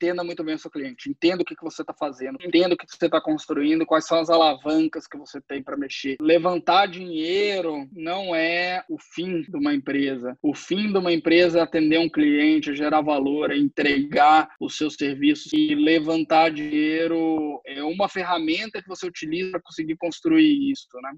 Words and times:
entenda 0.00 0.22
muito 0.22 0.44
bem 0.44 0.54
o 0.54 0.58
seu 0.58 0.70
cliente, 0.70 1.10
entenda 1.10 1.42
o 1.42 1.44
que, 1.44 1.56
que 1.56 1.64
você 1.64 1.82
está 1.82 1.92
fazendo, 1.92 2.38
entenda 2.40 2.74
o 2.74 2.78
que, 2.78 2.86
que 2.86 2.96
você 2.96 3.06
está 3.06 3.20
construindo, 3.20 3.84
quais 3.84 4.06
são 4.06 4.20
as 4.20 4.30
alavancas 4.30 5.08
que 5.08 5.18
você 5.18 5.40
tem 5.40 5.60
para 5.60 5.76
mexer. 5.76 6.16
Levantar 6.20 6.86
dinheiro 6.86 7.88
não 7.92 8.32
é 8.34 8.84
o 8.88 8.96
fim 8.96 9.42
de 9.42 9.56
uma 9.56 9.74
empresa. 9.74 10.38
O 10.40 10.54
fim 10.54 10.92
de 10.92 10.98
uma 10.98 11.12
empresa 11.12 11.58
é 11.58 11.62
atender 11.62 11.98
um 11.98 12.08
cliente, 12.08 12.76
gerar 12.76 13.00
valor, 13.00 13.50
é 13.50 13.56
entregar 13.56 14.48
os 14.60 14.76
seus 14.76 14.94
serviços 14.94 15.52
e 15.52 15.74
levantar 15.74 16.50
dinheiro 16.50 17.60
é 17.66 17.82
uma 17.82 18.08
ferramenta 18.08 18.80
que 18.80 18.88
você 18.88 19.04
utiliza 19.04 19.50
para 19.50 19.60
conseguir 19.60 19.96
construir 19.96 20.70
isso, 20.70 20.86
né? 21.02 21.10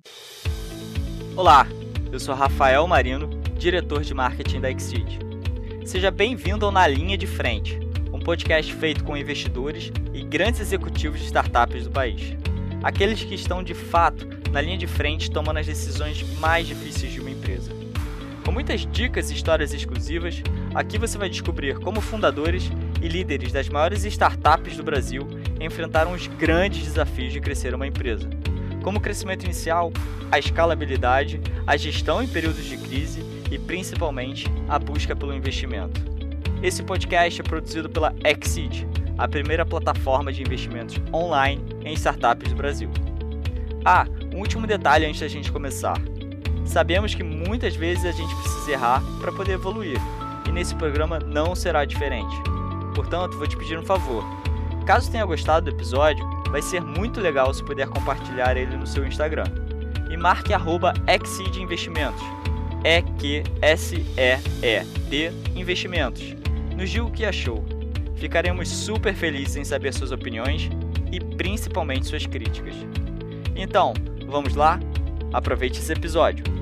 Olá, 1.36 1.66
eu 2.10 2.18
sou 2.18 2.34
Rafael 2.34 2.86
Marino, 2.86 3.28
diretor 3.58 4.00
de 4.00 4.14
marketing 4.14 4.60
da 4.60 4.70
Exceed. 4.70 5.18
Seja 5.84 6.10
bem-vindo 6.10 6.64
ao 6.64 6.72
Na 6.72 6.86
Linha 6.86 7.16
de 7.18 7.26
Frente, 7.26 7.89
um 8.20 8.22
podcast 8.22 8.74
feito 8.74 9.02
com 9.02 9.16
investidores 9.16 9.90
e 10.12 10.22
grandes 10.22 10.60
executivos 10.60 11.18
de 11.18 11.24
startups 11.24 11.84
do 11.84 11.90
país. 11.90 12.36
Aqueles 12.82 13.24
que 13.24 13.34
estão 13.34 13.62
de 13.62 13.72
fato 13.72 14.28
na 14.52 14.60
linha 14.60 14.76
de 14.76 14.86
frente 14.86 15.30
tomando 15.30 15.58
as 15.58 15.66
decisões 15.66 16.22
mais 16.38 16.66
difíceis 16.66 17.10
de 17.12 17.18
uma 17.20 17.30
empresa. 17.30 17.72
Com 18.44 18.52
muitas 18.52 18.86
dicas 18.86 19.30
e 19.30 19.34
histórias 19.34 19.72
exclusivas, 19.72 20.42
aqui 20.74 20.98
você 20.98 21.16
vai 21.16 21.30
descobrir 21.30 21.78
como 21.78 22.00
fundadores 22.02 22.70
e 23.00 23.08
líderes 23.08 23.52
das 23.52 23.70
maiores 23.70 24.04
startups 24.04 24.76
do 24.76 24.82
Brasil 24.82 25.26
enfrentaram 25.58 26.12
os 26.12 26.26
grandes 26.26 26.84
desafios 26.84 27.32
de 27.32 27.40
crescer 27.40 27.74
uma 27.74 27.86
empresa, 27.86 28.28
como 28.82 28.98
o 28.98 29.00
crescimento 29.00 29.44
inicial, 29.44 29.92
a 30.30 30.38
escalabilidade, 30.38 31.40
a 31.66 31.74
gestão 31.74 32.22
em 32.22 32.28
períodos 32.28 32.64
de 32.66 32.76
crise 32.76 33.24
e 33.50 33.58
principalmente 33.58 34.46
a 34.68 34.78
busca 34.78 35.16
pelo 35.16 35.34
investimento. 35.34 36.09
Esse 36.62 36.82
podcast 36.82 37.40
é 37.40 37.42
produzido 37.42 37.88
pela 37.88 38.14
Exceed, 38.22 38.86
a 39.16 39.26
primeira 39.26 39.64
plataforma 39.64 40.30
de 40.30 40.42
investimentos 40.42 41.00
online 41.10 41.64
em 41.82 41.94
startups 41.94 42.50
do 42.50 42.54
Brasil. 42.54 42.90
Ah, 43.82 44.04
um 44.34 44.40
último 44.40 44.66
detalhe 44.66 45.06
antes 45.06 45.20
da 45.20 45.28
gente 45.28 45.50
começar. 45.50 45.96
Sabemos 46.66 47.14
que 47.14 47.22
muitas 47.22 47.74
vezes 47.74 48.04
a 48.04 48.12
gente 48.12 48.34
precisa 48.36 48.72
errar 48.72 49.02
para 49.22 49.32
poder 49.32 49.52
evoluir, 49.52 49.98
e 50.46 50.52
nesse 50.52 50.74
programa 50.74 51.18
não 51.18 51.54
será 51.54 51.86
diferente. 51.86 52.36
Portanto, 52.94 53.38
vou 53.38 53.46
te 53.46 53.56
pedir 53.56 53.78
um 53.78 53.82
favor. 53.82 54.22
Caso 54.84 55.10
tenha 55.10 55.24
gostado 55.24 55.70
do 55.70 55.74
episódio, 55.74 56.28
vai 56.50 56.60
ser 56.60 56.82
muito 56.82 57.22
legal 57.22 57.54
se 57.54 57.64
puder 57.64 57.88
compartilhar 57.88 58.54
ele 58.54 58.76
no 58.76 58.86
seu 58.86 59.06
Instagram. 59.06 59.46
E 60.10 60.16
marque 60.16 60.52
arroba 60.52 60.92
Investimentos. 61.58 62.22
E-Q-S-E-E-D 62.84 64.10
Investimentos 65.54 66.40
nos 66.80 66.88
diga 66.88 67.04
o 67.04 67.10
que 67.10 67.26
achou. 67.26 67.62
Ficaremos 68.16 68.68
super 68.70 69.14
felizes 69.14 69.56
em 69.56 69.64
saber 69.64 69.92
suas 69.92 70.12
opiniões 70.12 70.70
e 71.12 71.20
principalmente 71.20 72.06
suas 72.06 72.24
críticas. 72.24 72.74
Então, 73.54 73.92
vamos 74.26 74.54
lá? 74.54 74.80
Aproveite 75.30 75.78
esse 75.78 75.92
episódio. 75.92 76.59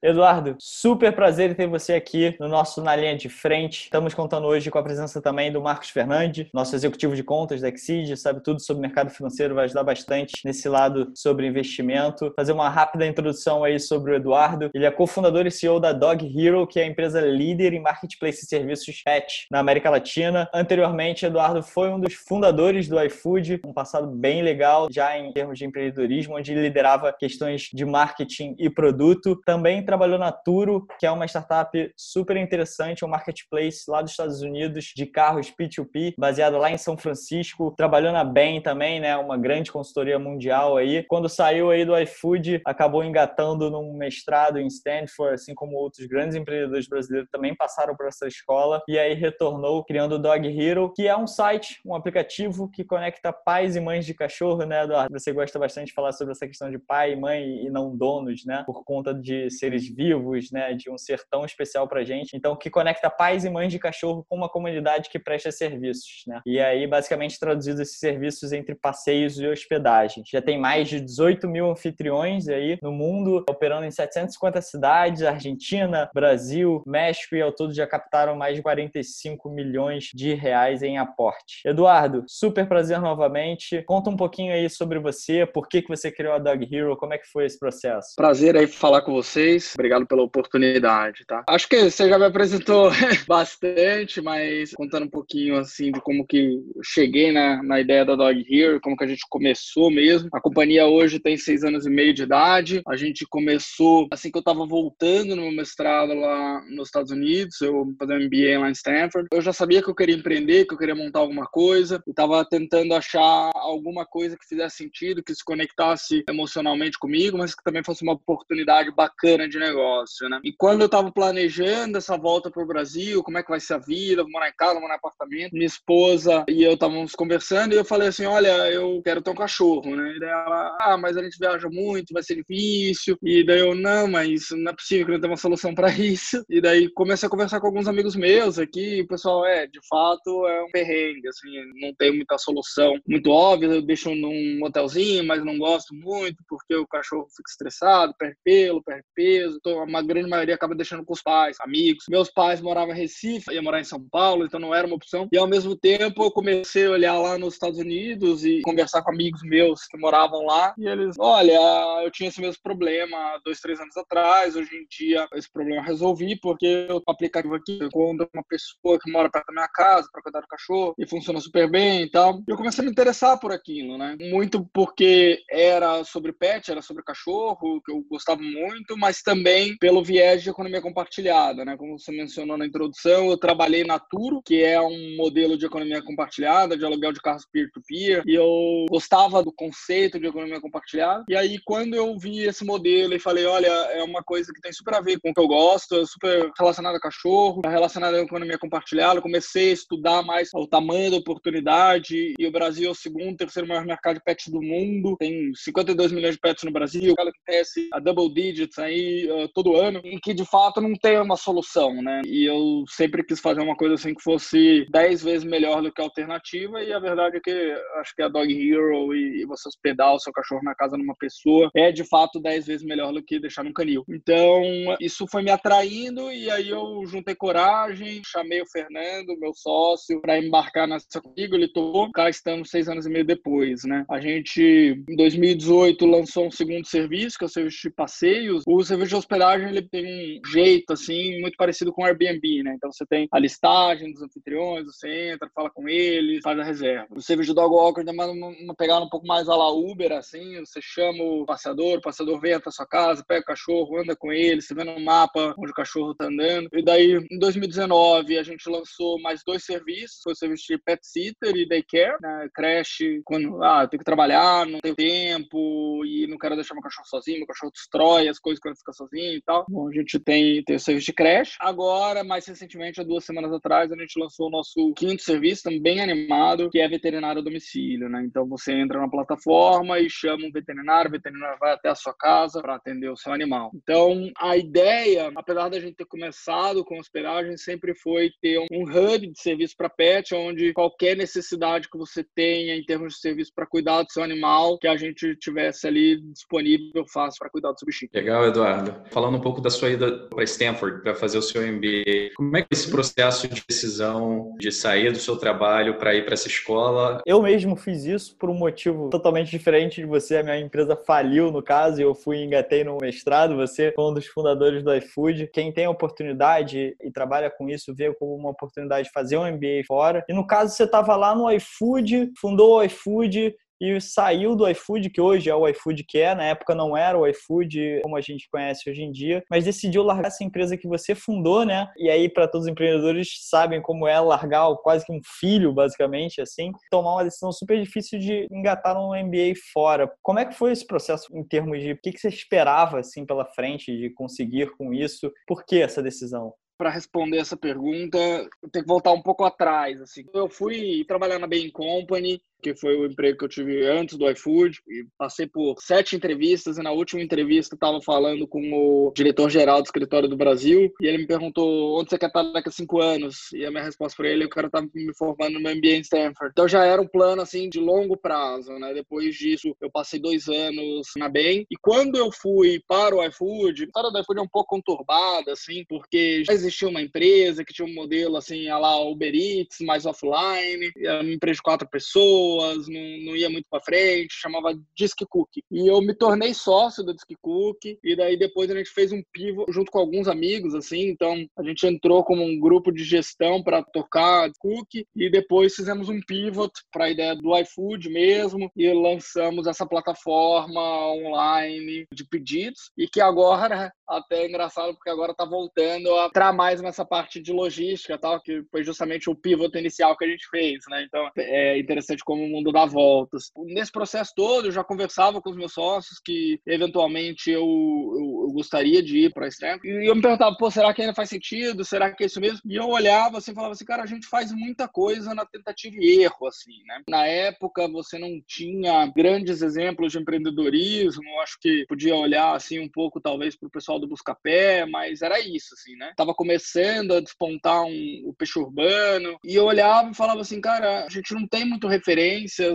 Eduardo, 0.00 0.54
super 0.60 1.12
prazer 1.12 1.50
em 1.50 1.54
ter 1.54 1.66
você 1.66 1.94
aqui 1.94 2.36
no 2.38 2.46
nosso 2.46 2.80
Na 2.80 2.94
Linha 2.94 3.16
de 3.16 3.28
Frente. 3.28 3.82
Estamos 3.86 4.14
contando 4.14 4.46
hoje 4.46 4.70
com 4.70 4.78
a 4.78 4.82
presença 4.82 5.20
também 5.20 5.50
do 5.50 5.60
Marcos 5.60 5.90
Fernandes, 5.90 6.46
nosso 6.54 6.76
executivo 6.76 7.16
de 7.16 7.24
contas 7.24 7.60
da 7.60 7.68
Exceed, 7.68 8.16
sabe 8.16 8.40
tudo 8.40 8.62
sobre 8.62 8.80
mercado 8.80 9.10
financeiro, 9.10 9.56
vai 9.56 9.64
ajudar 9.64 9.82
bastante 9.82 10.34
nesse 10.44 10.68
lado 10.68 11.10
sobre 11.16 11.48
investimento. 11.48 12.32
Fazer 12.36 12.52
uma 12.52 12.68
rápida 12.68 13.08
introdução 13.08 13.64
aí 13.64 13.80
sobre 13.80 14.12
o 14.12 14.14
Eduardo. 14.14 14.70
Ele 14.72 14.86
é 14.86 14.90
cofundador 14.92 15.48
e 15.48 15.50
CEO 15.50 15.80
da 15.80 15.92
Dog 15.92 16.24
Hero, 16.24 16.64
que 16.64 16.78
é 16.78 16.84
a 16.84 16.86
empresa 16.86 17.20
líder 17.20 17.72
em 17.72 17.82
marketplace 17.82 18.44
e 18.44 18.46
serviços 18.46 19.02
pet 19.02 19.48
na 19.50 19.58
América 19.58 19.90
Latina. 19.90 20.48
Anteriormente, 20.54 21.26
Eduardo 21.26 21.60
foi 21.60 21.90
um 21.90 21.98
dos 21.98 22.14
fundadores 22.14 22.86
do 22.86 23.02
iFood, 23.02 23.60
um 23.64 23.72
passado 23.72 24.06
bem 24.06 24.42
legal 24.42 24.86
já 24.92 25.18
em 25.18 25.32
termos 25.32 25.58
de 25.58 25.64
empreendedorismo, 25.64 26.36
onde 26.36 26.54
liderava 26.54 27.12
questões 27.12 27.68
de 27.74 27.84
marketing 27.84 28.54
e 28.60 28.70
produto. 28.70 29.34
Também 29.44 29.87
trabalhou 29.88 30.18
na 30.18 30.30
Turo, 30.30 30.86
que 31.00 31.06
é 31.06 31.10
uma 31.10 31.24
startup 31.24 31.92
super 31.96 32.36
interessante, 32.36 33.06
um 33.06 33.08
marketplace 33.08 33.84
lá 33.88 34.02
dos 34.02 34.10
Estados 34.10 34.42
Unidos 34.42 34.92
de 34.94 35.06
carros 35.06 35.50
P2P, 35.50 36.12
baseada 36.18 36.58
lá 36.58 36.70
em 36.70 36.76
São 36.76 36.94
Francisco. 36.94 37.72
Trabalhou 37.74 38.12
na 38.12 38.22
Bain 38.22 38.60
também, 38.60 39.00
né, 39.00 39.16
uma 39.16 39.38
grande 39.38 39.72
consultoria 39.72 40.18
mundial 40.18 40.76
aí. 40.76 41.04
Quando 41.08 41.26
saiu 41.26 41.70
aí 41.70 41.86
do 41.86 41.98
iFood, 41.98 42.60
acabou 42.66 43.02
engatando 43.02 43.70
num 43.70 43.94
mestrado 43.94 44.58
em 44.58 44.66
Stanford, 44.66 45.32
assim 45.32 45.54
como 45.54 45.78
outros 45.78 46.06
grandes 46.06 46.36
empreendedores 46.36 46.86
brasileiros 46.86 47.30
também 47.32 47.56
passaram 47.56 47.96
por 47.96 48.08
essa 48.08 48.26
escola 48.26 48.82
e 48.86 48.98
aí 48.98 49.14
retornou 49.14 49.82
criando 49.84 50.16
o 50.16 50.18
Dog 50.18 50.46
Hero, 50.46 50.92
que 50.94 51.08
é 51.08 51.16
um 51.16 51.26
site, 51.26 51.80
um 51.86 51.94
aplicativo 51.94 52.70
que 52.70 52.84
conecta 52.84 53.32
pais 53.32 53.74
e 53.74 53.80
mães 53.80 54.04
de 54.04 54.12
cachorro, 54.12 54.66
né, 54.66 54.84
Eduardo? 54.84 55.18
Você 55.18 55.32
gosta 55.32 55.58
bastante 55.58 55.86
de 55.86 55.94
falar 55.94 56.12
sobre 56.12 56.32
essa 56.32 56.46
questão 56.46 56.70
de 56.70 56.78
pai, 56.78 57.16
mãe 57.16 57.64
e 57.64 57.70
não 57.70 57.96
donos, 57.96 58.44
né, 58.44 58.64
por 58.66 58.84
conta 58.84 59.14
de 59.14 59.50
seres 59.50 59.77
vivos, 59.86 60.50
né, 60.50 60.74
de 60.74 60.90
um 60.90 60.96
ser 60.98 61.20
tão 61.30 61.44
especial 61.44 61.86
para 61.86 62.04
gente. 62.04 62.36
Então, 62.36 62.56
que 62.56 62.70
conecta 62.70 63.10
pais 63.10 63.44
e 63.44 63.50
mães 63.50 63.72
de 63.72 63.78
cachorro 63.78 64.24
com 64.28 64.36
uma 64.36 64.48
comunidade 64.48 65.10
que 65.10 65.18
presta 65.18 65.52
serviços, 65.52 66.22
né? 66.26 66.40
E 66.46 66.58
aí, 66.58 66.86
basicamente, 66.86 67.38
traduzido 67.38 67.82
esses 67.82 67.98
serviços 67.98 68.52
entre 68.52 68.74
passeios 68.74 69.38
e 69.38 69.46
hospedagem. 69.46 70.22
Já 70.30 70.40
tem 70.40 70.58
mais 70.58 70.88
de 70.88 71.00
18 71.00 71.48
mil 71.48 71.70
anfitriões 71.70 72.48
aí 72.48 72.78
no 72.82 72.92
mundo, 72.92 73.44
operando 73.48 73.84
em 73.84 73.90
750 73.90 74.60
cidades, 74.62 75.22
Argentina, 75.22 76.10
Brasil, 76.14 76.82
México 76.86 77.34
e 77.34 77.42
ao 77.42 77.52
todo 77.52 77.74
já 77.74 77.86
captaram 77.86 78.36
mais 78.36 78.56
de 78.56 78.62
45 78.62 79.50
milhões 79.50 80.10
de 80.14 80.34
reais 80.34 80.82
em 80.82 80.98
aporte. 80.98 81.60
Eduardo, 81.64 82.24
super 82.26 82.66
prazer 82.66 83.00
novamente. 83.00 83.82
Conta 83.86 84.10
um 84.10 84.16
pouquinho 84.16 84.52
aí 84.52 84.68
sobre 84.68 84.98
você, 84.98 85.46
por 85.46 85.68
que, 85.68 85.82
que 85.82 85.88
você 85.88 86.10
criou 86.10 86.34
a 86.34 86.38
Dog 86.38 86.66
Hero, 86.70 86.96
como 86.96 87.14
é 87.14 87.18
que 87.18 87.28
foi 87.28 87.46
esse 87.46 87.58
processo? 87.58 88.14
Prazer 88.16 88.56
aí 88.56 88.66
falar 88.66 89.02
com 89.02 89.12
vocês. 89.12 89.67
Obrigado 89.74 90.06
pela 90.06 90.22
oportunidade, 90.22 91.24
tá? 91.26 91.44
Acho 91.48 91.68
que 91.68 91.90
você 91.90 92.08
já 92.08 92.18
me 92.18 92.24
apresentou 92.24 92.90
bastante, 93.26 94.20
mas 94.20 94.72
contando 94.72 95.06
um 95.06 95.10
pouquinho 95.10 95.56
assim 95.56 95.92
de 95.92 96.00
como 96.00 96.26
que 96.26 96.60
cheguei 96.82 97.32
na, 97.32 97.62
na 97.62 97.80
ideia 97.80 98.04
da 98.04 98.14
Dog 98.14 98.44
Here, 98.48 98.80
como 98.80 98.96
que 98.96 99.04
a 99.04 99.08
gente 99.08 99.24
começou 99.28 99.90
mesmo. 99.90 100.28
A 100.32 100.40
companhia 100.40 100.86
hoje 100.86 101.18
tem 101.18 101.36
seis 101.36 101.64
anos 101.64 101.86
e 101.86 101.90
meio 101.90 102.14
de 102.14 102.22
idade. 102.22 102.82
A 102.86 102.96
gente 102.96 103.26
começou 103.28 104.08
assim 104.12 104.30
que 104.30 104.38
eu 104.38 104.40
estava 104.40 104.66
voltando 104.66 105.34
no 105.34 105.42
meu 105.42 105.52
mestrado 105.52 106.14
lá 106.14 106.62
nos 106.70 106.88
Estados 106.88 107.10
Unidos, 107.10 107.60
eu 107.60 107.94
fazer 107.98 108.14
um 108.14 108.24
MBA 108.24 108.58
lá 108.58 108.68
em 108.68 108.72
Stanford. 108.72 109.28
Eu 109.32 109.40
já 109.40 109.52
sabia 109.52 109.82
que 109.82 109.88
eu 109.88 109.94
queria 109.94 110.14
empreender, 110.14 110.66
que 110.66 110.74
eu 110.74 110.78
queria 110.78 110.94
montar 110.94 111.20
alguma 111.20 111.46
coisa, 111.46 112.02
e 112.06 112.10
estava 112.10 112.44
tentando 112.44 112.94
achar 112.94 113.50
alguma 113.54 114.06
coisa 114.06 114.36
que 114.36 114.46
fizesse 114.46 114.76
sentido, 114.76 115.22
que 115.22 115.34
se 115.34 115.44
conectasse 115.44 116.24
emocionalmente 116.28 116.98
comigo, 116.98 117.38
mas 117.38 117.54
que 117.54 117.62
também 117.62 117.82
fosse 117.84 118.02
uma 118.02 118.12
oportunidade 118.12 118.90
bacana 118.94 119.48
de 119.48 119.57
negócio, 119.58 120.28
né? 120.28 120.40
E 120.44 120.52
quando 120.52 120.80
eu 120.80 120.86
estava 120.86 121.10
planejando 121.12 121.98
essa 121.98 122.16
volta 122.16 122.50
para 122.50 122.62
o 122.62 122.66
Brasil, 122.66 123.22
como 123.22 123.38
é 123.38 123.42
que 123.42 123.50
vai 123.50 123.60
ser 123.60 123.74
a 123.74 123.78
vida, 123.78 124.22
vou 124.22 124.32
morar 124.32 124.48
em 124.48 124.56
casa, 124.56 124.74
vou 124.74 124.82
morar 124.82 124.94
em 124.94 124.98
apartamento, 124.98 125.52
minha 125.52 125.66
esposa 125.66 126.44
e 126.48 126.62
eu 126.62 126.74
estávamos 126.74 127.12
conversando 127.12 127.74
e 127.74 127.76
eu 127.76 127.84
falei 127.84 128.08
assim, 128.08 128.26
olha, 128.26 128.70
eu 128.70 129.00
quero 129.02 129.22
ter 129.22 129.30
um 129.30 129.34
cachorro, 129.34 129.94
né? 129.94 130.16
E 130.16 130.20
daí 130.20 130.30
ela, 130.30 130.76
ah, 130.80 130.96
mas 130.96 131.16
a 131.16 131.22
gente 131.22 131.38
viaja 131.38 131.68
muito, 131.68 132.12
vai 132.12 132.22
ser 132.22 132.36
difícil. 132.36 133.16
E 133.22 133.44
daí 133.44 133.60
eu, 133.60 133.74
não, 133.74 134.08
mas 134.08 134.50
não 134.52 134.70
é 134.70 134.74
possível 134.74 135.06
que 135.06 135.12
não 135.12 135.20
tenha 135.20 135.30
uma 135.30 135.36
solução 135.36 135.74
para 135.74 135.90
isso. 135.98 136.44
E 136.48 136.60
daí 136.60 136.90
comecei 136.92 137.26
a 137.26 137.30
conversar 137.30 137.60
com 137.60 137.66
alguns 137.66 137.88
amigos 137.88 138.16
meus 138.16 138.58
aqui, 138.58 139.02
o 139.02 139.06
pessoal, 139.06 139.44
é, 139.44 139.66
de 139.66 139.80
fato, 139.88 140.46
é 140.46 140.62
um 140.62 140.70
perrengue, 140.70 141.28
assim, 141.28 141.50
não 141.80 141.94
tem 141.94 142.14
muita 142.14 142.38
solução 142.38 142.98
muito 143.06 143.30
óbvia, 143.30 143.68
eu 143.68 143.82
deixo 143.82 144.14
num 144.14 144.60
hotelzinho, 144.64 145.24
mas 145.24 145.44
não 145.44 145.58
gosto 145.58 145.94
muito, 145.94 146.36
porque 146.48 146.74
o 146.74 146.86
cachorro 146.86 147.26
fica 147.36 147.50
estressado, 147.50 148.14
perde 148.18 148.36
pelo, 148.44 148.82
perde 148.82 149.04
peso, 149.14 149.47
peso, 149.48 149.56
então 149.56 149.82
uma 149.82 150.02
grande 150.02 150.28
maioria 150.28 150.54
acaba 150.54 150.74
deixando 150.74 151.04
com 151.04 151.12
os 151.12 151.22
pais, 151.22 151.56
amigos. 151.60 152.04
Meus 152.08 152.30
pais 152.30 152.60
moravam 152.60 152.94
em 152.94 152.98
Recife, 152.98 153.52
ia 153.52 153.62
morar 153.62 153.80
em 153.80 153.84
São 153.84 154.02
Paulo, 154.10 154.44
então 154.44 154.60
não 154.60 154.74
era 154.74 154.86
uma 154.86 154.96
opção. 154.96 155.28
E 155.32 155.38
ao 155.38 155.46
mesmo 155.46 155.76
tempo 155.76 156.22
eu 156.22 156.30
comecei 156.30 156.86
a 156.86 156.90
olhar 156.90 157.18
lá 157.18 157.38
nos 157.38 157.54
Estados 157.54 157.78
Unidos 157.78 158.44
e 158.44 158.60
conversar 158.62 159.02
com 159.02 159.10
amigos 159.10 159.42
meus 159.42 159.86
que 159.86 159.98
moravam 159.98 160.44
lá. 160.44 160.74
E 160.78 160.86
eles, 160.86 161.16
olha, 161.18 162.02
eu 162.04 162.10
tinha 162.10 162.28
esse 162.28 162.40
mesmo 162.40 162.60
problema 162.62 163.40
dois, 163.44 163.60
três 163.60 163.80
anos 163.80 163.96
atrás. 163.96 164.56
Hoje 164.56 164.70
em 164.74 164.86
dia 164.90 165.26
esse 165.34 165.50
problema 165.50 165.80
eu 165.80 165.84
resolvi 165.84 166.38
porque 166.38 166.88
o 166.90 167.10
aplicativo 167.10 167.54
aqui 167.54 167.78
quando 167.92 168.28
uma 168.34 168.44
pessoa 168.48 168.98
que 169.02 169.10
mora 169.10 169.30
perto 169.30 169.46
da 169.46 169.52
minha 169.52 169.68
casa 169.68 170.08
para 170.12 170.22
cuidar 170.22 170.40
do 170.40 170.46
cachorro 170.46 170.94
e 170.98 171.06
funciona 171.06 171.40
super 171.40 171.70
bem 171.70 172.02
e 172.02 172.10
tal. 172.10 172.42
Eu 172.46 172.56
comecei 172.56 172.82
a 172.82 172.84
me 172.84 172.90
interessar 172.90 173.38
por 173.38 173.52
aquilo, 173.52 173.96
né? 173.96 174.16
Muito 174.20 174.68
porque 174.72 175.42
era 175.50 176.04
sobre 176.04 176.32
pet, 176.32 176.70
era 176.70 176.82
sobre 176.82 177.02
cachorro, 177.02 177.80
que 177.82 177.92
eu 177.92 178.04
gostava 178.10 178.40
muito, 178.42 178.96
mas 178.96 179.22
também 179.22 179.37
também 179.38 179.76
pelo 179.78 180.02
viés 180.02 180.42
de 180.42 180.50
economia 180.50 180.82
compartilhada, 180.82 181.64
né? 181.64 181.76
Como 181.76 181.98
você 181.98 182.10
mencionou 182.10 182.58
na 182.58 182.66
introdução, 182.66 183.30
eu 183.30 183.36
trabalhei 183.36 183.84
na 183.84 183.98
Turo, 183.98 184.42
que 184.44 184.62
é 184.62 184.80
um 184.80 185.16
modelo 185.16 185.56
de 185.56 185.64
economia 185.64 186.02
compartilhada, 186.02 186.76
de 186.76 186.84
aluguel 186.84 187.12
de 187.12 187.20
carros 187.20 187.46
peer-to-peer, 187.52 188.22
-peer, 188.22 188.22
e 188.26 188.34
eu 188.34 188.86
gostava 188.90 189.42
do 189.42 189.52
conceito 189.52 190.18
de 190.18 190.26
economia 190.26 190.60
compartilhada. 190.60 191.24
E 191.28 191.36
aí, 191.36 191.58
quando 191.64 191.94
eu 191.94 192.18
vi 192.18 192.40
esse 192.40 192.64
modelo 192.64 193.14
e 193.14 193.20
falei, 193.20 193.46
olha, 193.46 193.68
é 193.68 194.02
uma 194.02 194.22
coisa 194.22 194.52
que 194.52 194.60
tem 194.60 194.72
super 194.72 194.94
a 194.94 195.00
ver 195.00 195.20
com 195.20 195.30
o 195.30 195.34
que 195.34 195.40
eu 195.40 195.46
gosto, 195.46 195.96
é 195.96 196.04
super 196.04 196.50
relacionada 196.58 196.98
a 196.98 197.00
cachorro, 197.00 197.62
é 197.64 197.68
relacionada 197.68 198.16
à 198.16 198.22
economia 198.22 198.58
compartilhada, 198.58 199.18
eu 199.18 199.22
comecei 199.22 199.70
a 199.70 199.74
estudar 199.74 200.22
mais 200.22 200.48
o 200.52 200.66
tamanho 200.66 201.12
da 201.12 201.16
oportunidade, 201.16 202.34
e 202.36 202.46
o 202.46 202.50
Brasil 202.50 202.88
é 202.88 202.90
o 202.90 202.94
segundo, 202.94 203.36
terceiro 203.36 203.68
maior 203.68 203.84
mercado 203.84 204.16
de 204.16 204.24
pets 204.24 204.48
do 204.48 204.60
mundo, 204.60 205.16
tem 205.16 205.52
52 205.54 206.10
milhões 206.10 206.34
de 206.34 206.40
pets 206.40 206.64
no 206.64 206.72
Brasil, 206.72 207.12
o 207.12 207.16
cara 207.16 207.30
que 207.30 207.40
cresce 207.44 207.88
a 207.92 208.00
double 208.00 208.32
digits 208.32 208.78
aí 208.78 209.17
uh, 209.26 209.48
todo 209.54 209.76
ano, 209.76 210.00
e 210.04 210.18
que 210.20 210.34
de 210.34 210.44
fato 210.44 210.80
não 210.80 210.94
tem 210.94 211.18
uma 211.18 211.36
solução, 211.36 212.02
né? 212.02 212.22
E 212.26 212.44
eu 212.44 212.84
sempre 212.88 213.24
quis 213.24 213.40
fazer 213.40 213.60
uma 213.60 213.76
coisa 213.76 213.94
assim 213.94 214.14
que 214.14 214.22
fosse 214.22 214.86
10 214.90 215.22
vezes 215.22 215.44
melhor 215.44 215.82
do 215.82 215.92
que 215.92 216.00
a 216.00 216.04
alternativa, 216.04 216.82
e 216.82 216.92
a 216.92 216.98
verdade 216.98 217.36
é 217.36 217.40
que 217.40 217.50
acho 217.96 218.14
que 218.14 218.22
a 218.22 218.28
Dog 218.28 218.52
Hero 218.52 219.14
e, 219.14 219.42
e 219.42 219.46
você 219.46 219.68
hospedar 219.68 220.14
o 220.14 220.20
seu 220.20 220.32
cachorro 220.32 220.62
na 220.62 220.74
casa 220.74 220.96
de 220.96 221.02
uma 221.02 221.14
pessoa 221.18 221.70
é 221.74 221.90
de 221.90 222.04
fato 222.04 222.40
10 222.40 222.66
vezes 222.66 222.86
melhor 222.86 223.12
do 223.12 223.22
que 223.22 223.40
deixar 223.40 223.64
num 223.64 223.72
canil. 223.72 224.04
Então, 224.08 224.62
isso 225.00 225.26
foi 225.30 225.42
me 225.42 225.50
atraindo, 225.50 226.30
e 226.32 226.50
aí 226.50 226.68
eu 226.68 227.04
juntei 227.06 227.34
coragem, 227.34 228.22
chamei 228.24 228.60
o 228.60 228.66
Fernando, 228.70 229.38
meu 229.38 229.52
sócio, 229.54 230.20
para 230.20 230.38
embarcar 230.38 230.86
nessa 230.86 231.20
comigo, 231.20 231.54
ele 231.54 231.68
topou, 231.68 232.10
cá 232.12 232.28
estamos 232.28 232.70
seis 232.70 232.88
anos 232.88 233.06
e 233.06 233.10
meio 233.10 233.24
depois, 233.24 233.84
né? 233.84 234.04
A 234.10 234.20
gente, 234.20 234.60
em 235.08 235.16
2018, 235.16 236.04
lançou 236.06 236.46
um 236.46 236.50
segundo 236.50 236.86
serviço, 236.86 237.38
que 237.38 237.44
é 237.44 237.46
o 237.46 237.50
serviço 237.50 237.82
de 237.82 237.90
passeios. 237.90 238.62
O 238.66 238.82
serviço 238.82 239.07
de 239.08 239.16
hospedagem, 239.16 239.68
ele 239.68 239.82
tem 239.82 240.38
um 240.38 240.50
jeito, 240.50 240.92
assim, 240.92 241.40
muito 241.40 241.56
parecido 241.56 241.92
com 241.92 242.02
o 242.02 242.04
Airbnb, 242.04 242.62
né? 242.62 242.74
Então, 242.76 242.90
você 242.92 243.04
tem 243.06 243.28
a 243.32 243.38
listagem 243.38 244.12
dos 244.12 244.22
anfitriões, 244.22 244.86
você 244.86 245.32
entra, 245.32 245.50
fala 245.54 245.70
com 245.70 245.88
eles, 245.88 246.40
faz 246.42 246.58
a 246.58 246.64
reserva. 246.64 247.06
O 247.10 247.20
serviço 247.20 247.50
de 247.50 247.54
dog 247.54 247.74
walker 247.74 248.04
tem 248.04 248.14
uma, 248.14 248.26
uma 248.26 248.74
pegada 248.74 249.04
um 249.04 249.08
pouco 249.08 249.26
mais 249.26 249.48
a 249.48 249.56
la 249.56 249.70
Uber, 249.70 250.12
assim, 250.12 250.60
você 250.60 250.80
chama 250.82 251.22
o 251.22 251.44
passeador, 251.44 251.98
o 251.98 252.02
passeador 252.02 252.40
vem 252.40 252.54
até 252.54 252.68
a 252.68 252.72
sua 252.72 252.86
casa, 252.86 253.24
pega 253.26 253.42
o 253.42 253.46
cachorro, 253.46 253.98
anda 253.98 254.16
com 254.16 254.32
ele, 254.32 254.60
você 254.60 254.74
vê 254.74 254.84
no 254.84 254.98
mapa 255.00 255.54
onde 255.58 255.70
o 255.70 255.74
cachorro 255.74 256.14
tá 256.14 256.26
andando. 256.26 256.68
E 256.72 256.82
daí, 256.82 257.12
em 257.30 257.38
2019, 257.38 258.38
a 258.38 258.42
gente 258.42 258.68
lançou 258.68 259.20
mais 259.20 259.42
dois 259.44 259.64
serviços, 259.64 260.20
foi 260.22 260.32
o 260.32 260.36
serviço 260.36 260.64
de 260.68 260.78
pet 260.78 261.00
sitter 261.06 261.56
e 261.56 261.68
daycare, 261.68 262.16
né? 262.20 262.48
creche, 262.54 263.20
quando, 263.24 263.62
ah, 263.62 263.82
eu 263.82 263.88
tenho 263.88 263.98
que 263.98 264.04
trabalhar, 264.04 264.66
não 264.66 264.80
tenho 264.80 264.94
tempo 264.94 266.04
e 266.04 266.26
não 266.26 266.38
quero 266.38 266.54
deixar 266.54 266.74
meu 266.74 266.82
cachorro 266.82 267.06
sozinho, 267.06 267.38
meu 267.38 267.46
cachorro 267.46 267.72
destrói 267.72 268.28
as 268.28 268.38
coisas 268.38 268.60
quando 268.60 268.76
fica 268.76 268.92
sozinho 268.98 269.34
e 269.34 269.42
tal. 269.42 269.64
Bom, 269.68 269.88
a 269.88 269.92
gente 269.92 270.18
tem, 270.18 270.62
tem 270.64 270.76
o 270.76 270.80
serviço 270.80 271.06
de 271.06 271.12
creche. 271.12 271.56
Agora, 271.60 272.24
mais 272.24 272.46
recentemente, 272.46 273.00
há 273.00 273.04
duas 273.04 273.24
semanas 273.24 273.52
atrás, 273.52 273.90
a 273.90 273.96
gente 273.96 274.18
lançou 274.18 274.48
o 274.48 274.50
nosso 274.50 274.92
quinto 274.94 275.22
serviço, 275.22 275.64
também 275.64 276.00
animado, 276.00 276.70
que 276.70 276.80
é 276.80 276.88
veterinário 276.88 277.40
a 277.40 277.44
domicílio, 277.44 278.08
né? 278.08 278.22
Então 278.24 278.46
você 278.46 278.72
entra 278.72 279.00
na 279.00 279.08
plataforma 279.08 279.98
e 279.98 280.10
chama 280.10 280.46
um 280.46 280.52
veterinário, 280.52 281.08
o 281.08 281.12
veterinário 281.12 281.58
vai 281.58 281.72
até 281.72 281.88
a 281.88 281.94
sua 281.94 282.14
casa 282.14 282.60
para 282.60 282.74
atender 282.74 283.08
o 283.08 283.16
seu 283.16 283.32
animal. 283.32 283.70
Então, 283.74 284.30
a 284.38 284.56
ideia, 284.56 285.30
apesar 285.34 285.68
da 285.68 285.80
gente 285.80 285.96
ter 285.96 286.06
começado 286.06 286.84
com 286.84 286.98
hospedagem, 286.98 287.56
sempre 287.56 287.94
foi 287.94 288.30
ter 288.40 288.58
um 288.72 288.82
hub 288.82 289.26
de 289.26 289.40
serviço 289.40 289.74
para 289.76 289.88
pet, 289.88 290.34
onde 290.34 290.72
qualquer 290.72 291.16
necessidade 291.16 291.88
que 291.88 291.98
você 291.98 292.24
tenha 292.34 292.76
em 292.76 292.84
termos 292.84 293.14
de 293.14 293.20
serviço 293.20 293.52
para 293.54 293.66
cuidar 293.66 294.02
do 294.02 294.12
seu 294.12 294.22
animal, 294.22 294.78
que 294.78 294.88
a 294.88 294.96
gente 294.96 295.36
tivesse 295.36 295.86
ali 295.86 296.20
disponível 296.32 297.04
fácil 297.06 297.38
para 297.38 297.50
cuidar 297.50 297.72
do 297.72 297.78
seu 297.78 297.86
bichinho. 297.86 298.10
Legal, 298.14 298.46
Eduardo. 298.46 298.87
Falando 299.10 299.36
um 299.36 299.40
pouco 299.40 299.60
da 299.60 299.70
sua 299.70 299.90
ida 299.90 300.26
para 300.28 300.44
Stanford 300.44 301.02
para 301.02 301.14
fazer 301.14 301.38
o 301.38 301.42
seu 301.42 301.62
MBA, 301.62 302.30
como 302.36 302.56
é 302.56 302.62
que 302.62 302.68
é 302.70 302.74
esse 302.74 302.90
processo 302.90 303.48
de 303.48 303.62
decisão 303.66 304.54
de 304.58 304.70
sair 304.72 305.12
do 305.12 305.18
seu 305.18 305.36
trabalho 305.36 305.98
para 305.98 306.14
ir 306.14 306.24
para 306.24 306.34
essa 306.34 306.48
escola? 306.48 307.22
Eu 307.26 307.42
mesmo 307.42 307.76
fiz 307.76 308.04
isso 308.04 308.36
por 308.36 308.50
um 308.50 308.54
motivo 308.54 309.08
totalmente 309.10 309.50
diferente 309.50 310.00
de 310.00 310.06
você. 310.06 310.38
A 310.38 310.42
minha 310.42 310.58
empresa 310.58 310.96
faliu, 310.96 311.50
no 311.50 311.62
caso, 311.62 312.00
e 312.00 312.04
eu 312.04 312.14
fui 312.14 312.38
engatei 312.42 312.84
no 312.84 312.98
mestrado. 313.00 313.56
Você 313.56 313.92
foi 313.94 314.04
um 314.04 314.14
dos 314.14 314.26
fundadores 314.26 314.82
do 314.82 314.94
iFood. 314.94 315.50
Quem 315.52 315.72
tem 315.72 315.86
a 315.86 315.90
oportunidade 315.90 316.96
e 317.00 317.10
trabalha 317.10 317.50
com 317.50 317.68
isso, 317.68 317.94
vê 317.94 318.12
como 318.14 318.34
uma 318.34 318.50
oportunidade 318.50 319.08
de 319.08 319.12
fazer 319.12 319.36
um 319.36 319.46
MBA 319.46 319.84
fora. 319.86 320.24
E 320.28 320.32
no 320.32 320.46
caso, 320.46 320.74
você 320.74 320.84
estava 320.84 321.16
lá 321.16 321.34
no 321.34 321.50
iFood, 321.52 322.32
fundou 322.38 322.78
o 322.78 322.82
iFood, 322.82 323.54
e 323.80 324.00
saiu 324.00 324.56
do 324.56 324.68
iFood, 324.68 325.10
que 325.10 325.20
hoje 325.20 325.50
é 325.50 325.54
o 325.54 325.68
iFood 325.68 326.04
que 326.04 326.18
é, 326.18 326.34
na 326.34 326.44
época 326.44 326.74
não 326.74 326.96
era 326.96 327.18
o 327.18 327.26
iFood 327.26 328.00
como 328.02 328.16
a 328.16 328.20
gente 328.20 328.48
conhece 328.50 328.88
hoje 328.88 329.02
em 329.02 329.12
dia, 329.12 329.42
mas 329.50 329.64
decidiu 329.64 330.02
largar 330.02 330.28
essa 330.28 330.44
empresa 330.44 330.76
que 330.76 330.88
você 330.88 331.14
fundou, 331.14 331.64
né? 331.64 331.88
E 331.96 332.10
aí, 332.10 332.28
para 332.28 332.48
todos 332.48 332.66
os 332.66 332.72
empreendedores, 332.72 333.28
sabem 333.48 333.80
como 333.80 334.06
é 334.06 334.18
largar 334.20 334.68
quase 334.82 335.04
que 335.04 335.12
um 335.12 335.20
filho, 335.40 335.72
basicamente, 335.72 336.40
assim, 336.40 336.72
tomar 336.90 337.14
uma 337.14 337.24
decisão 337.24 337.52
super 337.52 337.80
difícil 337.82 338.18
de 338.18 338.46
engatar 338.50 338.96
um 338.98 339.14
MBA 339.14 339.54
fora. 339.72 340.10
Como 340.22 340.38
é 340.38 340.44
que 340.44 340.54
foi 340.54 340.72
esse 340.72 340.86
processo 340.86 341.26
em 341.36 341.44
termos 341.44 341.80
de 341.80 341.92
o 341.92 341.98
que 341.98 342.16
você 342.16 342.28
esperava, 342.28 343.00
assim, 343.00 343.24
pela 343.24 343.44
frente 343.44 343.96
de 343.96 344.10
conseguir 344.10 344.70
com 344.76 344.92
isso? 344.92 345.32
Por 345.46 345.64
que 345.64 345.80
essa 345.80 346.02
decisão? 346.02 346.52
para 346.78 346.90
responder 346.90 347.38
essa 347.38 347.56
pergunta, 347.56 348.16
eu 348.62 348.70
tenho 348.70 348.84
que 348.84 348.88
voltar 348.88 349.10
um 349.10 349.20
pouco 349.20 349.44
atrás. 349.44 350.00
Assim. 350.00 350.24
Eu 350.32 350.48
fui 350.48 351.04
trabalhar 351.08 351.40
na 351.40 351.48
Bain 351.48 351.70
Company, 351.72 352.40
que 352.62 352.74
foi 352.74 352.96
o 352.96 353.06
emprego 353.06 353.38
que 353.38 353.44
eu 353.44 353.48
tive 353.48 353.86
antes 353.86 354.16
do 354.16 354.28
iFood, 354.30 354.80
e 354.88 355.06
passei 355.16 355.46
por 355.46 355.76
sete 355.80 356.16
entrevistas, 356.16 356.78
e 356.78 356.82
na 356.82 356.90
última 356.90 357.22
entrevista 357.22 357.74
estava 357.74 358.00
falando 358.00 358.46
com 358.46 358.60
o 358.72 359.12
diretor-geral 359.14 359.80
do 359.80 359.86
escritório 359.86 360.28
do 360.28 360.36
Brasil, 360.36 360.92
e 361.00 361.06
ele 361.06 361.18
me 361.18 361.26
perguntou 361.26 361.98
onde 361.98 362.10
você 362.10 362.18
quer 362.18 362.26
estar 362.26 362.42
daqui 362.42 362.68
a 362.68 362.72
cinco 362.72 363.00
anos, 363.00 363.52
e 363.52 363.64
a 363.64 363.70
minha 363.70 363.82
resposta 363.82 364.16
para 364.16 364.28
ele, 364.28 364.44
eu 364.44 364.50
quero 364.50 364.66
estar 364.66 364.82
me 364.82 365.14
formando 365.16 365.58
no 365.58 365.70
MBA 365.70 365.96
em 365.96 366.00
Stanford. 366.00 366.50
Então 366.52 366.68
já 366.68 366.84
era 366.84 367.00
um 367.00 367.06
plano, 367.06 367.42
assim, 367.42 367.68
de 367.68 367.78
longo 367.78 368.16
prazo, 368.16 368.72
né? 368.72 368.92
Depois 368.92 369.34
disso, 369.34 369.74
eu 369.80 369.90
passei 369.90 370.20
dois 370.20 370.48
anos 370.48 371.08
na 371.16 371.28
Bain, 371.28 371.64
e 371.70 371.76
quando 371.80 372.16
eu 372.16 372.30
fui 372.32 372.80
para 372.86 373.14
o 373.14 373.24
iFood, 373.24 373.82
a 373.82 373.86
história 373.86 374.10
do 374.10 374.18
iFood 374.20 374.40
é 374.40 374.42
um 374.42 374.48
pouco 374.48 374.68
conturbada, 374.68 375.52
assim, 375.52 375.84
porque 375.88 376.44
já 376.44 376.52
existia 376.52 376.88
uma 376.88 377.02
empresa 377.02 377.64
que 377.64 377.72
tinha 377.72 377.86
um 377.86 377.94
modelo, 377.94 378.36
assim, 378.36 378.68
a 378.68 378.78
lá 378.78 379.00
Uber 379.00 379.34
Eats, 379.34 379.78
mais 379.80 380.04
offline, 380.06 380.90
uma 380.96 381.32
empresa 381.32 381.56
de 381.56 381.62
quatro 381.62 381.88
pessoas, 381.88 382.47
pessoas, 382.48 382.88
não, 382.88 383.00
não 383.24 383.36
ia 383.36 383.50
muito 383.50 383.66
para 383.70 383.82
frente, 383.82 384.34
chamava 384.34 384.78
Disque 384.96 385.26
Cook. 385.28 385.48
E 385.70 385.86
eu 385.86 386.00
me 386.00 386.14
tornei 386.14 386.54
sócio 386.54 387.04
da 387.04 387.12
Disque 387.12 387.36
Cook, 387.40 387.84
e 388.02 388.16
daí 388.16 388.36
depois 388.36 388.70
a 388.70 388.76
gente 388.76 388.90
fez 388.90 389.12
um 389.12 389.22
pivot 389.32 389.70
junto 389.72 389.90
com 389.90 389.98
alguns 389.98 390.28
amigos, 390.28 390.74
assim, 390.74 391.08
então 391.08 391.46
a 391.56 391.62
gente 391.62 391.86
entrou 391.86 392.24
como 392.24 392.42
um 392.42 392.58
grupo 392.58 392.90
de 392.92 393.04
gestão 393.04 393.62
para 393.62 393.82
tocar 393.82 394.50
Cook, 394.58 395.04
e 395.14 395.30
depois 395.30 395.74
fizemos 395.74 396.08
um 396.08 396.20
pivot 396.26 396.72
para 396.92 397.06
a 397.06 397.10
ideia 397.10 397.34
do 397.34 397.56
iFood 397.58 398.08
mesmo, 398.08 398.70
e 398.76 398.90
lançamos 398.92 399.66
essa 399.66 399.86
plataforma 399.86 400.80
online 401.12 402.06
de 402.12 402.24
pedidos, 402.24 402.90
e 402.96 403.06
que 403.08 403.20
agora, 403.20 403.92
até 404.08 404.42
é 404.42 404.48
engraçado, 404.48 404.94
porque 404.94 405.10
agora 405.10 405.32
está 405.32 405.44
voltando 405.44 406.14
a 406.14 406.26
entrar 406.26 406.52
mais 406.52 406.80
nessa 406.80 407.04
parte 407.04 407.40
de 407.40 407.52
logística, 407.52 408.18
tal, 408.18 408.40
que 408.40 408.62
foi 408.70 408.84
justamente 408.84 409.28
o 409.28 409.34
pivot 409.34 409.76
inicial 409.76 410.16
que 410.16 410.24
a 410.24 410.28
gente 410.28 410.48
fez, 410.48 410.84
né? 410.88 411.02
Então 411.02 411.30
é 411.36 411.78
interessante 411.78 412.22
como 412.24 412.37
como 412.38 412.44
o 412.44 412.48
mundo 412.48 412.72
dá 412.72 412.86
voltas. 412.86 413.50
Nesse 413.66 413.90
processo 413.90 414.32
todo, 414.34 414.66
eu 414.66 414.72
já 414.72 414.84
conversava 414.84 415.42
com 415.42 415.50
os 415.50 415.56
meus 415.56 415.72
sócios 415.72 416.20
que 416.24 416.60
eventualmente 416.66 417.50
eu, 417.50 417.62
eu, 417.62 418.46
eu 418.46 418.52
gostaria 418.52 419.02
de 419.02 419.18
ir 419.26 419.32
para 419.32 419.46
a 419.46 419.48
Stanford. 419.48 419.88
E 419.88 420.08
eu 420.08 420.14
me 420.14 420.22
perguntava, 420.22 420.56
pô, 420.56 420.70
será 420.70 420.94
que 420.94 421.02
ainda 421.02 421.14
faz 421.14 421.28
sentido? 421.28 421.84
Será 421.84 422.12
que 422.12 422.22
é 422.22 422.26
isso 422.26 422.40
mesmo? 422.40 422.60
E 422.64 422.76
eu 422.76 422.88
olhava 422.88 423.38
assim 423.38 423.50
e 423.50 423.54
falava 423.54 423.72
assim, 423.72 423.84
cara, 423.84 424.02
a 424.02 424.06
gente 424.06 424.26
faz 424.28 424.52
muita 424.52 424.86
coisa 424.86 425.34
na 425.34 425.44
tentativa 425.44 425.96
e 425.98 426.22
erro, 426.22 426.46
assim, 426.46 426.82
né? 426.86 427.02
Na 427.08 427.26
época, 427.26 427.88
você 427.88 428.18
não 428.18 428.40
tinha 428.46 429.06
grandes 429.06 429.62
exemplos 429.62 430.12
de 430.12 430.18
empreendedorismo, 430.18 431.40
acho 431.42 431.58
que 431.60 431.84
podia 431.88 432.14
olhar, 432.14 432.54
assim, 432.54 432.78
um 432.78 432.88
pouco, 432.88 433.20
talvez, 433.20 433.56
para 433.56 433.66
o 433.66 433.70
pessoal 433.70 433.98
do 433.98 434.06
Buscapé, 434.06 434.86
mas 434.86 435.22
era 435.22 435.40
isso, 435.40 435.74
assim, 435.74 435.96
né? 435.96 436.12
Tava 436.16 436.34
começando 436.34 437.14
a 437.14 437.20
despontar 437.20 437.82
um, 437.82 438.22
o 438.26 438.34
peixe 438.34 438.58
urbano, 438.58 439.38
e 439.44 439.54
eu 439.54 439.64
olhava 439.64 440.10
e 440.10 440.14
falava 440.14 440.40
assim, 440.40 440.60
cara, 440.60 441.04
a 441.04 441.08
gente 441.08 441.34
não 441.34 441.46
tem 441.46 441.64
muito 441.64 441.88
referência 441.88 442.27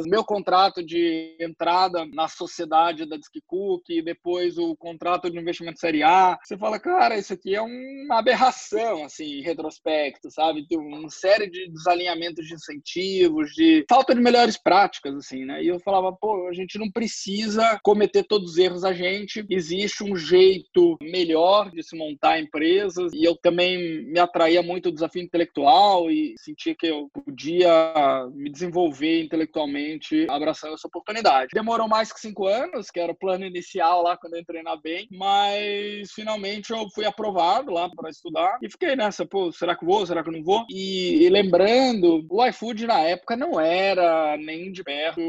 meu 0.06 0.24
contrato 0.24 0.84
de 0.84 1.36
entrada 1.40 2.06
na 2.06 2.28
sociedade 2.28 3.06
da 3.06 3.18
Disquicook, 3.18 3.84
e 3.90 4.02
depois 4.02 4.58
o 4.58 4.76
contrato 4.76 5.30
de 5.30 5.38
investimento 5.38 5.80
série 5.80 6.04
A. 6.04 6.38
Você 6.44 6.58
fala, 6.58 6.80
cara, 6.80 7.18
isso 7.18 7.34
aqui 7.34 7.56
é 7.56 7.62
uma 7.62 8.20
aberração, 8.20 9.04
assim, 9.04 9.40
em 9.40 9.42
retrospecto, 9.42 10.30
sabe? 10.32 10.68
Tem 10.68 10.78
uma 10.78 11.10
série 11.10 11.50
de 11.50 11.70
desalinhamentos 11.70 12.46
de 12.46 12.54
incentivos, 12.54 13.52
de 13.52 13.86
falta 13.90 14.14
de 14.14 14.22
melhores 14.22 14.58
práticas, 14.58 15.16
assim, 15.16 15.46
né? 15.46 15.64
E 15.64 15.68
eu 15.68 15.80
falava, 15.80 16.12
pô, 16.12 16.48
a 16.48 16.54
gente 16.54 16.78
não 16.78 16.90
precisa 16.92 17.80
cometer 17.84 18.24
todos 18.24 18.52
os 18.52 18.58
erros 18.58 18.84
a 18.84 18.94
gente, 18.94 19.46
existe 19.50 20.04
um 20.04 20.16
jeito 20.16 20.98
melhor 21.02 21.72
de 21.72 21.84
se 21.84 21.98
montar 21.98 22.40
empresas, 22.40 23.12
e 23.14 23.24
eu 23.24 23.36
também 23.36 24.06
me 24.06 24.20
atraía 24.20 24.62
muito 24.62 24.90
o 24.90 24.92
desafio 24.92 25.22
intelectual 25.22 26.10
e 26.10 26.36
sentia 26.38 26.76
que 26.76 26.88
eu 26.88 27.10
podia 27.14 27.94
me 28.34 28.50
desenvolver 28.50 29.24
intelectualmente 29.24 29.43
intelectualmente 29.44 30.26
abraçando 30.30 30.74
essa 30.74 30.88
oportunidade. 30.88 31.50
Demorou 31.54 31.88
mais 31.88 32.12
que 32.12 32.20
cinco 32.20 32.48
anos, 32.48 32.90
que 32.90 33.00
era 33.00 33.12
o 33.12 33.16
plano 33.16 33.46
inicial 33.46 34.02
lá 34.02 34.18
quando 34.18 34.36
eu 34.36 34.42
entrei 34.42 34.64
na 34.64 34.76
BEM, 34.76 35.08
mas 35.12 36.12
finalmente 36.12 36.72
eu 36.72 36.90
fui 36.90 37.06
aprovado 37.06 37.72
lá 37.72 37.90
para 37.90 38.10
estudar 38.10 38.58
e 38.62 38.70
fiquei 38.70 38.96
nessa, 38.96 39.26
pô, 39.26 39.52
será 39.52 39.76
que 39.76 39.86
vou, 39.86 40.06
será 40.06 40.24
que 40.24 40.32
não 40.32 40.44
vou? 40.44 40.66
E, 40.70 41.24
e 41.24 41.30
lembrando, 41.30 42.26
o 42.30 42.46
iFood 42.48 42.88
na 42.88 43.00
época 43.00 43.36
não 43.36 43.60
era 43.60 44.38
nem 44.38 44.72
de 44.72 44.84
perto 44.84 45.22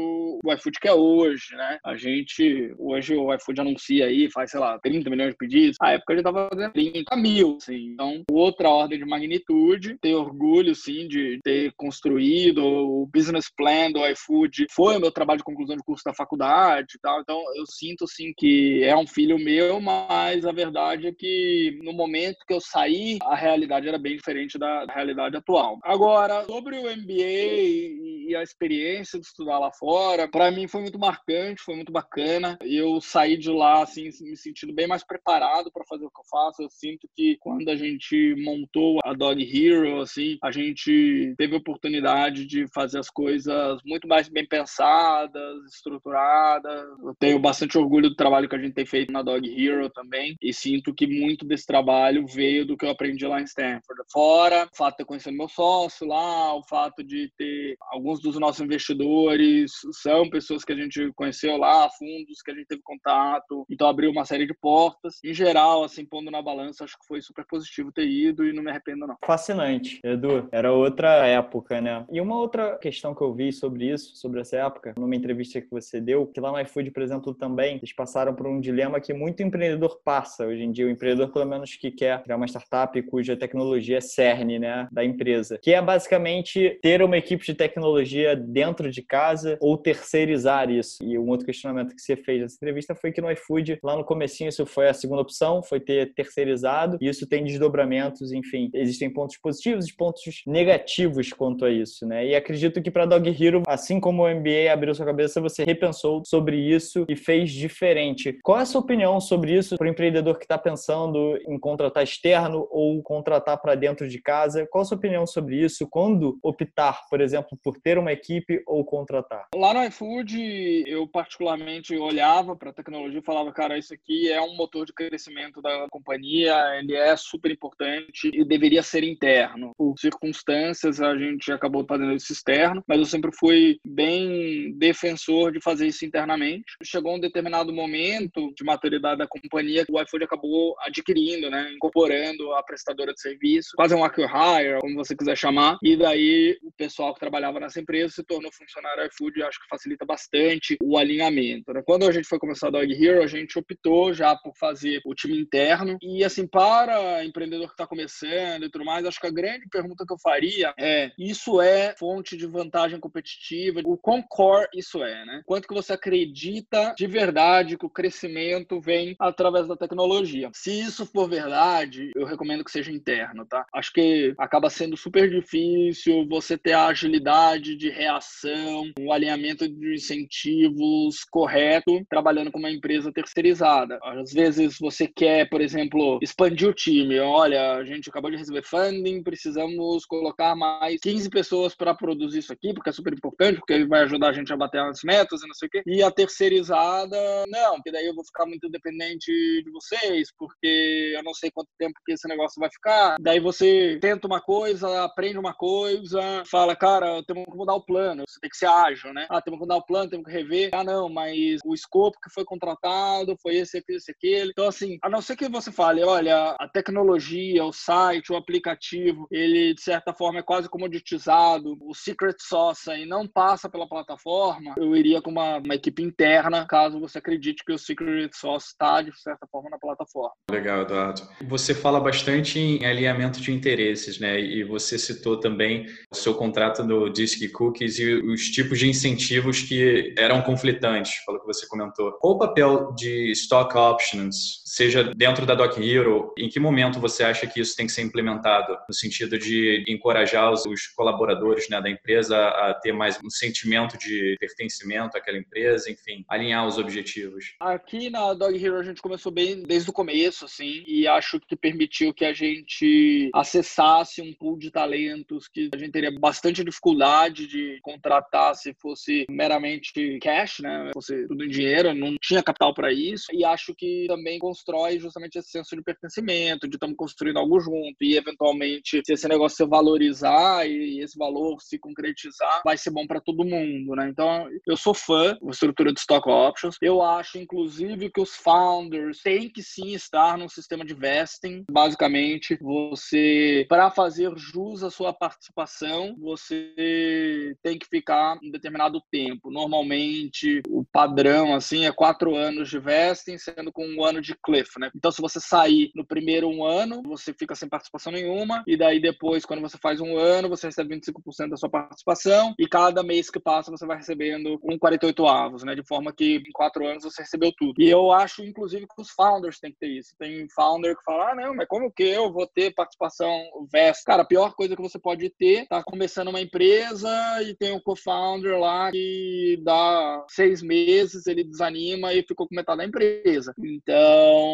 o 0.43 0.53
iFood 0.53 0.79
que 0.79 0.87
é 0.87 0.93
hoje, 0.93 1.55
né? 1.55 1.79
A 1.83 1.95
gente, 1.95 2.73
hoje 2.77 3.15
o 3.15 3.33
iFood 3.33 3.61
anuncia 3.61 4.05
aí, 4.05 4.29
faz, 4.31 4.51
sei 4.51 4.59
lá, 4.59 4.79
30 4.79 5.09
milhões 5.09 5.31
de 5.31 5.37
pedidos, 5.37 5.77
a 5.81 5.91
época 5.93 6.15
já 6.15 6.23
tava 6.23 6.49
fazendo 6.49 6.73
30 6.73 7.15
mil, 7.15 7.57
assim. 7.57 7.91
Então, 7.93 8.23
outra 8.31 8.69
ordem 8.69 8.99
de 8.99 9.05
magnitude, 9.05 9.97
ter 10.01 10.15
orgulho, 10.15 10.75
sim, 10.75 11.07
de 11.07 11.39
ter 11.43 11.71
construído 11.75 12.63
o 12.63 13.09
business 13.11 13.49
plan 13.49 13.91
do 13.91 14.04
iFood, 14.11 14.67
foi 14.71 14.97
o 14.97 14.99
meu 14.99 15.11
trabalho 15.11 15.39
de 15.39 15.43
conclusão 15.43 15.75
de 15.75 15.83
curso 15.83 16.03
da 16.05 16.13
faculdade 16.13 16.95
e 16.95 16.99
tal, 16.99 17.21
então 17.21 17.41
eu 17.55 17.65
sinto, 17.65 18.07
sim, 18.07 18.33
que 18.35 18.83
é 18.83 18.95
um 18.95 19.07
filho 19.07 19.37
meu, 19.37 19.79
mas 19.79 20.45
a 20.45 20.51
verdade 20.51 21.07
é 21.07 21.11
que 21.11 21.79
no 21.83 21.93
momento 21.93 22.37
que 22.47 22.53
eu 22.53 22.61
saí, 22.61 23.17
a 23.23 23.35
realidade 23.35 23.87
era 23.87 23.97
bem 23.97 24.15
diferente 24.15 24.57
da 24.57 24.85
realidade 24.85 25.35
atual. 25.37 25.79
Agora, 25.83 26.43
sobre 26.45 26.77
o 26.77 26.83
MBA 26.83 28.04
e 28.27 28.35
a 28.35 28.41
experiência 28.41 29.19
de 29.19 29.25
estudar 29.25 29.59
lá 29.59 29.71
fora, 29.71 30.27
para 30.27 30.51
mim 30.51 30.67
foi 30.67 30.81
muito 30.81 30.97
marcante, 30.97 31.61
foi 31.61 31.75
muito 31.75 31.91
bacana. 31.91 32.57
Eu 32.61 32.99
saí 32.99 33.37
de 33.37 33.49
lá 33.49 33.83
assim 33.83 34.09
me 34.21 34.35
sentindo 34.35 34.73
bem 34.73 34.87
mais 34.87 35.03
preparado 35.05 35.71
para 35.71 35.85
fazer 35.87 36.05
o 36.05 36.09
que 36.09 36.19
eu 36.19 36.25
faço. 36.29 36.61
Eu 36.61 36.69
sinto 36.69 37.07
que 37.15 37.37
quando 37.39 37.69
a 37.69 37.75
gente 37.75 38.35
montou 38.37 38.99
a 39.03 39.13
Dog 39.13 39.41
Hero, 39.43 40.01
assim, 40.01 40.37
a 40.43 40.51
gente 40.51 41.33
teve 41.37 41.55
a 41.55 41.59
oportunidade 41.59 42.45
de 42.45 42.65
fazer 42.73 42.99
as 42.99 43.09
coisas 43.09 43.79
muito 43.85 44.07
mais 44.07 44.27
bem 44.27 44.47
pensadas, 44.47 45.63
estruturadas. 45.71 46.83
Eu 47.03 47.15
tenho 47.19 47.39
bastante 47.39 47.77
orgulho 47.77 48.09
do 48.09 48.15
trabalho 48.15 48.49
que 48.49 48.55
a 48.55 48.59
gente 48.59 48.73
tem 48.73 48.85
feito 48.85 49.11
na 49.11 49.21
Dog 49.21 49.47
Hero 49.47 49.89
também 49.89 50.35
e 50.41 50.53
sinto 50.53 50.93
que 50.93 51.05
muito 51.05 51.45
desse 51.45 51.65
trabalho 51.65 52.25
veio 52.25 52.65
do 52.65 52.77
que 52.77 52.85
eu 52.85 52.89
aprendi 52.89 53.25
lá 53.27 53.39
em 53.39 53.45
Stanford. 53.45 54.01
Fora 54.11 54.67
o 54.71 54.75
fato 54.75 54.93
de 54.93 54.97
ter 54.97 55.05
conhecido 55.05 55.37
meu 55.37 55.47
sócio 55.47 56.07
lá, 56.07 56.55
o 56.55 56.63
fato 56.63 57.03
de 57.03 57.31
ter 57.37 57.75
alguns 57.91 58.14
dos 58.19 58.39
nossos 58.39 58.61
investidores 58.61 59.71
são 60.01 60.29
pessoas 60.29 60.63
que 60.63 60.73
a 60.73 60.75
gente 60.75 61.11
conheceu 61.15 61.57
lá, 61.57 61.89
fundos 61.89 62.41
que 62.43 62.51
a 62.51 62.55
gente 62.55 62.67
teve 62.67 62.81
contato, 62.83 63.65
então 63.69 63.87
abriu 63.87 64.11
uma 64.11 64.25
série 64.25 64.45
de 64.45 64.53
portas. 64.53 65.19
Em 65.23 65.33
geral, 65.33 65.83
assim, 65.83 66.05
pondo 66.05 66.31
na 66.31 66.41
balança, 66.41 66.83
acho 66.83 66.97
que 66.99 67.07
foi 67.07 67.21
super 67.21 67.45
positivo 67.45 67.91
ter 67.91 68.07
ido 68.07 68.45
e 68.45 68.53
não 68.53 68.63
me 68.63 68.71
arrependo 68.71 69.07
não. 69.07 69.15
Fascinante, 69.25 69.99
Edu. 70.03 70.47
Era 70.51 70.71
outra 70.71 71.25
época, 71.25 71.81
né? 71.81 72.05
E 72.11 72.21
uma 72.21 72.37
outra 72.37 72.77
questão 72.77 73.13
que 73.13 73.21
eu 73.21 73.33
vi 73.33 73.51
sobre 73.51 73.91
isso, 73.91 74.15
sobre 74.15 74.41
essa 74.41 74.57
época, 74.57 74.93
numa 74.97 75.15
entrevista 75.15 75.61
que 75.61 75.69
você 75.69 75.99
deu, 75.99 76.27
que 76.27 76.39
lá 76.39 76.51
no 76.51 76.59
iFood, 76.59 76.91
por 76.91 77.03
exemplo, 77.03 77.33
também, 77.33 77.77
eles 77.77 77.93
passaram 77.93 78.33
por 78.33 78.47
um 78.47 78.59
dilema 78.59 78.99
que 78.99 79.13
muito 79.13 79.43
empreendedor 79.43 79.99
passa 80.03 80.45
hoje 80.45 80.63
em 80.63 80.71
dia, 80.71 80.85
o 80.85 80.89
empreendedor 80.89 81.31
pelo 81.31 81.45
menos 81.45 81.75
que 81.75 81.91
quer 81.91 82.21
criar 82.23 82.37
uma 82.37 82.47
startup 82.47 83.01
cuja 83.03 83.35
tecnologia 83.35 83.97
é 83.97 84.01
cerne, 84.01 84.59
né, 84.59 84.87
da 84.91 85.03
empresa, 85.03 85.59
que 85.61 85.73
é 85.73 85.81
basicamente 85.81 86.79
ter 86.81 87.01
uma 87.01 87.17
equipe 87.17 87.45
de 87.45 87.53
tecnologia 87.53 88.04
dentro 88.35 88.91
de 88.91 89.01
casa 89.01 89.57
ou 89.61 89.77
terceirizar 89.77 90.69
isso. 90.69 90.97
E 91.03 91.17
um 91.17 91.29
outro 91.29 91.45
questionamento 91.45 91.95
que 91.95 92.01
você 92.01 92.15
fez 92.15 92.41
nessa 92.41 92.55
entrevista 92.55 92.95
foi 92.95 93.11
que 93.11 93.21
no 93.21 93.31
iFood, 93.31 93.79
lá 93.83 93.95
no 93.95 94.03
comecinho, 94.03 94.49
isso 94.49 94.65
foi 94.65 94.87
a 94.87 94.93
segunda 94.93 95.21
opção, 95.21 95.63
foi 95.63 95.79
ter 95.79 96.13
terceirizado, 96.13 96.97
e 97.01 97.07
isso 97.07 97.27
tem 97.27 97.43
desdobramentos, 97.43 98.31
enfim, 98.31 98.69
existem 98.73 99.11
pontos 99.11 99.37
positivos 99.37 99.87
e 99.87 99.95
pontos 99.95 100.43
negativos 100.45 101.31
quanto 101.31 101.65
a 101.65 101.69
isso, 101.69 102.05
né? 102.05 102.27
E 102.27 102.35
acredito 102.35 102.81
que 102.81 102.91
para 102.91 103.05
Dog 103.05 103.29
Hero, 103.29 103.63
assim 103.67 103.99
como 103.99 104.23
o 104.23 104.29
MBA 104.29 104.71
abriu 104.71 104.93
sua 104.93 105.05
cabeça, 105.05 105.41
você 105.41 105.63
repensou 105.63 106.23
sobre 106.25 106.57
isso 106.57 107.05
e 107.07 107.15
fez 107.15 107.51
diferente. 107.51 108.37
Qual 108.43 108.59
é 108.59 108.61
a 108.61 108.65
sua 108.65 108.81
opinião 108.81 109.19
sobre 109.19 109.55
isso 109.55 109.77
para 109.77 109.87
o 109.87 109.89
empreendedor 109.89 110.37
que 110.37 110.45
está 110.45 110.57
pensando 110.57 111.37
em 111.47 111.59
contratar 111.59 112.03
externo 112.03 112.67
ou 112.69 113.01
contratar 113.01 113.61
para 113.61 113.75
dentro 113.75 114.07
de 114.07 114.21
casa? 114.21 114.67
Qual 114.69 114.81
a 114.81 114.85
sua 114.85 114.97
opinião 114.97 115.25
sobre 115.25 115.57
isso? 115.57 115.87
Quando 115.89 116.37
optar, 116.43 117.01
por 117.09 117.21
exemplo, 117.21 117.57
por 117.63 117.77
ter 117.77 117.94
uma 117.99 118.11
equipe 118.11 118.61
ou 118.65 118.83
contratar? 118.83 119.47
Lá 119.55 119.73
no 119.73 119.83
iFood, 119.85 120.83
eu 120.87 121.07
particularmente 121.07 121.95
olhava 121.95 122.55
para 122.55 122.69
a 122.69 122.73
tecnologia 122.73 123.19
e 123.19 123.25
falava, 123.25 123.51
cara, 123.51 123.77
isso 123.77 123.93
aqui 123.93 124.31
é 124.31 124.41
um 124.41 124.55
motor 124.55 124.85
de 124.85 124.93
crescimento 124.93 125.61
da 125.61 125.87
companhia, 125.89 126.55
ele 126.79 126.95
é 126.95 127.15
super 127.15 127.51
importante 127.51 128.29
e 128.33 128.43
deveria 128.45 128.83
ser 128.83 129.03
interno. 129.03 129.71
Por 129.77 129.95
circunstâncias, 129.97 131.01
a 131.01 131.17
gente 131.17 131.51
acabou 131.51 131.85
fazendo 131.87 132.13
isso 132.13 132.31
externo, 132.31 132.83
mas 132.87 132.99
eu 132.99 133.05
sempre 133.05 133.31
fui 133.33 133.77
bem 133.85 134.73
defensor 134.77 135.51
de 135.51 135.61
fazer 135.61 135.87
isso 135.87 136.05
internamente. 136.05 136.75
Chegou 136.83 137.15
um 137.15 137.19
determinado 137.19 137.73
momento 137.73 138.53
de 138.55 138.63
maturidade 138.63 139.19
da 139.19 139.27
companhia 139.27 139.85
que 139.85 139.91
o 139.91 140.01
iFood 140.01 140.23
acabou 140.23 140.75
adquirindo, 140.81 141.49
né, 141.49 141.71
incorporando 141.73 142.53
a 142.53 142.63
prestadora 142.63 143.13
de 143.13 143.21
serviço, 143.21 143.71
quase 143.75 143.95
um 143.95 144.03
acquire, 144.03 144.79
como 144.79 144.95
você 144.95 145.15
quiser 145.15 145.35
chamar, 145.37 145.77
e 145.81 145.95
daí 145.95 146.57
o 146.63 146.71
pessoal 146.71 147.13
que 147.13 147.19
trabalhava 147.19 147.59
nessa 147.59 147.79
empresa 147.85 148.15
se 148.15 148.23
tornou 148.23 148.51
funcionário 148.51 149.05
iFood, 149.05 149.43
acho 149.43 149.59
que 149.59 149.67
facilita 149.69 150.05
bastante 150.05 150.77
o 150.81 150.97
alinhamento. 150.97 151.71
Né? 151.71 151.83
Quando 151.85 152.07
a 152.07 152.11
gente 152.11 152.27
foi 152.27 152.39
começar 152.39 152.67
a 152.67 152.71
Dog 152.71 152.91
Hero, 152.91 153.23
a 153.23 153.27
gente 153.27 153.57
optou 153.59 154.13
já 154.13 154.35
por 154.35 154.55
fazer 154.57 155.01
o 155.05 155.13
time 155.13 155.39
interno 155.39 155.97
e 156.01 156.23
assim 156.23 156.47
para 156.47 157.23
empreendedor 157.23 157.67
que 157.67 157.73
está 157.73 157.85
começando 157.85 158.63
e 158.63 158.69
tudo 158.69 158.83
mais, 158.83 159.05
acho 159.05 159.19
que 159.19 159.27
a 159.27 159.31
grande 159.31 159.67
pergunta 159.69 160.05
que 160.05 160.13
eu 160.13 160.17
faria 160.17 160.73
é: 160.79 161.11
isso 161.17 161.61
é 161.61 161.95
fonte 161.97 162.35
de 162.35 162.47
vantagem 162.47 162.99
competitiva? 162.99 163.81
O 163.85 163.97
quão 163.97 164.21
core 164.21 164.67
isso 164.73 165.03
é, 165.03 165.25
né? 165.25 165.41
Quanto 165.45 165.67
que 165.67 165.73
você 165.73 165.93
acredita 165.93 166.93
de 166.97 167.05
verdade 167.05 167.77
que 167.77 167.85
o 167.85 167.89
crescimento 167.89 168.81
vem 168.81 169.15
através 169.19 169.67
da 169.67 169.77
tecnologia? 169.77 170.49
Se 170.53 170.71
isso 170.71 171.05
for 171.05 171.29
verdade, 171.29 172.11
eu 172.15 172.25
recomendo 172.25 172.63
que 172.63 172.71
seja 172.71 172.91
interno, 172.91 173.45
tá? 173.45 173.65
Acho 173.73 173.93
que 173.93 174.33
acaba 174.37 174.69
sendo 174.69 174.97
super 174.97 175.29
difícil 175.29 176.25
você 176.27 176.57
ter 176.57 176.73
a 176.73 176.87
agilidade 176.87 177.74
de 177.75 177.89
reação, 177.89 178.91
o 178.99 179.11
alinhamento 179.11 179.67
de 179.67 179.93
incentivos 179.93 181.23
correto, 181.29 182.03
trabalhando 182.09 182.51
com 182.51 182.59
uma 182.59 182.71
empresa 182.71 183.11
terceirizada. 183.11 183.99
Às 184.03 184.31
vezes 184.31 184.77
você 184.79 185.07
quer, 185.07 185.49
por 185.49 185.61
exemplo, 185.61 186.19
expandir 186.21 186.67
o 186.67 186.73
time. 186.73 187.19
Olha, 187.19 187.73
a 187.73 187.85
gente 187.85 188.09
acabou 188.09 188.31
de 188.31 188.37
receber 188.37 188.63
funding, 188.63 189.23
precisamos 189.23 190.05
colocar 190.05 190.55
mais 190.55 190.99
15 191.01 191.29
pessoas 191.29 191.75
para 191.75 191.93
produzir 191.93 192.39
isso 192.39 192.53
aqui, 192.53 192.73
porque 192.73 192.89
é 192.89 192.93
super 192.93 193.13
importante, 193.13 193.57
porque 193.57 193.73
ele 193.73 193.87
vai 193.87 194.01
ajudar 194.01 194.29
a 194.29 194.33
gente 194.33 194.51
a 194.51 194.57
bater 194.57 194.81
as 194.81 195.01
metas 195.03 195.41
e 195.41 195.47
não 195.47 195.53
sei 195.53 195.67
o 195.67 195.71
quê. 195.71 195.83
E 195.85 196.03
a 196.03 196.11
terceirizada, 196.11 197.17
não, 197.47 197.75
porque 197.75 197.91
daí 197.91 198.05
eu 198.05 198.15
vou 198.15 198.25
ficar 198.25 198.45
muito 198.45 198.69
dependente 198.69 199.31
de 199.31 199.71
vocês, 199.71 200.29
porque 200.37 201.13
eu 201.15 201.23
não 201.23 201.33
sei 201.33 201.51
quanto 201.51 201.69
tempo 201.77 201.93
que 202.05 202.13
esse 202.13 202.27
negócio 202.27 202.59
vai 202.59 202.69
ficar. 202.69 203.17
Daí 203.19 203.39
você 203.39 203.97
tenta 204.01 204.27
uma 204.27 204.41
coisa, 204.41 205.03
aprende 205.03 205.37
uma 205.37 205.53
coisa, 205.53 206.43
fala, 206.49 206.75
cara, 206.75 207.23
temos 207.25 207.45
que 207.55 207.59
mudar 207.59 207.75
o 207.75 207.85
plano, 207.85 208.23
você 208.27 208.39
tem 208.39 208.49
que 208.49 208.57
ser 208.57 208.67
ágil, 208.67 209.13
né? 209.13 209.25
Ah, 209.29 209.41
temos 209.41 209.59
que 209.59 209.63
mudar 209.63 209.77
o 209.77 209.85
plano, 209.85 210.09
temos 210.09 210.25
que 210.25 210.31
rever. 210.31 210.69
Ah, 210.73 210.83
não, 210.83 211.09
mas 211.09 211.59
o 211.65 211.73
escopo 211.73 212.19
que 212.21 212.33
foi 212.33 212.43
contratado 212.43 213.35
foi 213.41 213.55
esse, 213.55 213.77
aquele, 213.77 213.97
esse, 213.97 214.11
aquele. 214.11 214.51
Então, 214.51 214.67
assim, 214.67 214.97
a 215.01 215.09
não 215.09 215.21
ser 215.21 215.35
que 215.35 215.49
você 215.49 215.71
fale, 215.71 216.03
olha, 216.03 216.55
a 216.59 216.67
tecnologia, 216.67 217.63
o 217.63 217.71
site, 217.71 218.31
o 218.31 218.35
aplicativo, 218.35 219.27
ele, 219.31 219.73
de 219.73 219.81
certa 219.81 220.13
forma, 220.13 220.39
é 220.39 220.43
quase 220.43 220.69
comoditizado, 220.69 221.77
o 221.81 221.93
secret 221.93 222.35
sauce 222.39 222.89
aí 222.89 223.05
não 223.05 223.27
passa 223.27 223.69
pela 223.69 223.87
plataforma, 223.87 224.75
eu 224.77 224.95
iria 224.95 225.21
com 225.21 225.31
uma, 225.31 225.57
uma 225.57 225.75
equipe 225.75 226.01
interna, 226.03 226.65
caso 226.67 226.99
você 226.99 227.19
acredite 227.19 227.63
que 227.65 227.73
o 227.73 227.77
secret 227.77 228.29
sauce 228.33 228.67
está, 228.67 229.01
de 229.01 229.17
certa 229.19 229.47
forma, 229.47 229.69
na 229.69 229.77
plataforma. 229.77 230.33
Legal, 230.51 230.81
Eduardo. 230.81 231.21
Você 231.47 231.73
fala 231.73 231.99
bastante 231.99 232.59
em 232.59 232.85
alinhamento 232.85 233.39
de 233.39 233.51
interesses, 233.51 234.19
né? 234.19 234.39
E 234.39 234.63
você 234.63 234.97
citou 234.97 235.39
também 235.39 235.85
o 236.11 236.15
seu 236.15 236.33
contrato 236.33 236.83
no 236.83 237.09
Cookies 237.49 237.99
e 237.99 238.13
os 238.13 238.49
tipos 238.49 238.79
de 238.79 238.87
incentivos 238.87 239.61
que 239.61 240.13
eram 240.17 240.41
conflitantes, 240.41 241.23
pelo 241.25 241.39
que 241.39 241.45
você 241.45 241.67
comentou. 241.67 242.11
Qual 242.13 242.33
o 242.33 242.37
papel 242.37 242.93
de 242.93 243.31
stock 243.31 243.77
options, 243.77 244.63
seja 244.75 245.03
dentro 245.15 245.45
da 245.45 245.55
Doc 245.55 245.77
Hero, 245.77 246.33
em 246.37 246.49
que 246.49 246.59
momento 246.59 246.99
você 246.99 247.23
acha 247.23 247.47
que 247.47 247.61
isso 247.61 247.77
tem 247.77 247.85
que 247.85 247.93
ser 247.93 248.01
implementado, 248.01 248.77
no 248.89 248.93
sentido 248.93 249.39
de 249.39 249.85
encorajar 249.87 250.51
os, 250.51 250.65
os 250.65 250.87
colaboradores 250.87 251.69
né, 251.69 251.81
da 251.81 251.89
empresa 251.89 252.37
a 252.37 252.73
ter 252.73 252.91
mais 252.91 253.17
um 253.23 253.29
sentimento 253.29 253.97
de 253.97 254.35
pertencimento 254.37 255.17
àquela 255.17 255.37
empresa, 255.37 255.89
enfim, 255.89 256.25
alinhar 256.27 256.67
os 256.67 256.77
objetivos? 256.77 257.55
Aqui 257.57 258.09
na 258.09 258.33
Dog 258.33 258.61
Hero 258.61 258.77
a 258.77 258.83
gente 258.83 259.01
começou 259.01 259.31
bem 259.31 259.63
desde 259.63 259.89
o 259.89 259.93
começo, 259.93 260.43
assim, 260.43 260.83
e 260.85 261.07
acho 261.07 261.39
que 261.39 261.55
permitiu 261.55 262.13
que 262.13 262.25
a 262.25 262.33
gente 262.33 263.29
acessasse 263.33 264.21
um 264.21 264.33
pool 264.33 264.59
de 264.59 264.71
talentos 264.71 265.47
que 265.47 265.69
a 265.73 265.77
gente 265.77 265.91
teria 265.91 266.11
bastante 266.19 266.65
dificuldade 266.65 267.47
de 267.47 267.79
contratar 267.81 268.53
se 268.55 268.73
fosse 268.73 269.25
meramente 269.29 270.19
cash, 270.19 270.59
né? 270.59 270.91
Fosse 270.93 271.25
tudo 271.29 271.45
em 271.45 271.49
dinheiro, 271.49 271.93
não 271.93 272.17
tinha 272.21 272.43
capital 272.43 272.73
para 272.73 272.91
isso. 272.91 273.27
E 273.31 273.45
acho 273.45 273.73
que 273.73 274.05
também 274.07 274.37
constrói 274.65 274.99
justamente 274.99 275.37
esse 275.37 275.49
senso 275.49 275.75
de 275.75 275.83
pertencimento, 275.83 276.67
de 276.67 276.75
estamos 276.75 276.95
construindo 276.95 277.37
algo 277.37 277.59
junto 277.59 277.95
e 278.01 278.17
eventualmente 278.17 279.01
se 279.05 279.13
esse 279.13 279.27
negócio 279.27 279.57
se 279.57 279.65
valorizar 279.65 280.67
e 280.67 280.99
esse 281.01 281.17
valor 281.17 281.61
se 281.61 281.77
concretizar, 281.77 282.61
vai 282.65 282.77
ser 282.77 282.89
bom 282.89 283.05
para 283.05 283.21
todo 283.21 283.45
mundo, 283.45 283.95
né? 283.95 284.09
Então, 284.09 284.49
eu 284.65 284.75
sou 284.75 284.93
fã 284.93 285.37
da 285.41 285.51
estrutura 285.51 285.93
de 285.93 285.99
stock 285.99 286.27
options. 286.29 286.77
Eu 286.81 287.01
acho, 287.01 287.37
inclusive, 287.37 288.09
que 288.09 288.19
os 288.19 288.35
founders 288.35 289.21
têm 289.21 289.49
que 289.49 289.61
sim 289.61 289.93
estar 289.93 290.37
num 290.37 290.49
sistema 290.49 290.83
de 290.83 290.93
vesting. 290.93 291.63
Basicamente, 291.69 292.57
você, 292.59 293.65
para 293.69 293.91
fazer 293.91 294.31
jus 294.35 294.83
à 294.83 294.89
sua 294.89 295.13
participação, 295.13 296.15
você 296.19 297.55
tem 297.61 297.77
que 297.77 297.87
ficar 297.87 298.37
um 298.43 298.49
determinado 298.49 299.01
tempo. 299.11 299.51
Normalmente, 299.51 300.61
o 300.69 300.83
padrão, 300.83 301.53
assim, 301.53 301.85
é 301.85 301.91
quatro 301.91 302.35
anos 302.35 302.69
de 302.69 302.79
vesting, 302.79 303.37
sendo 303.37 303.71
com 303.71 303.85
um 303.85 304.03
ano 304.03 304.21
de 304.21 304.35
né? 304.79 304.89
Então, 304.95 305.11
se 305.11 305.21
você 305.21 305.39
sair 305.39 305.91
no 305.95 306.05
primeiro 306.05 306.47
um 306.47 306.63
ano, 306.63 307.01
você 307.05 307.33
fica 307.33 307.55
sem 307.55 307.67
participação 307.67 308.11
nenhuma, 308.11 308.63
e 308.67 308.77
daí 308.77 308.99
depois, 308.99 309.45
quando 309.45 309.61
você 309.61 309.77
faz 309.77 309.99
um 309.99 310.17
ano, 310.17 310.49
você 310.49 310.67
recebe 310.67 310.95
25% 310.95 311.49
da 311.49 311.57
sua 311.57 311.69
participação, 311.69 312.53
e 312.59 312.67
cada 312.67 313.03
mês 313.03 313.29
que 313.29 313.39
passa, 313.39 313.71
você 313.71 313.85
vai 313.85 313.97
recebendo 313.97 314.59
um 314.63 314.77
48 314.77 315.25
avos, 315.27 315.63
né? 315.63 315.75
De 315.75 315.85
forma 315.85 316.13
que 316.13 316.37
em 316.37 316.51
quatro 316.53 316.85
anos 316.85 317.03
você 317.03 317.21
recebeu 317.21 317.51
tudo. 317.57 317.81
E 317.81 317.89
eu 317.89 318.11
acho, 318.11 318.43
inclusive, 318.43 318.85
que 318.87 319.01
os 319.01 319.11
founders 319.11 319.59
têm 319.59 319.71
que 319.71 319.79
ter 319.79 319.89
isso. 319.89 320.15
Tem 320.17 320.47
founder 320.49 320.95
que 320.95 321.03
fala, 321.03 321.31
ah, 321.31 321.35
não, 321.35 321.55
mas 321.55 321.67
como 321.67 321.91
que 321.91 322.03
eu 322.03 322.31
vou 322.31 322.47
ter 322.47 322.73
participação 322.73 323.29
vest? 323.71 324.03
Cara, 324.05 324.23
a 324.23 324.25
pior 324.25 324.53
coisa 324.53 324.75
que 324.75 324.81
você 324.81 324.99
pode 324.99 325.29
ter, 325.29 325.67
tá 325.67 325.83
começando 325.83 326.29
uma 326.29 326.41
empresa 326.41 327.09
e 327.43 327.55
tem 327.55 327.73
um 327.73 327.79
co-founder 327.79 328.57
lá 328.59 328.91
que 328.91 329.59
dá 329.63 330.25
seis 330.29 330.61
meses, 330.61 331.27
ele 331.27 331.43
desanima 331.43 332.13
e 332.13 332.23
ficou 332.23 332.47
com 332.47 332.55
metade 332.55 332.79
da 332.79 332.85
empresa. 332.85 333.53
Então, 333.59 334.44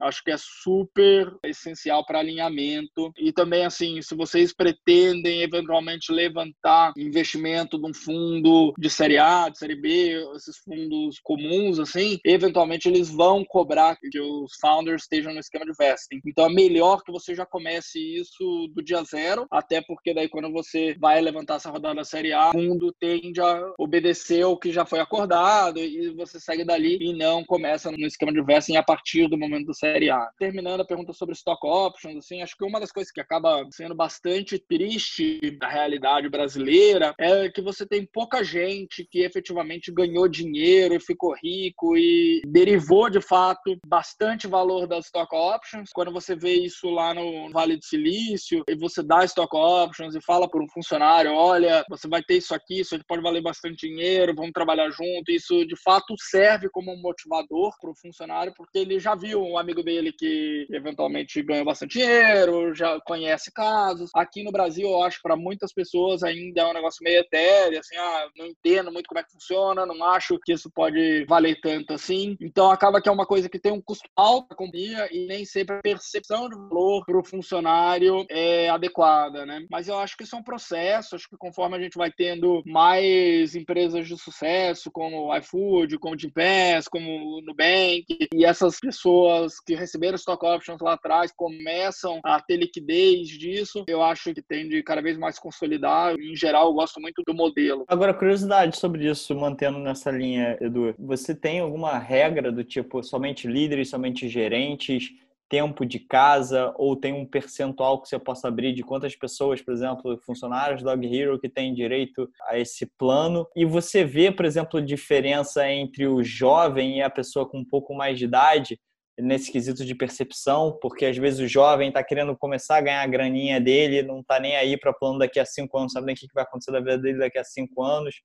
acho 0.00 0.22
que 0.22 0.30
é 0.30 0.36
super 0.38 1.32
essencial 1.44 2.04
para 2.04 2.18
alinhamento. 2.18 3.12
E 3.18 3.32
também, 3.32 3.64
assim, 3.64 4.00
se 4.02 4.14
vocês 4.14 4.54
pretendem 4.54 5.42
eventualmente 5.42 6.12
levantar 6.12 6.92
investimento 6.96 7.78
de 7.78 7.86
um 7.86 7.94
fundo 7.94 8.72
de 8.78 8.90
série 8.90 9.18
A, 9.18 9.48
de 9.48 9.58
série 9.58 9.76
B, 9.76 10.22
esses 10.36 10.58
fundos 10.58 11.18
comuns, 11.22 11.78
assim, 11.78 12.18
eventualmente 12.24 12.88
eles 12.88 13.10
vão 13.10 13.44
cobrar 13.44 13.96
que 13.96 14.20
os 14.20 14.52
founders 14.60 15.02
estejam 15.02 15.32
no 15.32 15.40
esquema 15.40 15.64
de 15.64 15.72
vesting. 15.78 16.20
Então 16.26 16.46
é 16.46 16.52
melhor 16.52 17.02
que 17.02 17.12
você 17.12 17.34
já 17.34 17.46
comece 17.46 17.98
isso 17.98 18.68
do 18.74 18.82
dia 18.82 19.02
zero, 19.04 19.46
até 19.50 19.80
porque 19.80 20.14
daí 20.14 20.28
quando 20.28 20.50
você 20.52 20.94
vai 20.98 21.20
levantar 21.20 21.56
essa 21.56 21.70
rodada 21.70 21.96
da 21.96 22.04
série 22.04 22.32
A, 22.32 22.50
o 22.50 22.52
fundo 22.52 22.92
tende 22.98 23.40
a 23.40 23.72
obedecer 23.78 24.44
o 24.44 24.56
que 24.56 24.72
já 24.72 24.84
foi 24.84 25.00
acordado 25.00 25.78
e 25.78 26.14
você 26.14 26.40
segue 26.40 26.64
dali 26.64 26.98
e 27.00 27.12
não 27.12 27.44
começa 27.44 27.90
no 27.90 28.06
esquema 28.06 28.32
de 28.32 28.42
vesting 28.42 28.76
a 28.76 28.82
partir 28.82 29.21
do 29.28 29.38
momento 29.38 29.66
da 29.66 29.74
série 29.74 30.10
A. 30.10 30.28
Terminando 30.38 30.80
a 30.80 30.86
pergunta 30.86 31.12
sobre 31.12 31.34
stock 31.34 31.66
options, 31.66 32.24
assim, 32.24 32.42
acho 32.42 32.56
que 32.56 32.64
uma 32.64 32.80
das 32.80 32.92
coisas 32.92 33.12
que 33.12 33.20
acaba 33.20 33.66
sendo 33.70 33.94
bastante 33.94 34.58
triste 34.58 35.40
da 35.58 35.68
realidade 35.68 36.28
brasileira 36.28 37.14
é 37.18 37.48
que 37.48 37.60
você 37.60 37.86
tem 37.86 38.06
pouca 38.06 38.42
gente 38.42 39.06
que 39.10 39.20
efetivamente 39.20 39.92
ganhou 39.92 40.28
dinheiro 40.28 40.94
e 40.94 41.00
ficou 41.00 41.34
rico 41.42 41.96
e 41.96 42.42
derivou 42.46 43.08
de 43.08 43.20
fato 43.20 43.78
bastante 43.86 44.46
valor 44.46 44.86
das 44.86 45.06
stock 45.06 45.34
options. 45.34 45.90
Quando 45.92 46.12
você 46.12 46.34
vê 46.34 46.54
isso 46.54 46.88
lá 46.90 47.14
no 47.14 47.50
Vale 47.50 47.76
do 47.76 47.84
Silício 47.84 48.62
e 48.68 48.74
você 48.76 49.02
dá 49.02 49.24
stock 49.24 49.54
options 49.56 50.14
e 50.14 50.20
fala 50.20 50.48
para 50.48 50.62
um 50.62 50.68
funcionário, 50.68 51.32
olha, 51.32 51.84
você 51.88 52.08
vai 52.08 52.22
ter 52.22 52.38
isso 52.38 52.54
aqui, 52.54 52.80
isso 52.80 52.94
aqui 52.94 53.04
pode 53.06 53.22
valer 53.22 53.42
bastante 53.42 53.86
dinheiro, 53.86 54.34
vamos 54.34 54.52
trabalhar 54.52 54.90
junto. 54.90 55.30
Isso 55.30 55.64
de 55.66 55.76
fato 55.82 56.14
serve 56.18 56.68
como 56.70 56.92
um 56.92 57.00
motivador 57.00 57.72
para 57.80 57.90
o 57.90 57.96
funcionário, 57.96 58.52
porque 58.56 58.78
ele 58.78 58.98
já 59.02 59.14
viu 59.14 59.42
um 59.42 59.58
amigo 59.58 59.82
dele 59.82 60.12
que 60.12 60.66
eventualmente 60.70 61.42
ganhou 61.42 61.64
bastante 61.64 61.98
dinheiro, 61.98 62.74
já 62.74 63.00
conhece 63.00 63.52
casos. 63.52 64.10
Aqui 64.14 64.42
no 64.42 64.52
Brasil, 64.52 64.88
eu 64.88 65.02
acho 65.02 65.20
para 65.22 65.36
muitas 65.36 65.72
pessoas 65.72 66.22
ainda 66.22 66.62
é 66.62 66.66
um 66.66 66.72
negócio 66.72 67.02
meio 67.02 67.20
etéreo, 67.20 67.78
assim, 67.78 67.96
ah, 67.96 68.28
não 68.36 68.46
entendo 68.46 68.92
muito 68.92 69.06
como 69.08 69.18
é 69.18 69.24
que 69.24 69.32
funciona, 69.32 69.84
não 69.84 70.04
acho 70.04 70.38
que 70.44 70.52
isso 70.52 70.70
pode 70.70 71.24
valer 71.26 71.60
tanto 71.60 71.92
assim. 71.92 72.36
Então 72.40 72.70
acaba 72.70 73.00
que 73.00 73.08
é 73.08 73.12
uma 73.12 73.26
coisa 73.26 73.48
que 73.48 73.58
tem 73.58 73.72
um 73.72 73.80
custo 73.80 74.08
alto 74.16 74.48
para 74.48 74.54
a 74.54 74.58
companhia 74.58 75.08
e 75.12 75.26
nem 75.26 75.44
sempre 75.44 75.76
a 75.76 75.82
percepção 75.82 76.48
de 76.48 76.56
valor 76.56 77.04
para 77.04 77.18
o 77.18 77.24
funcionário 77.24 78.24
é 78.30 78.68
adequada, 78.68 79.44
né? 79.44 79.66
Mas 79.70 79.88
eu 79.88 79.98
acho 79.98 80.16
que 80.16 80.24
isso 80.24 80.36
é 80.36 80.38
um 80.38 80.42
processo, 80.42 81.16
acho 81.16 81.28
que 81.28 81.36
conforme 81.36 81.76
a 81.76 81.80
gente 81.80 81.96
vai 81.96 82.10
tendo 82.10 82.62
mais 82.66 83.54
empresas 83.54 84.06
de 84.06 84.16
sucesso, 84.16 84.90
como 84.90 85.28
o 85.28 85.36
iFood, 85.36 85.98
como 85.98 86.14
o 86.14 86.18
Gympass, 86.18 86.88
como 86.88 87.38
o 87.38 87.42
Nubank, 87.42 88.06
e 88.34 88.44
essas 88.44 88.78
pessoas 88.92 89.58
que 89.58 89.74
receberam 89.74 90.16
stock 90.16 90.44
options 90.44 90.80
lá 90.82 90.92
atrás 90.92 91.32
começam 91.34 92.20
a 92.22 92.40
ter 92.40 92.58
liquidez 92.58 93.28
disso, 93.28 93.84
eu 93.88 94.02
acho 94.02 94.34
que 94.34 94.42
tende 94.42 94.82
cada 94.82 95.00
vez 95.00 95.16
mais 95.16 95.38
consolidar. 95.38 96.14
Em 96.14 96.36
geral, 96.36 96.68
eu 96.68 96.74
gosto 96.74 97.00
muito 97.00 97.22
do 97.26 97.34
modelo. 97.34 97.84
Agora, 97.88 98.12
curiosidade 98.12 98.76
sobre 98.76 99.08
isso, 99.08 99.34
mantendo 99.34 99.78
nessa 99.78 100.10
linha, 100.10 100.58
Edu. 100.60 100.94
Você 100.98 101.34
tem 101.34 101.60
alguma 101.60 101.98
regra 101.98 102.52
do 102.52 102.62
tipo 102.62 103.02
somente 103.02 103.48
líderes, 103.48 103.88
somente 103.88 104.28
gerentes, 104.28 105.10
tempo 105.52 105.84
de 105.84 105.98
casa, 105.98 106.72
ou 106.76 106.96
tem 106.96 107.12
um 107.12 107.26
percentual 107.26 108.00
que 108.00 108.08
você 108.08 108.18
possa 108.18 108.48
abrir 108.48 108.72
de 108.72 108.82
quantas 108.82 109.14
pessoas, 109.14 109.60
por 109.60 109.74
exemplo, 109.74 110.18
funcionários 110.24 110.80
do 110.80 110.86
Dog 110.86 111.06
Hero 111.06 111.38
que 111.38 111.46
têm 111.46 111.74
direito 111.74 112.26
a 112.48 112.58
esse 112.58 112.86
plano? 112.96 113.46
E 113.54 113.66
você 113.66 114.02
vê, 114.02 114.32
por 114.32 114.46
exemplo, 114.46 114.80
diferença 114.80 115.70
entre 115.70 116.06
o 116.06 116.22
jovem 116.22 116.96
e 116.96 117.02
a 117.02 117.10
pessoa 117.10 117.46
com 117.46 117.58
um 117.58 117.64
pouco 117.64 117.94
mais 117.94 118.18
de 118.18 118.24
idade? 118.24 118.80
nesse 119.20 119.52
quesito 119.52 119.84
de 119.84 119.94
percepção, 119.94 120.76
porque 120.80 121.04
às 121.04 121.16
vezes 121.18 121.38
o 121.38 121.46
jovem 121.46 121.88
está 121.88 122.02
querendo 122.02 122.34
começar 122.34 122.78
a 122.78 122.80
ganhar 122.80 123.02
a 123.02 123.06
graninha 123.06 123.60
dele, 123.60 124.02
não 124.02 124.20
está 124.20 124.40
nem 124.40 124.56
aí 124.56 124.74
para 124.74 124.90
plano 124.90 125.18
daqui 125.18 125.38
a 125.38 125.44
cinco 125.44 125.76
anos, 125.76 125.92
sabe 125.92 126.06
nem 126.06 126.14
o 126.14 126.18
que 126.18 126.26
vai 126.34 126.44
acontecer 126.44 126.72
da 126.72 126.80
vida 126.80 126.96
dele 126.96 127.18
daqui 127.18 127.38
a 127.38 127.44
cinco 127.44 127.82
anos. 127.82 128.22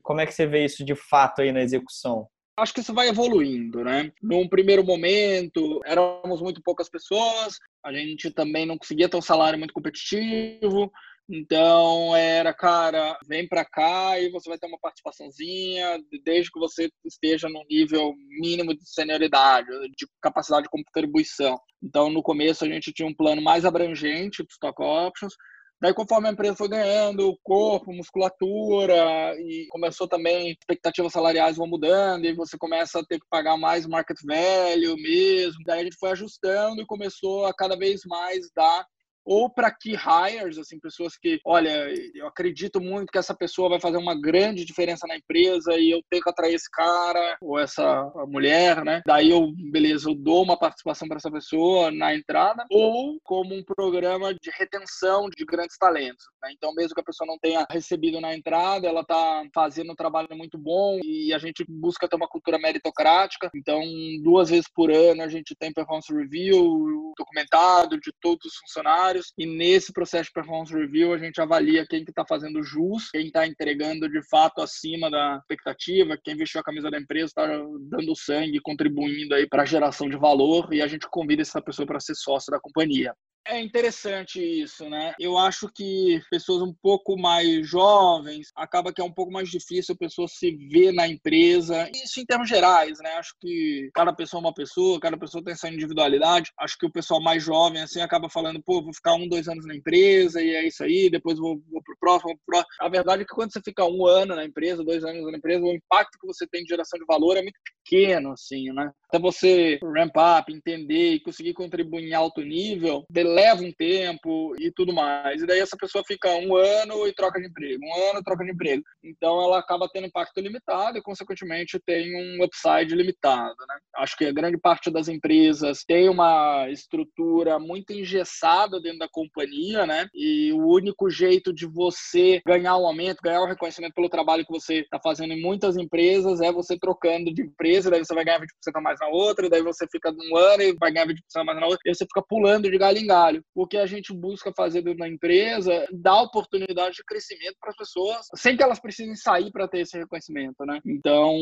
Como 0.00 0.20
é 0.20 0.26
que 0.26 0.32
você 0.32 0.46
vê 0.46 0.64
isso 0.64 0.84
de 0.84 0.94
fato 0.94 1.42
aí 1.42 1.50
na 1.50 1.60
execução? 1.60 2.28
Acho 2.58 2.74
que 2.74 2.80
isso 2.80 2.92
vai 2.92 3.08
evoluindo, 3.08 3.84
né? 3.84 4.12
Num 4.20 4.48
primeiro 4.48 4.84
momento, 4.84 5.80
éramos 5.84 6.42
muito 6.42 6.60
poucas 6.60 6.88
pessoas, 6.88 7.56
a 7.84 7.92
gente 7.92 8.32
também 8.32 8.66
não 8.66 8.76
conseguia 8.76 9.08
ter 9.08 9.16
um 9.16 9.22
salário 9.22 9.56
muito 9.56 9.72
competitivo, 9.72 10.90
então 11.30 12.16
era, 12.16 12.52
cara, 12.52 13.16
vem 13.28 13.46
para 13.46 13.64
cá 13.64 14.18
e 14.18 14.28
você 14.30 14.48
vai 14.48 14.58
ter 14.58 14.66
uma 14.66 14.78
participaçãozinha, 14.80 16.02
desde 16.24 16.50
que 16.50 16.58
você 16.58 16.90
esteja 17.04 17.48
no 17.48 17.62
nível 17.70 18.12
mínimo 18.40 18.74
de 18.74 18.88
senioridade, 18.88 19.68
de 19.96 20.08
capacidade 20.20 20.64
de 20.64 20.70
contribuição. 20.70 21.56
Então 21.80 22.10
no 22.10 22.22
começo 22.24 22.64
a 22.64 22.68
gente 22.68 22.92
tinha 22.92 23.06
um 23.06 23.14
plano 23.14 23.40
mais 23.40 23.64
abrangente 23.64 24.42
para 24.42 24.52
stock 24.52 24.82
options, 24.82 25.34
Daí, 25.80 25.94
conforme 25.94 26.28
a 26.28 26.32
empresa 26.32 26.56
foi 26.56 26.68
ganhando 26.68 27.38
corpo, 27.42 27.92
musculatura 27.92 29.36
e 29.38 29.66
começou 29.70 30.08
também, 30.08 30.50
expectativas 30.50 31.12
salariais 31.12 31.56
vão 31.56 31.68
mudando 31.68 32.24
e 32.24 32.34
você 32.34 32.58
começa 32.58 32.98
a 32.98 33.06
ter 33.06 33.20
que 33.20 33.26
pagar 33.30 33.56
mais 33.56 33.86
market 33.86 34.16
value 34.24 35.00
mesmo. 35.00 35.62
Daí 35.64 35.80
a 35.80 35.84
gente 35.84 35.96
foi 35.98 36.10
ajustando 36.10 36.82
e 36.82 36.86
começou 36.86 37.46
a 37.46 37.54
cada 37.54 37.76
vez 37.76 38.00
mais 38.06 38.50
dar 38.56 38.84
ou 39.28 39.50
para 39.50 39.70
key 39.70 39.94
hires, 39.94 40.56
assim, 40.56 40.80
pessoas 40.80 41.18
que, 41.18 41.38
olha, 41.44 41.92
eu 42.14 42.26
acredito 42.26 42.80
muito 42.80 43.12
que 43.12 43.18
essa 43.18 43.36
pessoa 43.36 43.68
vai 43.68 43.78
fazer 43.78 43.98
uma 43.98 44.18
grande 44.18 44.64
diferença 44.64 45.06
na 45.06 45.16
empresa 45.16 45.76
e 45.76 45.90
eu 45.90 46.00
tenho 46.08 46.22
que 46.22 46.30
atrair 46.30 46.54
esse 46.54 46.70
cara 46.70 47.36
ou 47.42 47.58
essa 47.58 48.10
mulher, 48.26 48.82
né? 48.82 49.02
Daí 49.06 49.28
eu, 49.28 49.52
beleza, 49.70 50.08
eu 50.08 50.14
dou 50.14 50.42
uma 50.42 50.58
participação 50.58 51.06
para 51.06 51.18
essa 51.18 51.30
pessoa 51.30 51.90
na 51.90 52.14
entrada, 52.14 52.64
ou 52.70 53.20
como 53.22 53.54
um 53.54 53.62
programa 53.62 54.32
de 54.32 54.50
retenção 54.56 55.28
de 55.28 55.44
grandes 55.44 55.76
talentos. 55.76 56.24
Né? 56.42 56.52
Então, 56.56 56.72
mesmo 56.72 56.94
que 56.94 57.00
a 57.02 57.04
pessoa 57.04 57.26
não 57.26 57.38
tenha 57.38 57.66
recebido 57.70 58.22
na 58.22 58.34
entrada, 58.34 58.88
ela 58.88 59.02
está 59.02 59.42
fazendo 59.54 59.92
um 59.92 59.96
trabalho 59.96 60.28
muito 60.32 60.56
bom 60.56 60.98
e 61.04 61.34
a 61.34 61.38
gente 61.38 61.66
busca 61.68 62.08
ter 62.08 62.16
uma 62.16 62.28
cultura 62.28 62.58
meritocrática. 62.58 63.50
Então, 63.54 63.82
duas 64.22 64.48
vezes 64.48 64.70
por 64.74 64.90
ano 64.90 65.22
a 65.22 65.28
gente 65.28 65.54
tem 65.54 65.70
performance 65.70 66.10
review 66.10 67.12
documentado 67.18 68.00
de 68.00 68.10
todos 68.22 68.46
os 68.46 68.56
funcionários 68.56 69.17
e 69.36 69.46
nesse 69.46 69.92
processo 69.92 70.24
de 70.24 70.32
performance 70.32 70.72
review 70.72 71.12
a 71.12 71.18
gente 71.18 71.40
avalia 71.40 71.86
quem 71.86 72.04
que 72.04 72.10
está 72.10 72.24
fazendo 72.26 72.62
jus, 72.62 73.10
quem 73.10 73.26
está 73.26 73.46
entregando 73.46 74.08
de 74.08 74.22
fato 74.28 74.60
acima 74.60 75.10
da 75.10 75.36
expectativa, 75.38 76.18
quem 76.22 76.36
vestiu 76.36 76.60
a 76.60 76.64
camisa 76.64 76.90
da 76.90 76.98
empresa 76.98 77.26
está 77.26 77.46
dando 77.46 78.16
sangue, 78.16 78.60
contribuindo 78.60 79.34
aí 79.34 79.46
para 79.48 79.62
a 79.62 79.66
geração 79.66 80.08
de 80.08 80.16
valor 80.16 80.72
e 80.72 80.82
a 80.82 80.86
gente 80.86 81.08
convida 81.08 81.42
essa 81.42 81.62
pessoa 81.62 81.86
para 81.86 82.00
ser 82.00 82.14
sócio 82.14 82.50
da 82.50 82.60
companhia. 82.60 83.14
É 83.46 83.60
interessante 83.60 84.40
isso, 84.40 84.88
né? 84.90 85.14
Eu 85.18 85.38
acho 85.38 85.68
que 85.74 86.20
pessoas 86.30 86.62
um 86.62 86.74
pouco 86.82 87.16
mais 87.16 87.66
jovens 87.66 88.50
acaba 88.54 88.92
que 88.92 89.00
é 89.00 89.04
um 89.04 89.12
pouco 89.12 89.32
mais 89.32 89.48
difícil 89.48 89.94
a 89.94 89.98
pessoa 89.98 90.28
se 90.28 90.50
ver 90.70 90.92
na 90.92 91.08
empresa. 91.08 91.90
Isso 91.94 92.20
em 92.20 92.26
termos 92.26 92.48
gerais, 92.48 92.98
né? 93.00 93.10
Acho 93.12 93.34
que 93.40 93.90
cada 93.94 94.12
pessoa 94.12 94.40
é 94.40 94.44
uma 94.44 94.54
pessoa, 94.54 95.00
cada 95.00 95.16
pessoa 95.16 95.42
tem 95.42 95.54
essa 95.54 95.68
individualidade. 95.68 96.52
Acho 96.58 96.76
que 96.76 96.84
o 96.84 96.92
pessoal 96.92 97.22
mais 97.22 97.42
jovem 97.42 97.80
assim 97.80 98.02
acaba 98.02 98.28
falando, 98.28 98.62
pô, 98.62 98.82
vou 98.82 98.92
ficar 98.92 99.14
um, 99.14 99.26
dois 99.26 99.48
anos 99.48 99.66
na 99.66 99.74
empresa 99.74 100.42
e 100.42 100.50
é 100.50 100.66
isso 100.66 100.84
aí. 100.84 101.08
Depois 101.08 101.38
vou, 101.38 101.58
vou 101.70 101.82
pro 101.82 101.96
próximo, 101.98 102.28
vou 102.28 102.36
pro 102.36 102.46
próximo. 102.46 102.74
A 102.80 102.88
verdade 102.90 103.22
é 103.22 103.24
que 103.24 103.34
quando 103.34 103.52
você 103.52 103.62
fica 103.64 103.84
um 103.84 104.06
ano 104.06 104.36
na 104.36 104.44
empresa, 104.44 104.84
dois 104.84 105.02
anos 105.04 105.24
na 105.30 105.38
empresa, 105.38 105.64
o 105.64 105.72
impacto 105.72 106.18
que 106.20 106.26
você 106.26 106.46
tem 106.46 106.62
de 106.62 106.68
geração 106.68 106.98
de 106.98 107.06
valor 107.06 107.36
é 107.36 107.42
muito 107.42 107.58
pequeno, 107.82 108.32
assim, 108.32 108.70
né? 108.72 108.90
Até 109.08 109.18
você 109.18 109.78
ramp 109.82 110.14
up, 110.16 110.52
entender 110.52 111.14
e 111.14 111.20
conseguir 111.20 111.54
contribuir 111.54 112.04
em 112.04 112.14
alto 112.14 112.42
nível, 112.42 113.06
leva 113.34 113.62
um 113.62 113.72
tempo 113.72 114.54
e 114.58 114.70
tudo 114.70 114.92
mais. 114.92 115.42
E 115.42 115.46
daí 115.46 115.60
essa 115.60 115.76
pessoa 115.76 116.04
fica 116.06 116.28
um 116.36 116.56
ano 116.56 117.06
e 117.06 117.14
troca 117.14 117.40
de 117.40 117.46
emprego, 117.46 117.84
um 117.84 118.10
ano 118.10 118.22
troca 118.22 118.44
de 118.44 118.50
emprego. 118.50 118.82
Então 119.02 119.40
ela 119.42 119.58
acaba 119.58 119.88
tendo 119.92 120.06
impacto 120.06 120.40
limitado 120.40 120.98
e, 120.98 121.02
consequentemente, 121.02 121.80
tem 121.84 122.14
um 122.14 122.44
upside 122.44 122.94
limitado. 122.94 123.54
Né? 123.68 123.76
Acho 123.96 124.16
que 124.16 124.26
a 124.26 124.32
grande 124.32 124.58
parte 124.58 124.90
das 124.90 125.08
empresas 125.08 125.84
tem 125.86 126.08
uma 126.08 126.68
estrutura 126.70 127.58
muito 127.58 127.92
engessada 127.92 128.80
dentro 128.80 129.00
da 129.00 129.08
companhia, 129.08 129.86
né? 129.86 130.06
E 130.14 130.52
o 130.52 130.66
único 130.66 131.10
jeito 131.10 131.52
de 131.52 131.66
você 131.66 132.40
ganhar 132.46 132.76
o 132.76 132.82
um 132.82 132.86
aumento, 132.86 133.22
ganhar 133.22 133.40
o 133.40 133.44
um 133.44 133.48
reconhecimento 133.48 133.94
pelo 133.94 134.08
trabalho 134.08 134.44
que 134.44 134.52
você 134.52 134.80
está 134.80 134.98
fazendo 135.00 135.32
em 135.32 135.40
muitas 135.40 135.76
empresas 135.76 136.40
é 136.40 136.52
você 136.52 136.78
trocando 136.78 137.32
de 137.32 137.42
empresa, 137.42 137.90
daí 137.90 138.04
você 138.04 138.14
vai 138.14 138.24
ganhar 138.24 138.40
20% 138.40 138.46
a 138.74 138.80
mais 138.80 138.98
na 139.00 139.08
outra, 139.08 139.48
daí 139.48 139.62
você 139.62 139.86
fica 139.90 140.10
um 140.10 140.36
ano 140.36 140.62
e 140.62 140.72
vai 140.74 140.92
ganhar 140.92 141.06
20% 141.06 141.16
a 141.36 141.44
mais 141.44 141.60
na 141.60 141.66
outra, 141.66 141.80
e 141.84 141.94
você 141.94 142.04
fica 142.04 142.22
pulando 142.28 142.70
de 142.70 142.78
galho 142.78 142.98
em 142.98 143.06
galho 143.06 143.17
trabalho. 143.18 143.42
O 143.54 143.66
que 143.66 143.76
a 143.76 143.86
gente 143.86 144.12
busca 144.12 144.52
fazer 144.56 144.82
dentro 144.82 145.00
da 145.00 145.08
empresa 145.08 145.86
dá 145.92 146.22
oportunidade 146.22 146.96
de 146.96 147.04
crescimento 147.04 147.56
para 147.60 147.70
as 147.70 147.76
pessoas, 147.76 148.26
sem 148.36 148.56
que 148.56 148.62
elas 148.62 148.80
precisem 148.80 149.14
sair 149.16 149.50
para 149.50 149.68
ter 149.68 149.80
esse 149.80 149.98
reconhecimento, 149.98 150.64
né? 150.64 150.80
Então, 150.86 151.34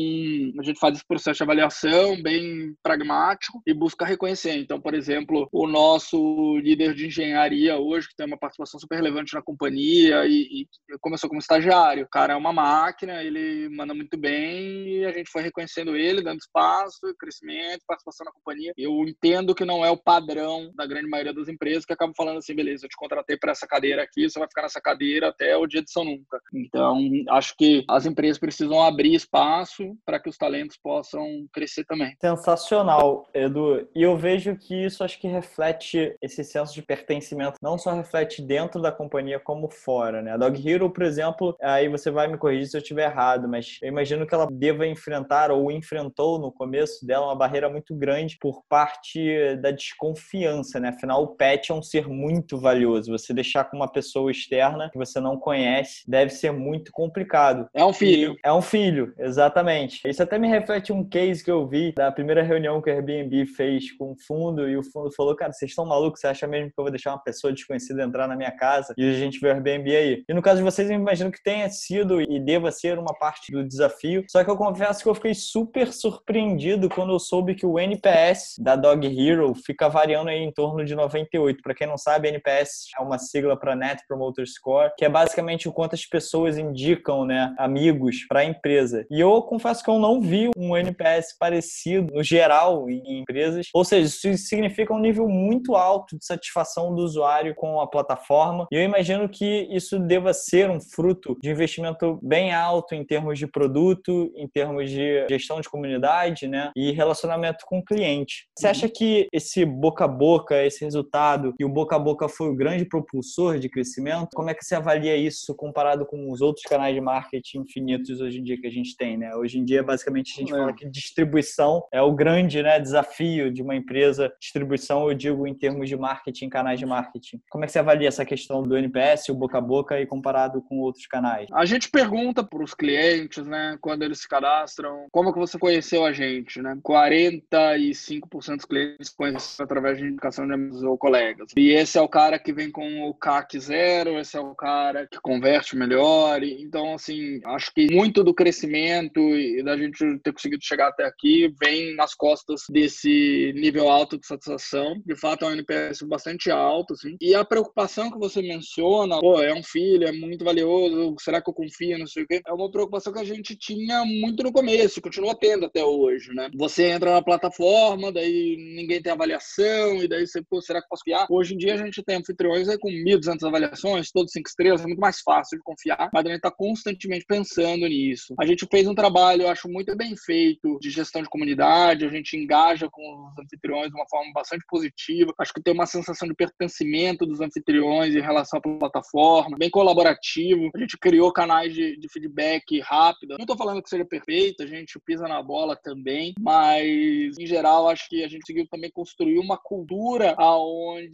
a 0.59 0.63
gente 0.63 0.79
faz 0.79 0.95
esse 0.95 1.07
processo 1.07 1.37
de 1.37 1.43
avaliação 1.43 2.21
bem 2.21 2.75
pragmático 2.83 3.61
e 3.65 3.73
busca 3.73 4.05
reconhecer. 4.05 4.57
Então, 4.57 4.81
por 4.81 4.93
exemplo, 4.93 5.47
o 5.51 5.67
nosso 5.67 6.57
líder 6.57 6.93
de 6.93 7.07
engenharia 7.07 7.77
hoje, 7.77 8.07
que 8.07 8.15
tem 8.15 8.25
uma 8.25 8.37
participação 8.37 8.79
super 8.79 8.95
relevante 8.95 9.33
na 9.33 9.41
companhia 9.41 10.25
e, 10.25 10.61
e 10.61 10.67
começou 10.99 11.29
como 11.29 11.39
estagiário. 11.39 12.05
O 12.05 12.09
cara 12.09 12.33
é 12.33 12.35
uma 12.35 12.53
máquina, 12.53 13.23
ele 13.23 13.69
manda 13.69 13.93
muito 13.93 14.17
bem 14.17 14.87
e 14.87 15.05
a 15.05 15.11
gente 15.11 15.29
foi 15.29 15.41
reconhecendo 15.41 15.95
ele, 15.95 16.21
dando 16.21 16.39
espaço, 16.39 16.99
crescimento, 17.19 17.83
participação 17.87 18.25
na 18.25 18.31
companhia. 18.31 18.73
Eu 18.77 18.93
entendo 19.07 19.53
que 19.53 19.65
não 19.65 19.85
é 19.85 19.91
o 19.91 19.97
padrão 19.97 20.71
da 20.75 20.85
grande 20.85 21.09
maioria 21.09 21.33
das 21.33 21.47
empresas, 21.47 21.66
que 21.85 21.93
acabam 21.93 22.13
falando 22.15 22.37
assim, 22.37 22.55
beleza, 22.55 22.85
eu 22.85 22.89
te 22.89 22.97
contratei 22.97 23.37
para 23.37 23.51
essa 23.51 23.67
cadeira 23.67 24.03
aqui, 24.03 24.29
você 24.29 24.39
vai 24.39 24.47
ficar 24.47 24.63
nessa 24.63 24.81
cadeira 24.81 25.29
até 25.29 25.55
o 25.55 25.67
dia 25.67 25.81
de 25.81 25.91
São 25.91 26.03
Nunca. 26.03 26.39
Então, 26.53 26.99
acho 27.29 27.55
que 27.57 27.83
as 27.89 28.05
empresas 28.05 28.37
precisam 28.37 28.81
abrir 28.81 29.13
espaço 29.13 29.97
para 30.05 30.19
que 30.19 30.29
os 30.29 30.37
talentos 30.37 30.77
possam 30.77 31.47
crescer 31.51 31.85
também. 31.85 32.15
Sensacional, 32.19 33.27
Edu. 33.33 33.87
E 33.95 34.03
eu 34.03 34.17
vejo 34.17 34.55
que 34.55 34.85
isso 34.85 35.03
acho 35.03 35.19
que 35.19 35.27
reflete 35.27 36.15
esse 36.21 36.43
senso 36.43 36.73
de 36.73 36.81
pertencimento, 36.81 37.57
não 37.61 37.77
só 37.77 37.93
reflete 37.93 38.41
dentro 38.41 38.81
da 38.81 38.91
companhia 38.91 39.39
como 39.39 39.69
fora, 39.69 40.21
né? 40.21 40.31
A 40.31 40.37
Dog 40.37 40.67
Hero, 40.67 40.89
por 40.89 41.03
exemplo, 41.03 41.55
aí 41.61 41.87
você 41.87 42.11
vai 42.11 42.27
me 42.27 42.37
corrigir 42.37 42.67
se 42.67 42.77
eu 42.77 42.81
estiver 42.81 43.09
errado, 43.09 43.47
mas 43.47 43.77
eu 43.81 43.89
imagino 43.89 44.25
que 44.25 44.33
ela 44.33 44.47
deva 44.51 44.85
enfrentar 44.85 45.51
ou 45.51 45.71
enfrentou 45.71 46.39
no 46.39 46.51
começo 46.51 47.05
dela 47.05 47.27
uma 47.27 47.35
barreira 47.35 47.69
muito 47.69 47.95
grande 47.95 48.37
por 48.39 48.63
parte 48.67 49.55
da 49.61 49.71
desconfiança, 49.71 50.79
né? 50.79 50.89
Afinal, 50.89 51.23
o 51.23 51.35
pet 51.35 51.56
é 51.71 51.75
um 51.75 51.81
ser 51.81 52.07
muito 52.07 52.57
valioso. 52.57 53.11
Você 53.11 53.33
deixar 53.33 53.65
com 53.65 53.77
uma 53.77 53.91
pessoa 53.91 54.31
externa 54.31 54.89
que 54.91 54.97
você 54.97 55.19
não 55.19 55.37
conhece 55.37 56.03
deve 56.07 56.31
ser 56.31 56.51
muito 56.51 56.91
complicado. 56.91 57.67
É 57.73 57.83
um 57.83 57.93
filho. 57.93 58.35
É 58.43 58.51
um 58.53 58.61
filho, 58.61 59.13
exatamente. 59.17 60.01
Isso 60.05 60.21
até 60.21 60.37
me 60.37 60.47
reflete 60.47 60.91
um 60.93 61.03
case 61.03 61.43
que 61.43 61.51
eu 61.51 61.67
vi 61.67 61.93
da 61.93 62.11
primeira 62.11 62.43
reunião 62.43 62.81
que 62.81 62.89
o 62.89 62.93
Airbnb 62.93 63.45
fez 63.47 63.91
com 63.91 64.11
o 64.11 64.15
fundo 64.15 64.69
e 64.69 64.77
o 64.77 64.83
fundo 64.83 65.11
falou: 65.11 65.35
Cara, 65.35 65.51
vocês 65.51 65.71
estão 65.71 65.85
malucos? 65.85 66.21
Você 66.21 66.27
acha 66.27 66.47
mesmo 66.47 66.67
que 66.67 66.79
eu 66.79 66.83
vou 66.83 66.91
deixar 66.91 67.11
uma 67.11 67.23
pessoa 67.23 67.53
desconhecida 67.53 68.03
entrar 68.03 68.27
na 68.27 68.35
minha 68.35 68.51
casa 68.51 68.93
e 68.97 69.09
a 69.09 69.13
gente 69.13 69.39
vê 69.39 69.47
o 69.47 69.51
Airbnb 69.51 69.95
aí? 69.95 70.23
E 70.27 70.33
no 70.33 70.41
caso 70.41 70.57
de 70.57 70.63
vocês, 70.63 70.89
eu 70.89 70.95
imagino 70.95 71.31
que 71.31 71.41
tenha 71.43 71.69
sido 71.69 72.21
e 72.21 72.39
deva 72.39 72.71
ser 72.71 72.99
uma 72.99 73.13
parte 73.13 73.51
do 73.51 73.63
desafio. 73.67 74.25
Só 74.29 74.43
que 74.43 74.49
eu 74.49 74.57
confesso 74.57 75.03
que 75.03 75.09
eu 75.09 75.15
fiquei 75.15 75.33
super 75.33 75.91
surpreendido 75.91 76.89
quando 76.89 77.13
eu 77.13 77.19
soube 77.19 77.55
que 77.55 77.65
o 77.65 77.79
NPS 77.79 78.55
da 78.59 78.75
Dog 78.75 79.05
Hero 79.07 79.53
fica 79.55 79.87
variando 79.87 80.29
aí 80.29 80.39
em 80.39 80.51
torno 80.51 80.83
de 80.83 80.95
98. 80.95 81.46
Para 81.55 81.73
quem 81.73 81.87
não 81.87 81.97
sabe, 81.97 82.27
NPS 82.27 82.87
é 82.97 83.01
uma 83.01 83.17
sigla 83.17 83.57
para 83.57 83.75
Net 83.75 84.01
Promoter 84.07 84.45
Score, 84.47 84.91
que 84.97 85.05
é 85.05 85.09
basicamente 85.09 85.67
o 85.67 85.73
quanto 85.73 85.95
as 85.95 86.05
pessoas 86.05 86.57
indicam, 86.57 87.25
né, 87.25 87.53
amigos 87.57 88.25
para 88.27 88.41
a 88.41 88.45
empresa. 88.45 89.05
E 89.09 89.19
eu 89.19 89.41
confesso 89.41 89.83
que 89.83 89.89
eu 89.89 89.99
não 89.99 90.21
vi 90.21 90.49
um 90.57 90.75
NPS 90.75 91.37
parecido 91.37 92.13
no 92.13 92.23
geral 92.23 92.89
em 92.89 93.19
empresas. 93.19 93.67
Ou 93.73 93.83
seja, 93.83 94.07
isso 94.07 94.47
significa 94.47 94.93
um 94.93 94.99
nível 94.99 95.27
muito 95.27 95.75
alto 95.75 96.17
de 96.17 96.25
satisfação 96.25 96.93
do 96.93 97.01
usuário 97.01 97.55
com 97.55 97.79
a 97.79 97.87
plataforma. 97.87 98.67
E 98.71 98.75
eu 98.75 98.83
imagino 98.83 99.27
que 99.29 99.67
isso 99.71 99.99
deva 99.99 100.33
ser 100.33 100.69
um 100.69 100.79
fruto 100.79 101.37
de 101.41 101.49
investimento 101.49 102.19
bem 102.21 102.53
alto 102.53 102.95
em 102.95 103.05
termos 103.05 103.39
de 103.39 103.47
produto, 103.47 104.31
em 104.35 104.47
termos 104.47 104.89
de 104.89 105.25
gestão 105.29 105.61
de 105.61 105.69
comunidade, 105.69 106.47
né, 106.47 106.71
e 106.75 106.91
relacionamento 106.91 107.65
com 107.65 107.79
o 107.79 107.83
cliente. 107.83 108.47
Você 108.57 108.67
acha 108.67 108.89
que 108.89 109.27
esse 109.31 109.65
boca 109.65 110.05
a 110.05 110.07
boca, 110.07 110.63
esse 110.63 110.83
resultado 110.83 111.36
e 111.59 111.65
o 111.65 111.69
boca 111.69 111.95
a 111.95 111.99
boca 111.99 112.27
foi 112.27 112.49
o 112.49 112.55
grande 112.55 112.85
propulsor 112.85 113.59
de 113.59 113.69
crescimento. 113.69 114.29
Como 114.33 114.49
é 114.49 114.53
que 114.53 114.63
você 114.63 114.75
avalia 114.75 115.15
isso 115.15 115.55
comparado 115.55 116.05
com 116.05 116.31
os 116.31 116.41
outros 116.41 116.65
canais 116.65 116.93
de 116.93 117.01
marketing 117.01 117.59
infinitos 117.59 118.21
hoje 118.21 118.39
em 118.39 118.43
dia 118.43 118.59
que 118.59 118.67
a 118.67 118.71
gente 118.71 118.95
tem, 118.95 119.17
né? 119.17 119.35
Hoje 119.35 119.59
em 119.59 119.65
dia, 119.65 119.83
basicamente, 119.83 120.33
a 120.35 120.39
gente 120.39 120.53
é. 120.53 120.57
fala 120.57 120.73
que 120.73 120.89
distribuição 120.89 121.83
é 121.91 122.01
o 122.01 122.13
grande 122.13 122.61
né, 122.61 122.79
desafio 122.79 123.51
de 123.51 123.61
uma 123.61 123.75
empresa. 123.75 124.31
Distribuição, 124.39 125.09
eu 125.09 125.15
digo, 125.15 125.47
em 125.47 125.53
termos 125.53 125.89
de 125.89 125.95
marketing, 125.95 126.49
canais 126.49 126.79
de 126.79 126.85
marketing. 126.85 127.41
Como 127.49 127.63
é 127.63 127.67
que 127.67 127.73
você 127.73 127.79
avalia 127.79 128.07
essa 128.07 128.25
questão 128.25 128.63
do 128.63 128.77
NPS, 128.77 129.29
o 129.29 129.35
boca 129.35 129.57
a 129.57 129.61
boca, 129.61 129.99
e 129.99 130.05
comparado 130.05 130.61
com 130.61 130.79
outros 130.79 131.05
canais? 131.07 131.47
A 131.53 131.65
gente 131.65 131.89
pergunta 131.89 132.43
para 132.43 132.63
os 132.63 132.73
clientes, 132.73 133.45
né, 133.45 133.77
quando 133.81 134.03
eles 134.03 134.19
se 134.19 134.27
cadastram, 134.27 135.07
como 135.11 135.33
que 135.33 135.39
você 135.39 135.57
conheceu 135.57 136.05
a 136.05 136.11
gente, 136.11 136.61
né? 136.61 136.77
45% 136.83 138.55
dos 138.55 138.65
clientes 138.65 139.09
conhecem 139.09 139.63
através 139.63 139.97
de 139.97 140.05
indicação 140.05 140.45
de 140.45 140.53
amigos 140.53 140.83
ou 140.83 140.97
colegas. 140.97 141.26
E 141.55 141.71
esse 141.71 141.97
é 141.97 142.01
o 142.01 142.07
cara 142.07 142.39
que 142.39 142.53
vem 142.53 142.71
com 142.71 143.03
o 143.03 143.13
CAC 143.13 143.59
zero, 143.59 144.19
esse 144.19 144.37
é 144.37 144.39
o 144.39 144.55
cara 144.55 145.07
que 145.07 145.19
converte 145.19 145.75
melhor. 145.75 146.41
Então, 146.43 146.93
assim, 146.93 147.39
acho 147.45 147.73
que 147.73 147.93
muito 147.93 148.23
do 148.23 148.33
crescimento 148.33 149.19
e 149.19 149.63
da 149.63 149.77
gente 149.77 150.19
ter 150.19 150.33
conseguido 150.33 150.63
chegar 150.63 150.89
até 150.89 151.05
aqui 151.05 151.53
vem 151.59 151.95
nas 151.95 152.13
costas 152.13 152.61
desse 152.69 153.53
nível 153.55 153.89
alto 153.89 154.17
de 154.17 154.25
satisfação. 154.25 155.01
De 155.05 155.15
fato, 155.15 155.45
é 155.45 155.49
um 155.49 155.53
NPS 155.53 156.01
bastante 156.03 156.49
alto, 156.51 156.93
assim. 156.93 157.15
E 157.21 157.33
a 157.35 157.43
preocupação 157.43 158.11
que 158.11 158.17
você 158.17 158.41
menciona, 158.41 159.19
pô, 159.19 159.41
é 159.41 159.53
um 159.53 159.63
filho, 159.63 160.07
é 160.07 160.11
muito 160.11 160.45
valioso, 160.45 161.15
será 161.19 161.41
que 161.41 161.49
eu 161.49 161.53
confio, 161.53 161.97
não 161.97 162.07
sei 162.07 162.23
o 162.23 162.27
quê? 162.27 162.41
É 162.45 162.53
uma 162.53 162.71
preocupação 162.71 163.13
que 163.13 163.19
a 163.19 163.25
gente 163.25 163.55
tinha 163.55 164.03
muito 164.05 164.43
no 164.43 164.51
começo, 164.51 165.01
continua 165.01 165.35
tendo 165.35 165.65
até 165.65 165.83
hoje, 165.83 166.33
né? 166.33 166.49
Você 166.55 166.85
entra 166.85 167.11
na 167.13 167.21
plataforma, 167.21 168.11
daí 168.11 168.55
ninguém 168.75 169.01
tem 169.01 169.11
avaliação, 169.11 170.01
e 170.01 170.07
daí 170.07 170.25
você, 170.25 170.41
pô, 170.41 170.61
será 170.61 170.81
que 170.81 170.87
posso 170.87 171.03
fiar? 171.17 171.27
Hoje 171.29 171.53
em 171.55 171.57
dia 171.57 171.73
a 171.73 171.77
gente 171.77 172.03
tem 172.03 172.17
anfitriões 172.17 172.67
com 172.77 172.89
1.200 172.89 173.47
avaliações, 173.47 174.11
todos 174.11 174.31
cinco 174.31 174.49
estrelas, 174.49 174.81
é 174.81 174.85
muito 174.85 174.99
mais 174.99 175.21
fácil 175.21 175.57
de 175.57 175.63
confiar, 175.63 176.09
mas 176.13 176.25
a 176.25 176.29
gente 176.29 176.37
está 176.37 176.51
constantemente 176.51 177.25
pensando 177.25 177.87
nisso. 177.87 178.35
A 178.39 178.45
gente 178.45 178.67
fez 178.69 178.87
um 178.87 178.95
trabalho, 178.95 179.43
eu 179.43 179.49
acho, 179.49 179.67
muito 179.67 179.95
bem 179.95 180.15
feito 180.15 180.77
de 180.79 180.89
gestão 180.89 181.21
de 181.21 181.29
comunidade, 181.29 182.05
a 182.05 182.09
gente 182.09 182.37
engaja 182.37 182.87
com 182.91 183.29
os 183.29 183.39
anfitriões 183.39 183.89
de 183.89 183.95
uma 183.95 184.07
forma 184.07 184.31
bastante 184.33 184.63
positiva, 184.67 185.33
acho 185.39 185.53
que 185.53 185.61
tem 185.61 185.73
uma 185.73 185.85
sensação 185.85 186.27
de 186.27 186.35
pertencimento 186.35 187.25
dos 187.25 187.41
anfitriões 187.41 188.15
em 188.15 188.21
relação 188.21 188.59
à 188.59 188.61
plataforma, 188.61 189.57
bem 189.57 189.69
colaborativo, 189.69 190.69
a 190.75 190.79
gente 190.79 190.97
criou 190.97 191.31
canais 191.31 191.73
de, 191.73 191.97
de 191.97 192.09
feedback 192.11 192.79
rápido. 192.81 193.31
Não 193.31 193.43
estou 193.43 193.57
falando 193.57 193.81
que 193.81 193.89
seja 193.89 194.05
perfeito, 194.05 194.63
a 194.63 194.67
gente 194.67 194.99
pisa 195.05 195.27
na 195.27 195.41
bola 195.41 195.75
também, 195.75 196.33
mas 196.39 197.37
em 197.37 197.45
geral 197.45 197.87
acho 197.87 198.07
que 198.09 198.23
a 198.23 198.27
gente 198.27 198.41
conseguiu 198.41 198.67
também 198.67 198.91
construir 198.91 199.39
uma 199.39 199.57
cultura 199.57 200.35
aonde 200.37 201.06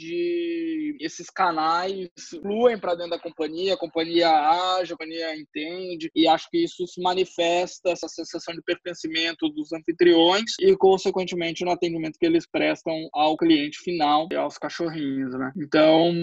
esses 1.00 1.30
canais 1.30 2.10
fluem 2.30 2.78
para 2.78 2.96
dentro 2.96 3.12
da 3.12 3.20
companhia, 3.20 3.74
a 3.74 3.78
companhia 3.78 4.30
age, 4.78 4.94
a 4.94 4.98
companhia 4.98 5.36
entende, 5.36 6.10
e 6.16 6.28
acho 6.28 6.50
que 6.50 6.64
isso 6.64 6.86
se 6.88 7.02
manifesta, 7.02 7.90
essa 7.90 8.08
sensação 8.08 8.54
de 8.54 8.62
pertencimento 8.62 9.50
dos 9.50 9.72
anfitriões 9.74 10.54
e, 10.60 10.76
consequentemente, 10.76 11.64
no 11.64 11.72
atendimento 11.72 12.18
que 12.20 12.26
eles 12.26 12.46
prestam 12.46 12.94
ao 13.14 13.38
cliente 13.38 13.80
final 13.80 14.28
e 14.32 14.36
aos 14.36 14.58
cachorrinhos, 14.58 15.34
né? 15.38 15.52
Então, 15.58 16.14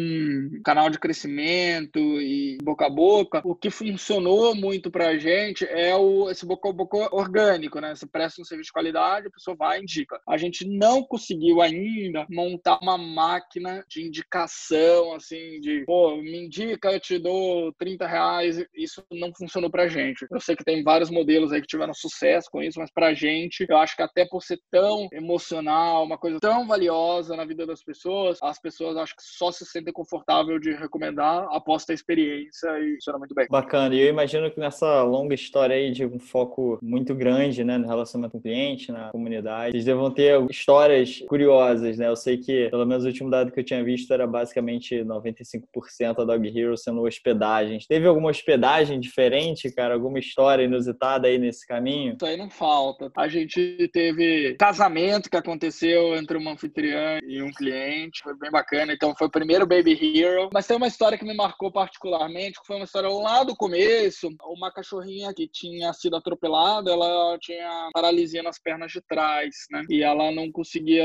canal 0.65 0.91
de 0.91 0.99
crescimento 0.99 1.99
e 1.99 2.59
boca 2.63 2.87
a 2.87 2.91
boca, 2.91 3.41
o 3.45 3.55
que 3.55 3.71
funcionou 3.71 4.55
muito 4.55 4.91
para 4.91 5.09
a 5.09 5.19
gente 5.19 5.65
é 5.65 5.95
o, 5.97 6.31
esse 6.31 6.47
boca 6.47 6.69
a 6.69 6.73
boca 6.73 7.15
orgânico, 7.15 7.81
né? 7.81 7.95
Você 7.95 8.07
presta 8.07 8.41
um 8.41 8.45
serviço 8.45 8.69
de 8.69 8.73
qualidade, 8.73 9.27
a 9.27 9.31
pessoa 9.31 9.57
vai 9.57 9.79
e 9.79 9.83
indica. 9.83 10.21
A 10.29 10.37
gente 10.37 10.67
não 10.67 11.03
conseguiu 11.03 11.61
ainda 11.61 12.27
montar 12.31 12.79
uma 12.83 12.97
máquina 12.97 13.50
máquina 13.51 13.85
de 13.89 14.07
indicação, 14.07 15.15
assim, 15.15 15.61
de, 15.61 15.85
pô, 15.85 16.17
me 16.17 16.45
indica, 16.45 16.93
eu 16.93 17.01
te 17.01 17.19
dou 17.19 17.73
30 17.75 18.07
reais. 18.07 18.65
Isso 18.75 19.03
não 19.11 19.33
funcionou 19.35 19.71
pra 19.71 19.89
gente. 19.89 20.27
Eu 20.31 20.41
sei 20.41 20.55
que 20.55 20.65
tem 20.65 20.85
vários 20.85 21.11
modelos 21.11 21.53
aí 21.53 21.61
que 21.61 21.67
tiveram 21.67 21.93
sucesso 21.93 22.49
com 22.51 22.63
isso, 22.63 22.79
mas 22.79 22.91
pra 22.93 23.13
gente, 23.13 23.67
eu 23.69 23.77
acho 23.77 23.97
que 23.97 24.03
até 24.03 24.25
por 24.25 24.43
ser 24.43 24.61
tão 24.71 25.09
emocional, 25.13 26.05
uma 26.05 26.19
coisa 26.19 26.39
tão 26.41 26.67
valiosa 26.67 27.37
na 27.37 27.45
vida 27.45 27.67
das 27.67 27.83
pessoas, 27.83 28.39
as 28.43 28.61
pessoas 28.61 28.97
acho 28.97 29.17
que 29.17 29.23
só 29.23 29.51
se 29.51 29.67
sentem 29.67 29.93
confortável 29.93 30.59
de 30.59 30.73
recomendar 30.73 31.49
após 31.51 31.85
ter 31.85 31.95
experiência 31.95 32.69
e 32.79 32.95
funciona 32.95 33.19
muito 33.19 33.35
bem. 33.35 33.47
Bacana. 33.51 33.95
E 33.95 34.01
eu 34.01 34.09
imagino 34.09 34.51
que 34.51 34.61
nessa 34.61 35.03
longa 35.03 35.35
história 35.35 35.75
aí 35.75 35.91
de 35.91 36.07
um 36.07 36.19
foco 36.19 36.79
muito 36.83 37.15
grande, 37.15 37.65
né, 37.65 37.79
no 37.79 37.89
relacionamento 37.89 38.33
com 38.33 38.39
o 38.39 38.43
cliente, 38.43 38.93
na 38.93 39.11
comunidade, 39.11 39.73
vocês 39.73 39.85
devam 39.85 40.11
ter 40.11 40.41
histórias 40.51 41.21
curiosas, 41.29 41.99
né? 41.99 42.09
Eu 42.09 42.17
sei 42.17 42.37
que, 42.37 42.69
pelo 42.69 42.87
menos 42.87 43.05
o 43.05 43.09
último 43.09 43.31
dado 43.41 43.53
que 43.53 43.61
eu 43.61 43.65
tinha 43.65 43.83
visto 43.83 44.13
era 44.13 44.27
basicamente 44.27 44.97
95% 44.97 46.17
da 46.17 46.25
Dog 46.25 46.59
Hero 46.59 46.77
sendo 46.77 47.03
hospedagens. 47.03 47.87
Teve 47.87 48.07
alguma 48.07 48.31
hospedagem 48.31 49.01
diferente, 49.01 49.73
cara? 49.75 49.95
Alguma 49.95 50.19
história 50.19 50.65
inusitada 50.65 51.29
aí 51.29 51.39
nesse 51.39 51.67
caminho? 51.67 52.15
Isso 52.15 52.27
aí 52.27 52.37
não 52.37 52.51
falta. 52.51 53.11
A 53.17 53.29
gente 53.29 53.89
teve 53.93 54.55
casamento 54.59 55.31
que 55.31 55.37
aconteceu 55.37 56.15
entre 56.17 56.37
uma 56.37 56.53
anfitriã 56.53 57.19
e 57.27 57.43
um 57.43 57.51
cliente, 57.51 58.23
foi 58.23 58.37
bem 58.37 58.51
bacana. 58.51 58.93
Então 58.93 59.15
foi 59.17 59.27
o 59.27 59.31
primeiro 59.31 59.67
Baby 59.67 60.21
Hero. 60.21 60.51
Mas 60.53 60.67
tem 60.67 60.77
uma 60.77 60.87
história 60.87 61.19
que 61.19 61.25
me 61.25 61.35
marcou 61.35 61.73
particularmente, 61.73 62.61
que 62.61 62.67
foi 62.67 62.77
uma 62.77 62.85
história 62.85 63.09
lá 63.09 63.43
do 63.45 63.57
começo. 63.57 64.29
Uma 64.45 64.73
cachorrinha 64.73 65.33
que 65.35 65.49
tinha 65.49 65.93
sido 65.93 66.17
atropelada, 66.17 66.91
ela 66.91 67.39
tinha 67.41 67.91
paralisia 67.93 68.43
nas 68.43 68.59
pernas 68.59 68.93
de 68.93 69.01
trás, 69.01 69.55
né? 69.71 69.85
E 69.89 70.03
ela 70.03 70.31
não 70.31 70.51
conseguia 70.51 71.03